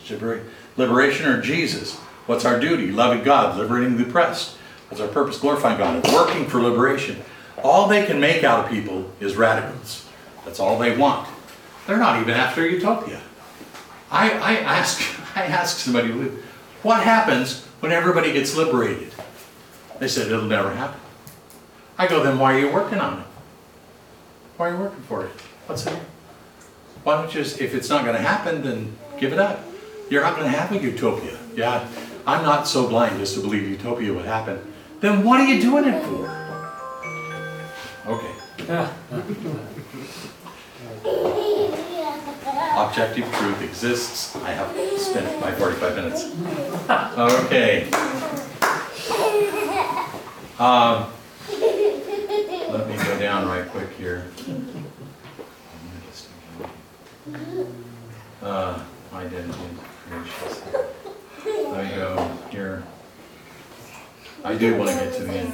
Liberation 0.77 1.27
or 1.27 1.41
Jesus? 1.41 1.95
What's 2.25 2.45
our 2.45 2.59
duty? 2.59 2.91
Loving 2.91 3.23
God, 3.23 3.57
liberating 3.57 3.97
the 3.97 4.03
oppressed. 4.03 4.55
What's 4.89 5.01
our 5.01 5.07
purpose? 5.07 5.39
Glorifying 5.39 5.77
God, 5.77 6.05
working 6.13 6.47
for 6.47 6.61
liberation. 6.61 7.21
All 7.63 7.87
they 7.87 8.05
can 8.05 8.19
make 8.19 8.43
out 8.43 8.65
of 8.65 8.71
people 8.71 9.11
is 9.19 9.35
radicals. 9.35 10.07
That's 10.45 10.59
all 10.59 10.77
they 10.79 10.95
want. 10.95 11.27
They're 11.87 11.97
not 11.97 12.21
even 12.21 12.33
after 12.33 12.67
utopia. 12.67 13.21
I, 14.09 14.31
I 14.31 14.53
ask 14.59 15.01
I 15.35 15.45
ask 15.45 15.79
somebody, 15.79 16.09
what 16.83 17.03
happens 17.03 17.65
when 17.79 17.91
everybody 17.91 18.31
gets 18.31 18.55
liberated? 18.55 19.11
They 19.99 20.07
said 20.07 20.27
it'll 20.27 20.43
never 20.43 20.73
happen. 20.73 20.99
I 21.97 22.07
go, 22.07 22.23
then 22.23 22.37
why 22.37 22.55
are 22.55 22.59
you 22.59 22.71
working 22.71 22.99
on 22.99 23.19
it? 23.21 23.25
Why 24.63 24.69
are 24.69 24.75
you 24.75 24.79
working 24.79 25.03
for 25.03 25.25
it? 25.25 25.31
What's 25.67 25.85
it? 25.85 25.99
Why 27.03 27.17
don't 27.17 27.27
you 27.35 27.43
just, 27.43 27.59
if 27.59 27.75
it's 27.75 27.89
not 27.89 28.05
gonna 28.05 28.21
happen, 28.21 28.61
then 28.61 28.95
give 29.19 29.33
it 29.33 29.39
up. 29.39 29.59
You're 30.09 30.23
not 30.23 30.37
gonna 30.37 30.47
have 30.47 30.71
a 30.71 30.77
utopia. 30.77 31.37
Yeah, 31.53 31.85
I'm 32.25 32.45
not 32.45 32.65
so 32.65 32.87
blind 32.87 33.19
as 33.19 33.33
to 33.33 33.41
believe 33.41 33.67
utopia 33.67 34.13
would 34.13 34.23
happen. 34.23 34.65
Then 35.01 35.25
what 35.25 35.41
are 35.41 35.45
you 35.45 35.61
doing 35.61 35.83
it 35.83 36.01
for? 36.05 36.29
Okay. 38.07 38.31
Objective 42.77 43.29
truth 43.33 43.61
exists. 43.63 44.33
I 44.37 44.51
have 44.51 44.73
spent 44.97 45.41
my 45.41 45.51
45 45.51 45.95
minutes. 45.97 46.31
Okay. 47.17 47.89
Um, 50.59 51.07
let 52.73 52.89
me 52.89 52.97
go 52.97 53.19
down 53.19 53.47
right 53.47 53.69
quick 53.69 53.91
here. 53.97 54.25
Uh, 58.41 58.83
identity 59.13 59.59
gracious. 60.09 60.63
Let 61.45 61.85
me 61.85 61.95
go 61.95 62.37
here. 62.49 62.83
I 64.43 64.52
do 64.63 64.77
want 64.77 64.91
to 64.91 64.95
get 64.95 65.13
to 65.15 65.23
the 65.23 65.33
end. 65.33 65.53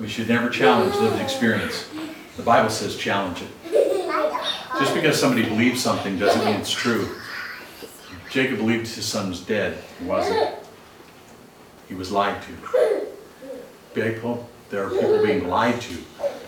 We 0.00 0.08
should 0.08 0.28
never 0.28 0.50
challenge 0.50 0.96
lived 0.96 1.20
experience. 1.20 1.88
The 2.36 2.42
Bible 2.42 2.70
says 2.70 2.96
challenge 2.96 3.42
it. 3.42 4.78
Just 4.80 4.94
because 4.94 5.20
somebody 5.20 5.48
believes 5.48 5.80
something 5.80 6.18
doesn't 6.18 6.44
mean 6.44 6.56
it's 6.56 6.72
true. 6.72 7.08
Jacob 8.30 8.58
believed 8.58 8.92
his 8.92 9.04
son 9.04 9.28
was 9.28 9.40
dead. 9.40 9.78
He 10.00 10.04
wasn't. 10.06 10.56
He 11.88 11.94
was 11.94 12.10
lied 12.10 12.42
to. 12.42 13.12
People, 13.94 14.50
there 14.70 14.84
are 14.84 14.90
people 14.90 15.24
being 15.24 15.48
lied 15.48 15.80
to. 15.82 15.96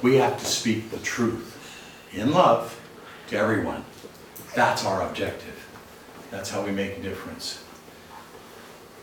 We 0.03 0.17
have 0.17 0.37
to 0.41 0.45
speak 0.45 0.91
the 0.91 0.99
truth 0.99 1.53
in 2.13 2.33
love 2.33 2.81
to 3.29 3.37
everyone. 3.37 3.85
That's 4.57 4.85
our 4.85 5.09
objective. 5.09 5.69
That's 6.33 6.51
how 6.51 6.65
we 6.65 6.73
make 6.73 6.99
a 6.99 7.03
difference. 7.03 7.63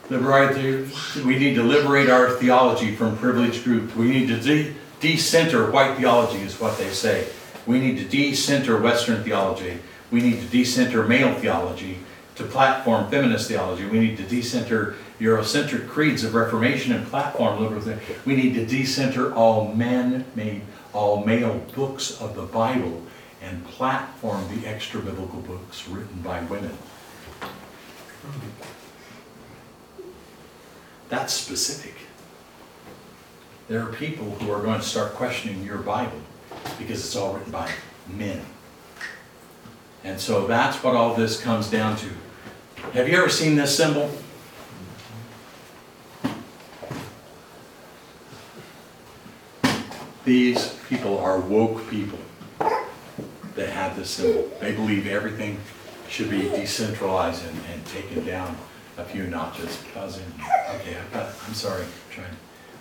Liberate, 0.10 0.90
we 1.26 1.40
need 1.40 1.56
to 1.56 1.64
liberate 1.64 2.10
our 2.10 2.32
theology 2.32 2.94
from 2.94 3.18
privileged 3.18 3.64
groups. 3.64 3.96
We 3.96 4.10
need 4.10 4.28
to 4.28 4.40
de- 4.40 4.76
decenter 5.00 5.72
white 5.72 5.98
theology, 5.98 6.42
is 6.42 6.60
what 6.60 6.78
they 6.78 6.90
say. 6.90 7.28
We 7.66 7.80
need 7.80 7.98
to 7.98 8.06
decenter 8.06 8.80
Western 8.80 9.24
theology. 9.24 9.80
We 10.12 10.22
need 10.22 10.42
to 10.42 10.48
decenter 10.48 11.04
male 11.08 11.34
theology 11.34 12.00
to 12.36 12.44
platform 12.44 13.10
feminist 13.10 13.48
theology. 13.48 13.86
We 13.86 14.00
need 14.00 14.18
to 14.18 14.24
decenter 14.24 14.96
Eurocentric 15.20 15.88
creeds 15.88 16.24
of 16.24 16.34
Reformation 16.34 16.94
and 16.94 17.08
platform 17.08 17.62
liberal 17.62 17.82
theology. 17.82 18.06
We 18.26 18.36
need 18.36 18.56
to 18.56 18.66
decenter 18.66 19.34
all 19.34 19.74
man-made, 19.74 20.64
all 20.92 21.24
male 21.24 21.60
books 21.76 22.20
of 22.20 22.36
the 22.36 22.44
Bible 22.44 23.04
and 23.42 23.66
platform 23.66 24.46
the 24.54 24.68
extra 24.68 25.02
biblical 25.02 25.40
books 25.42 25.88
written 25.88 26.22
by 26.22 26.42
women. 26.44 26.78
That's 31.10 31.34
specific. 31.34 31.96
There 33.68 33.82
are 33.82 33.94
people 33.94 34.30
who 34.32 34.52
are 34.52 34.62
going 34.62 34.80
to 34.80 34.86
start 34.86 35.14
questioning 35.14 35.64
your 35.64 35.78
Bible 35.78 36.20
because 36.78 37.06
it's 37.06 37.16
all 37.16 37.34
written 37.34 37.52
by 37.52 37.72
men. 38.08 38.42
And 40.04 40.20
so 40.20 40.48
that's 40.48 40.84
what 40.84 40.96
all 40.96 41.16
this 41.16 41.40
comes 41.42 41.70
down 41.70 41.96
to. 41.98 42.10
Have 42.94 43.08
you 43.08 43.18
ever 43.18 43.30
seen 43.30 43.56
this 43.56 43.76
symbol? 43.76 44.12
These 50.26 50.74
people 50.90 51.20
are 51.20 51.40
woke 51.40 51.90
people 51.90 52.20
that 53.56 53.70
have 53.70 53.96
this 53.96 54.10
symbol. 54.10 54.52
They 54.60 54.74
believe 54.74 55.08
everything 55.08 55.60
should 56.10 56.30
be 56.30 56.42
decentralized 56.50 57.46
and, 57.46 57.60
and 57.74 57.86
taken 57.88 58.26
down 58.26 58.58
a 58.98 59.04
few 59.04 59.28
notches. 59.28 59.84
Buzzing. 59.94 60.24
Okay, 60.76 60.96
I've 60.98 61.14
got, 61.14 61.34
I'm 61.48 61.54
sorry, 61.54 61.84
I'm 61.84 61.90
trying, 62.12 62.36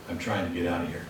I'm 0.08 0.18
trying 0.18 0.52
to 0.52 0.60
get 0.60 0.70
out 0.70 0.82
of 0.82 0.88
here. 0.88 1.06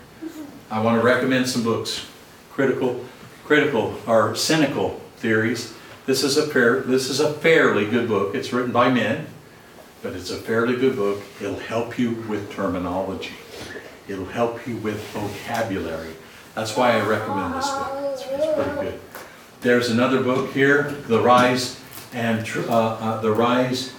I 0.71 0.81
want 0.81 0.99
to 0.99 1.05
recommend 1.05 1.47
some 1.49 1.63
books. 1.63 2.07
Critical, 2.51 3.03
critical 3.43 3.99
or 4.07 4.35
cynical 4.35 5.01
theories. 5.17 5.73
This 6.05 6.23
is 6.23 6.37
a 6.37 6.47
fair, 6.47 6.81
this 6.81 7.09
is 7.09 7.19
a 7.19 7.33
fairly 7.33 7.85
good 7.89 8.07
book. 8.07 8.35
It's 8.35 8.53
written 8.53 8.71
by 8.71 8.89
men, 8.89 9.27
but 10.01 10.13
it's 10.13 10.31
a 10.31 10.37
fairly 10.37 10.75
good 10.75 10.95
book. 10.95 11.21
It'll 11.41 11.59
help 11.59 11.97
you 11.97 12.11
with 12.27 12.51
terminology. 12.51 13.33
It'll 14.07 14.25
help 14.25 14.67
you 14.67 14.77
with 14.77 15.01
vocabulary. 15.11 16.13
That's 16.55 16.75
why 16.77 16.97
I 16.97 17.01
recommend 17.01 17.55
this 17.55 17.69
book. 17.69 17.89
It's, 18.13 18.21
it's 18.27 18.53
pretty 18.53 18.81
good. 18.81 18.99
There's 19.61 19.89
another 19.89 20.21
book 20.21 20.51
here, 20.51 20.91
The 21.07 21.21
Rise 21.21 21.79
and 22.13 22.47
uh, 22.67 22.69
uh, 22.69 23.21
The 23.21 23.31
Rise 23.31 23.93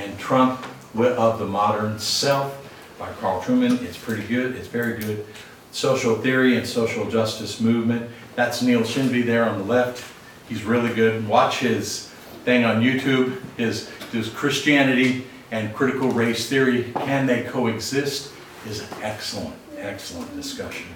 and 0.00 0.18
Triumph 0.18 0.66
of 0.98 1.38
the 1.38 1.46
Modern 1.46 1.98
Self 1.98 2.56
by 2.98 3.10
Carl 3.20 3.42
Trueman. 3.42 3.82
It's 3.82 3.98
pretty 3.98 4.26
good. 4.26 4.56
It's 4.56 4.66
very 4.66 4.98
good. 4.98 5.26
Social 5.72 6.16
Theory 6.16 6.56
and 6.56 6.66
Social 6.66 7.08
Justice 7.08 7.60
Movement. 7.60 8.10
That's 8.34 8.62
Neil 8.62 8.80
Shenvi 8.80 9.24
there 9.24 9.44
on 9.44 9.58
the 9.58 9.64
left. 9.64 10.04
He's 10.48 10.64
really 10.64 10.92
good. 10.94 11.28
Watch 11.28 11.58
his 11.58 12.06
thing 12.44 12.64
on 12.64 12.82
YouTube. 12.82 13.40
His, 13.56 13.90
his 14.10 14.30
Christianity 14.30 15.26
and 15.50 15.74
Critical 15.74 16.10
Race 16.10 16.48
Theory. 16.48 16.92
Can 16.94 17.26
they 17.26 17.44
coexist? 17.44 18.32
Is 18.66 18.80
an 18.80 18.88
excellent, 19.02 19.56
excellent 19.76 20.34
discussion. 20.34 20.86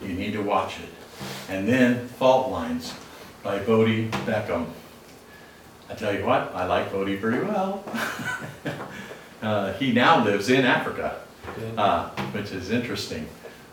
You 0.00 0.08
need 0.08 0.32
to 0.32 0.42
watch 0.42 0.78
it. 0.80 0.88
And 1.48 1.68
then 1.68 2.08
Fault 2.08 2.50
Lines 2.50 2.94
by 3.42 3.58
Voddie 3.58 4.10
Baucham. 4.10 4.66
I 5.92 5.94
tell 5.94 6.14
you 6.14 6.24
what, 6.24 6.54
I 6.54 6.64
like 6.64 6.90
Voddie 6.90 7.20
pretty 7.20 7.44
well. 7.44 7.84
uh, 9.42 9.74
he 9.74 9.92
now 9.92 10.24
lives 10.24 10.48
in 10.48 10.64
Africa, 10.64 11.20
uh, 11.76 12.08
which 12.32 12.50
is 12.50 12.70
interesting. 12.70 13.28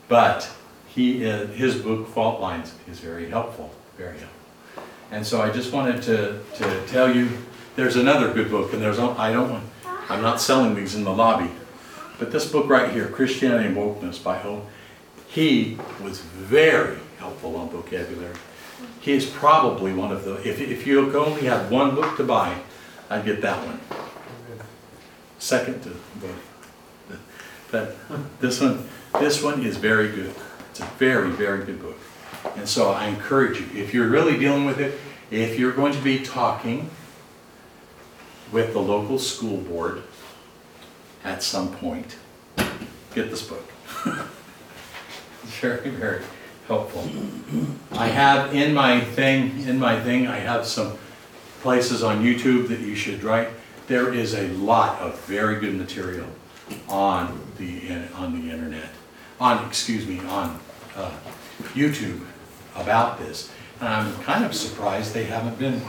But 0.09 0.51
he, 0.89 1.25
uh, 1.25 1.47
his 1.47 1.75
book 1.75 2.09
Fault 2.09 2.41
Lines 2.41 2.73
is 2.91 2.99
very 2.99 3.29
helpful, 3.29 3.73
very 3.97 4.17
helpful. 4.17 4.83
And 5.11 5.25
so 5.25 5.41
I 5.41 5.49
just 5.49 5.71
wanted 5.71 6.03
to, 6.03 6.41
to 6.55 6.87
tell 6.87 7.15
you, 7.15 7.29
there's 7.77 7.95
another 7.95 8.33
good 8.33 8.51
book, 8.51 8.73
and 8.73 8.81
there's 8.81 8.99
I 8.99 9.31
don't 9.31 9.49
want, 9.49 9.63
I'm 10.09 10.21
not 10.21 10.41
selling 10.41 10.75
these 10.75 10.95
in 10.95 11.05
the 11.05 11.13
lobby, 11.13 11.49
but 12.19 12.33
this 12.33 12.51
book 12.51 12.67
right 12.67 12.91
here, 12.91 13.07
Christianity 13.07 13.69
and 13.69 13.77
Wokeness 13.77 14.21
by 14.21 14.39
Ho, 14.39 14.67
he 15.29 15.77
was 16.03 16.19
very 16.19 16.97
helpful 17.17 17.55
on 17.55 17.69
vocabulary. 17.69 18.35
He 19.01 19.13
is 19.13 19.25
probably 19.25 19.93
one 19.93 20.11
of 20.11 20.25
the, 20.25 20.35
if, 20.47 20.59
if 20.59 20.85
you 20.85 21.17
only 21.17 21.43
had 21.43 21.71
one 21.71 21.95
book 21.95 22.17
to 22.17 22.23
buy, 22.23 22.59
I'd 23.09 23.25
get 23.25 23.41
that 23.41 23.65
one. 23.65 23.79
Second 25.39 25.81
to 25.83 25.89
both. 25.89 26.49
But 27.71 27.95
this 28.39 28.59
one, 28.59 28.87
this 29.19 29.43
one 29.43 29.63
is 29.63 29.77
very 29.77 30.09
good. 30.09 30.33
It's 30.71 30.79
a 30.79 30.85
very, 30.97 31.29
very 31.29 31.65
good 31.65 31.81
book. 31.81 31.97
And 32.55 32.67
so 32.67 32.91
I 32.91 33.07
encourage 33.07 33.59
you, 33.59 33.67
if 33.81 33.93
you're 33.93 34.07
really 34.07 34.37
dealing 34.37 34.65
with 34.65 34.79
it, 34.79 34.99
if 35.31 35.59
you're 35.59 35.71
going 35.71 35.93
to 35.93 36.01
be 36.01 36.19
talking 36.19 36.89
with 38.51 38.73
the 38.73 38.79
local 38.79 39.19
school 39.19 39.57
board 39.57 40.03
at 41.23 41.43
some 41.43 41.71
point, 41.75 42.15
get 43.13 43.29
this 43.29 43.47
book. 43.47 43.63
Very, 45.61 45.89
very 45.89 46.21
helpful. 46.69 47.03
I 47.93 48.07
have 48.09 48.53
in 48.53 48.75
my 48.75 49.01
thing, 49.01 49.67
in 49.67 49.79
my 49.79 49.99
thing, 49.99 50.27
I 50.27 50.37
have 50.37 50.67
some 50.67 50.97
places 51.61 52.03
on 52.03 52.23
YouTube 52.23 52.67
that 52.67 52.79
you 52.79 52.93
should 52.93 53.23
write. 53.23 53.49
There 53.87 54.13
is 54.13 54.35
a 54.35 54.47
lot 54.49 54.99
of 54.99 55.19
very 55.21 55.59
good 55.59 55.73
material 55.73 56.27
on 56.87 57.41
the, 57.57 57.91
on 58.13 58.39
the 58.39 58.51
internet, 58.51 58.89
on, 59.39 59.65
excuse 59.67 60.05
me, 60.05 60.19
on 60.27 60.59
uh, 60.95 61.11
YouTube 61.73 62.23
about 62.75 63.17
this. 63.17 63.51
And 63.79 63.89
I'm 63.89 64.13
kind 64.21 64.45
of 64.45 64.53
surprised 64.53 65.11
they 65.15 65.23
haven't 65.23 65.57
been 65.57 65.81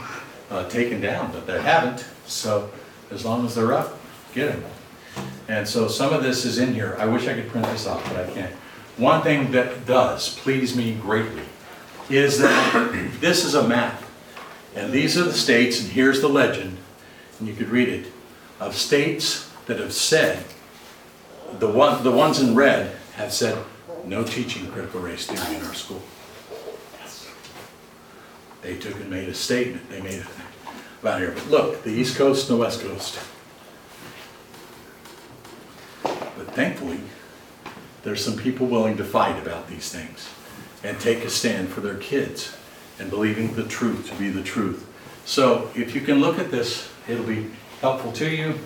uh, 0.49 0.67
taken 0.67 0.99
down, 0.99 1.31
but 1.31 1.45
they 1.45 1.61
haven't. 1.61 2.07
So 2.25 2.71
as 3.11 3.23
long 3.23 3.45
as 3.45 3.53
they're 3.53 3.73
up, 3.73 3.99
get 4.33 4.51
them. 4.51 4.63
And 5.47 5.67
so 5.67 5.87
some 5.87 6.11
of 6.11 6.23
this 6.23 6.43
is 6.43 6.57
in 6.57 6.73
here. 6.73 6.95
I 6.97 7.05
wish 7.05 7.27
I 7.27 7.35
could 7.35 7.49
print 7.49 7.67
this 7.67 7.85
off, 7.85 8.03
but 8.05 8.27
I 8.27 8.33
can't. 8.33 8.55
One 8.97 9.21
thing 9.21 9.51
that 9.51 9.85
does 9.85 10.37
please 10.39 10.75
me 10.75 10.93
greatly 10.93 11.43
is 12.09 12.39
that 12.39 13.11
this 13.19 13.45
is 13.45 13.55
a 13.55 13.67
map. 13.67 14.03
And 14.75 14.91
these 14.91 15.17
are 15.17 15.23
the 15.23 15.33
states, 15.33 15.81
and 15.81 15.91
here's 15.91 16.21
the 16.21 16.29
legend, 16.29 16.77
and 17.39 17.47
you 17.47 17.53
could 17.53 17.69
read 17.69 17.89
it, 17.89 18.11
of 18.59 18.75
states 18.75 19.49
that 19.65 19.79
have 19.79 19.93
said, 19.93 20.45
the 21.59 21.67
one, 21.67 22.03
the 22.03 22.11
ones 22.11 22.39
in 22.39 22.55
red 22.55 22.95
have 23.15 23.33
said, 23.33 23.57
no 24.05 24.23
teaching 24.23 24.71
critical 24.71 25.01
race 25.01 25.27
theory 25.27 25.57
in 25.57 25.65
our 25.65 25.73
school. 25.73 26.01
They 28.61 28.77
took 28.77 28.95
and 28.95 29.09
made 29.09 29.27
a 29.27 29.33
statement, 29.33 29.89
they 29.89 30.01
made 30.01 30.19
it 30.19 30.27
about 31.01 31.19
here. 31.19 31.31
But 31.31 31.49
look, 31.49 31.83
the 31.83 31.89
East 31.89 32.15
Coast 32.15 32.49
and 32.49 32.57
the 32.57 32.61
West 32.61 32.81
Coast. 32.81 33.19
But 36.03 36.53
thankfully, 36.53 36.99
there's 38.03 38.23
some 38.23 38.35
people 38.35 38.67
willing 38.67 38.97
to 38.97 39.03
fight 39.03 39.41
about 39.41 39.67
these 39.67 39.91
things 39.91 40.29
and 40.83 40.99
take 40.99 41.23
a 41.23 41.29
stand 41.29 41.69
for 41.69 41.81
their 41.81 41.97
kids 41.97 42.55
and 42.99 43.09
believing 43.09 43.53
the 43.55 43.63
truth 43.63 44.09
to 44.09 44.15
be 44.15 44.29
the 44.29 44.43
truth. 44.43 44.87
So 45.25 45.69
if 45.75 45.93
you 45.93 46.01
can 46.01 46.19
look 46.19 46.39
at 46.39 46.51
this, 46.51 46.89
it'll 47.07 47.25
be 47.25 47.47
helpful 47.79 48.11
to 48.13 48.29
you. 48.29 48.59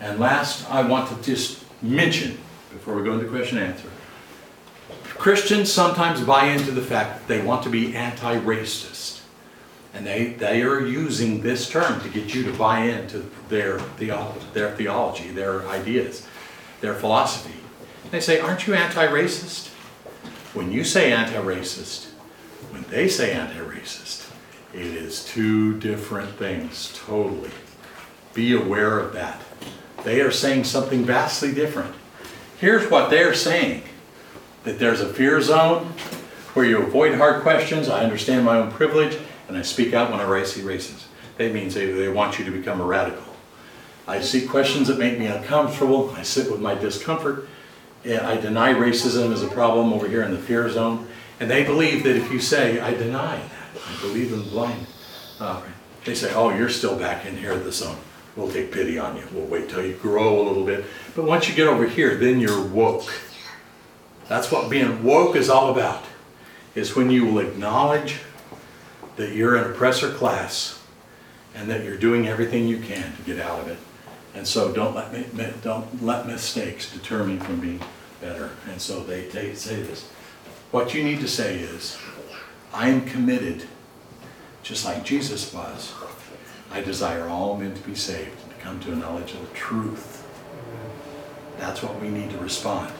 And 0.00 0.18
last, 0.18 0.68
I 0.70 0.82
want 0.82 1.08
to 1.08 1.22
just 1.22 1.64
mention, 1.80 2.38
before 2.70 2.94
we 2.94 3.04
go 3.04 3.14
into 3.14 3.28
question 3.28 3.58
and 3.58 3.72
answer, 3.72 3.88
Christians 5.04 5.72
sometimes 5.72 6.20
buy 6.20 6.46
into 6.46 6.72
the 6.72 6.82
fact 6.82 7.20
that 7.20 7.28
they 7.28 7.44
want 7.44 7.62
to 7.62 7.70
be 7.70 7.94
anti-racist. 7.94 9.20
And 9.94 10.06
they, 10.06 10.32
they 10.32 10.62
are 10.62 10.80
using 10.80 11.42
this 11.42 11.70
term 11.70 12.00
to 12.00 12.08
get 12.08 12.34
you 12.34 12.42
to 12.44 12.52
buy 12.54 12.84
into 12.84 13.30
their 13.48 13.78
theology, 13.78 14.46
their 14.54 14.74
theology, 14.74 15.30
their 15.30 15.68
ideas, 15.68 16.26
their 16.80 16.94
philosophy. 16.94 17.61
They 18.12 18.20
say, 18.20 18.40
aren't 18.40 18.66
you 18.66 18.74
anti-racist? 18.74 19.68
When 20.52 20.70
you 20.70 20.84
say 20.84 21.10
anti-racist, 21.14 22.10
when 22.70 22.82
they 22.90 23.08
say 23.08 23.32
anti-racist, 23.32 24.30
it 24.74 24.84
is 24.84 25.24
two 25.24 25.78
different 25.80 26.28
things, 26.32 26.92
totally. 27.06 27.50
Be 28.34 28.54
aware 28.54 28.98
of 28.98 29.14
that. 29.14 29.40
They 30.04 30.20
are 30.20 30.30
saying 30.30 30.64
something 30.64 31.04
vastly 31.04 31.54
different. 31.54 31.94
Here's 32.58 32.90
what 32.90 33.08
they're 33.08 33.32
saying 33.32 33.82
that 34.64 34.78
there's 34.78 35.00
a 35.00 35.10
fear 35.10 35.40
zone 35.40 35.94
where 36.52 36.66
you 36.66 36.82
avoid 36.82 37.14
hard 37.14 37.40
questions. 37.40 37.88
I 37.88 38.04
understand 38.04 38.44
my 38.44 38.58
own 38.58 38.70
privilege 38.72 39.16
and 39.48 39.56
I 39.56 39.62
speak 39.62 39.94
out 39.94 40.10
whenever 40.10 40.36
I 40.36 40.44
see 40.44 40.60
racism. 40.60 41.04
That 41.38 41.54
means 41.54 41.72
they, 41.72 41.86
they 41.90 42.10
want 42.10 42.38
you 42.38 42.44
to 42.44 42.50
become 42.50 42.82
a 42.82 42.84
radical. 42.84 43.24
I 44.06 44.20
see 44.20 44.46
questions 44.46 44.88
that 44.88 44.98
make 44.98 45.18
me 45.18 45.28
uncomfortable. 45.28 46.10
I 46.10 46.24
sit 46.24 46.50
with 46.50 46.60
my 46.60 46.74
discomfort. 46.74 47.48
I 48.04 48.36
deny 48.36 48.72
racism 48.74 49.32
as 49.32 49.42
a 49.42 49.48
problem 49.48 49.92
over 49.92 50.08
here 50.08 50.22
in 50.22 50.32
the 50.32 50.38
fear 50.38 50.68
zone. 50.68 51.06
And 51.40 51.50
they 51.50 51.64
believe 51.64 52.04
that 52.04 52.16
if 52.16 52.30
you 52.32 52.40
say, 52.40 52.80
I 52.80 52.94
deny 52.94 53.36
that, 53.36 53.82
I 53.88 54.00
believe 54.00 54.32
in 54.32 54.42
blind, 54.42 54.86
uh, 55.40 55.62
they 56.04 56.14
say, 56.14 56.32
oh, 56.34 56.50
you're 56.50 56.68
still 56.68 56.98
back 56.98 57.26
in 57.26 57.36
here 57.36 57.56
the 57.56 57.72
zone. 57.72 57.96
We'll 58.36 58.50
take 58.50 58.72
pity 58.72 58.98
on 58.98 59.16
you. 59.16 59.24
We'll 59.32 59.46
wait 59.46 59.68
till 59.68 59.84
you 59.84 59.94
grow 59.94 60.40
a 60.40 60.44
little 60.46 60.64
bit. 60.64 60.84
But 61.14 61.24
once 61.24 61.48
you 61.48 61.54
get 61.54 61.66
over 61.66 61.86
here, 61.86 62.16
then 62.16 62.40
you're 62.40 62.64
woke. 62.64 63.04
That's 64.28 64.50
what 64.50 64.70
being 64.70 65.04
woke 65.04 65.36
is 65.36 65.50
all 65.50 65.70
about. 65.70 66.04
Is 66.74 66.96
when 66.96 67.10
you 67.10 67.26
will 67.26 67.40
acknowledge 67.40 68.20
that 69.16 69.32
you're 69.32 69.56
an 69.56 69.70
oppressor 69.70 70.10
class 70.12 70.82
and 71.54 71.68
that 71.68 71.84
you're 71.84 71.98
doing 71.98 72.26
everything 72.26 72.66
you 72.66 72.78
can 72.78 73.14
to 73.14 73.22
get 73.22 73.38
out 73.38 73.60
of 73.60 73.68
it. 73.68 73.78
And 74.34 74.46
so 74.46 74.72
don't 74.72 74.94
let 74.94 75.12
me, 75.12 75.26
don't 75.62 76.02
let 76.02 76.26
mistakes 76.26 76.90
deter 76.90 77.24
me 77.24 77.36
from 77.38 77.60
being 77.60 77.80
better. 78.20 78.50
And 78.70 78.80
so 78.80 79.02
they, 79.02 79.26
they 79.26 79.54
say 79.54 79.82
this. 79.82 80.08
What 80.70 80.94
you 80.94 81.04
need 81.04 81.20
to 81.20 81.28
say 81.28 81.58
is, 81.58 81.98
I 82.72 82.88
am 82.88 83.04
committed, 83.04 83.64
just 84.62 84.86
like 84.86 85.04
Jesus 85.04 85.52
was. 85.52 85.92
I 86.70 86.80
desire 86.80 87.28
all 87.28 87.58
men 87.58 87.74
to 87.74 87.82
be 87.82 87.94
saved 87.94 88.40
and 88.42 88.50
to 88.50 88.56
come 88.56 88.80
to 88.80 88.92
a 88.92 88.96
knowledge 88.96 89.34
of 89.34 89.46
the 89.46 89.54
truth. 89.54 90.26
That's 91.58 91.82
what 91.82 92.00
we 92.00 92.08
need 92.08 92.30
to 92.30 92.38
respond. 92.38 92.92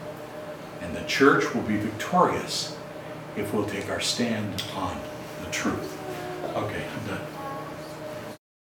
And 0.83 0.95
the 0.95 1.05
church 1.05 1.55
will 1.55 1.63
be 1.63 1.77
victorious 1.77 2.77
if 3.37 3.55
we'll 3.55 3.65
take 3.65 3.89
our 3.89 4.01
stand 4.01 4.63
on 4.75 5.01
the 5.43 5.51
truth. 5.51 5.99
Okay, 6.55 6.85
I'm 6.85 7.07
done. 7.07 7.32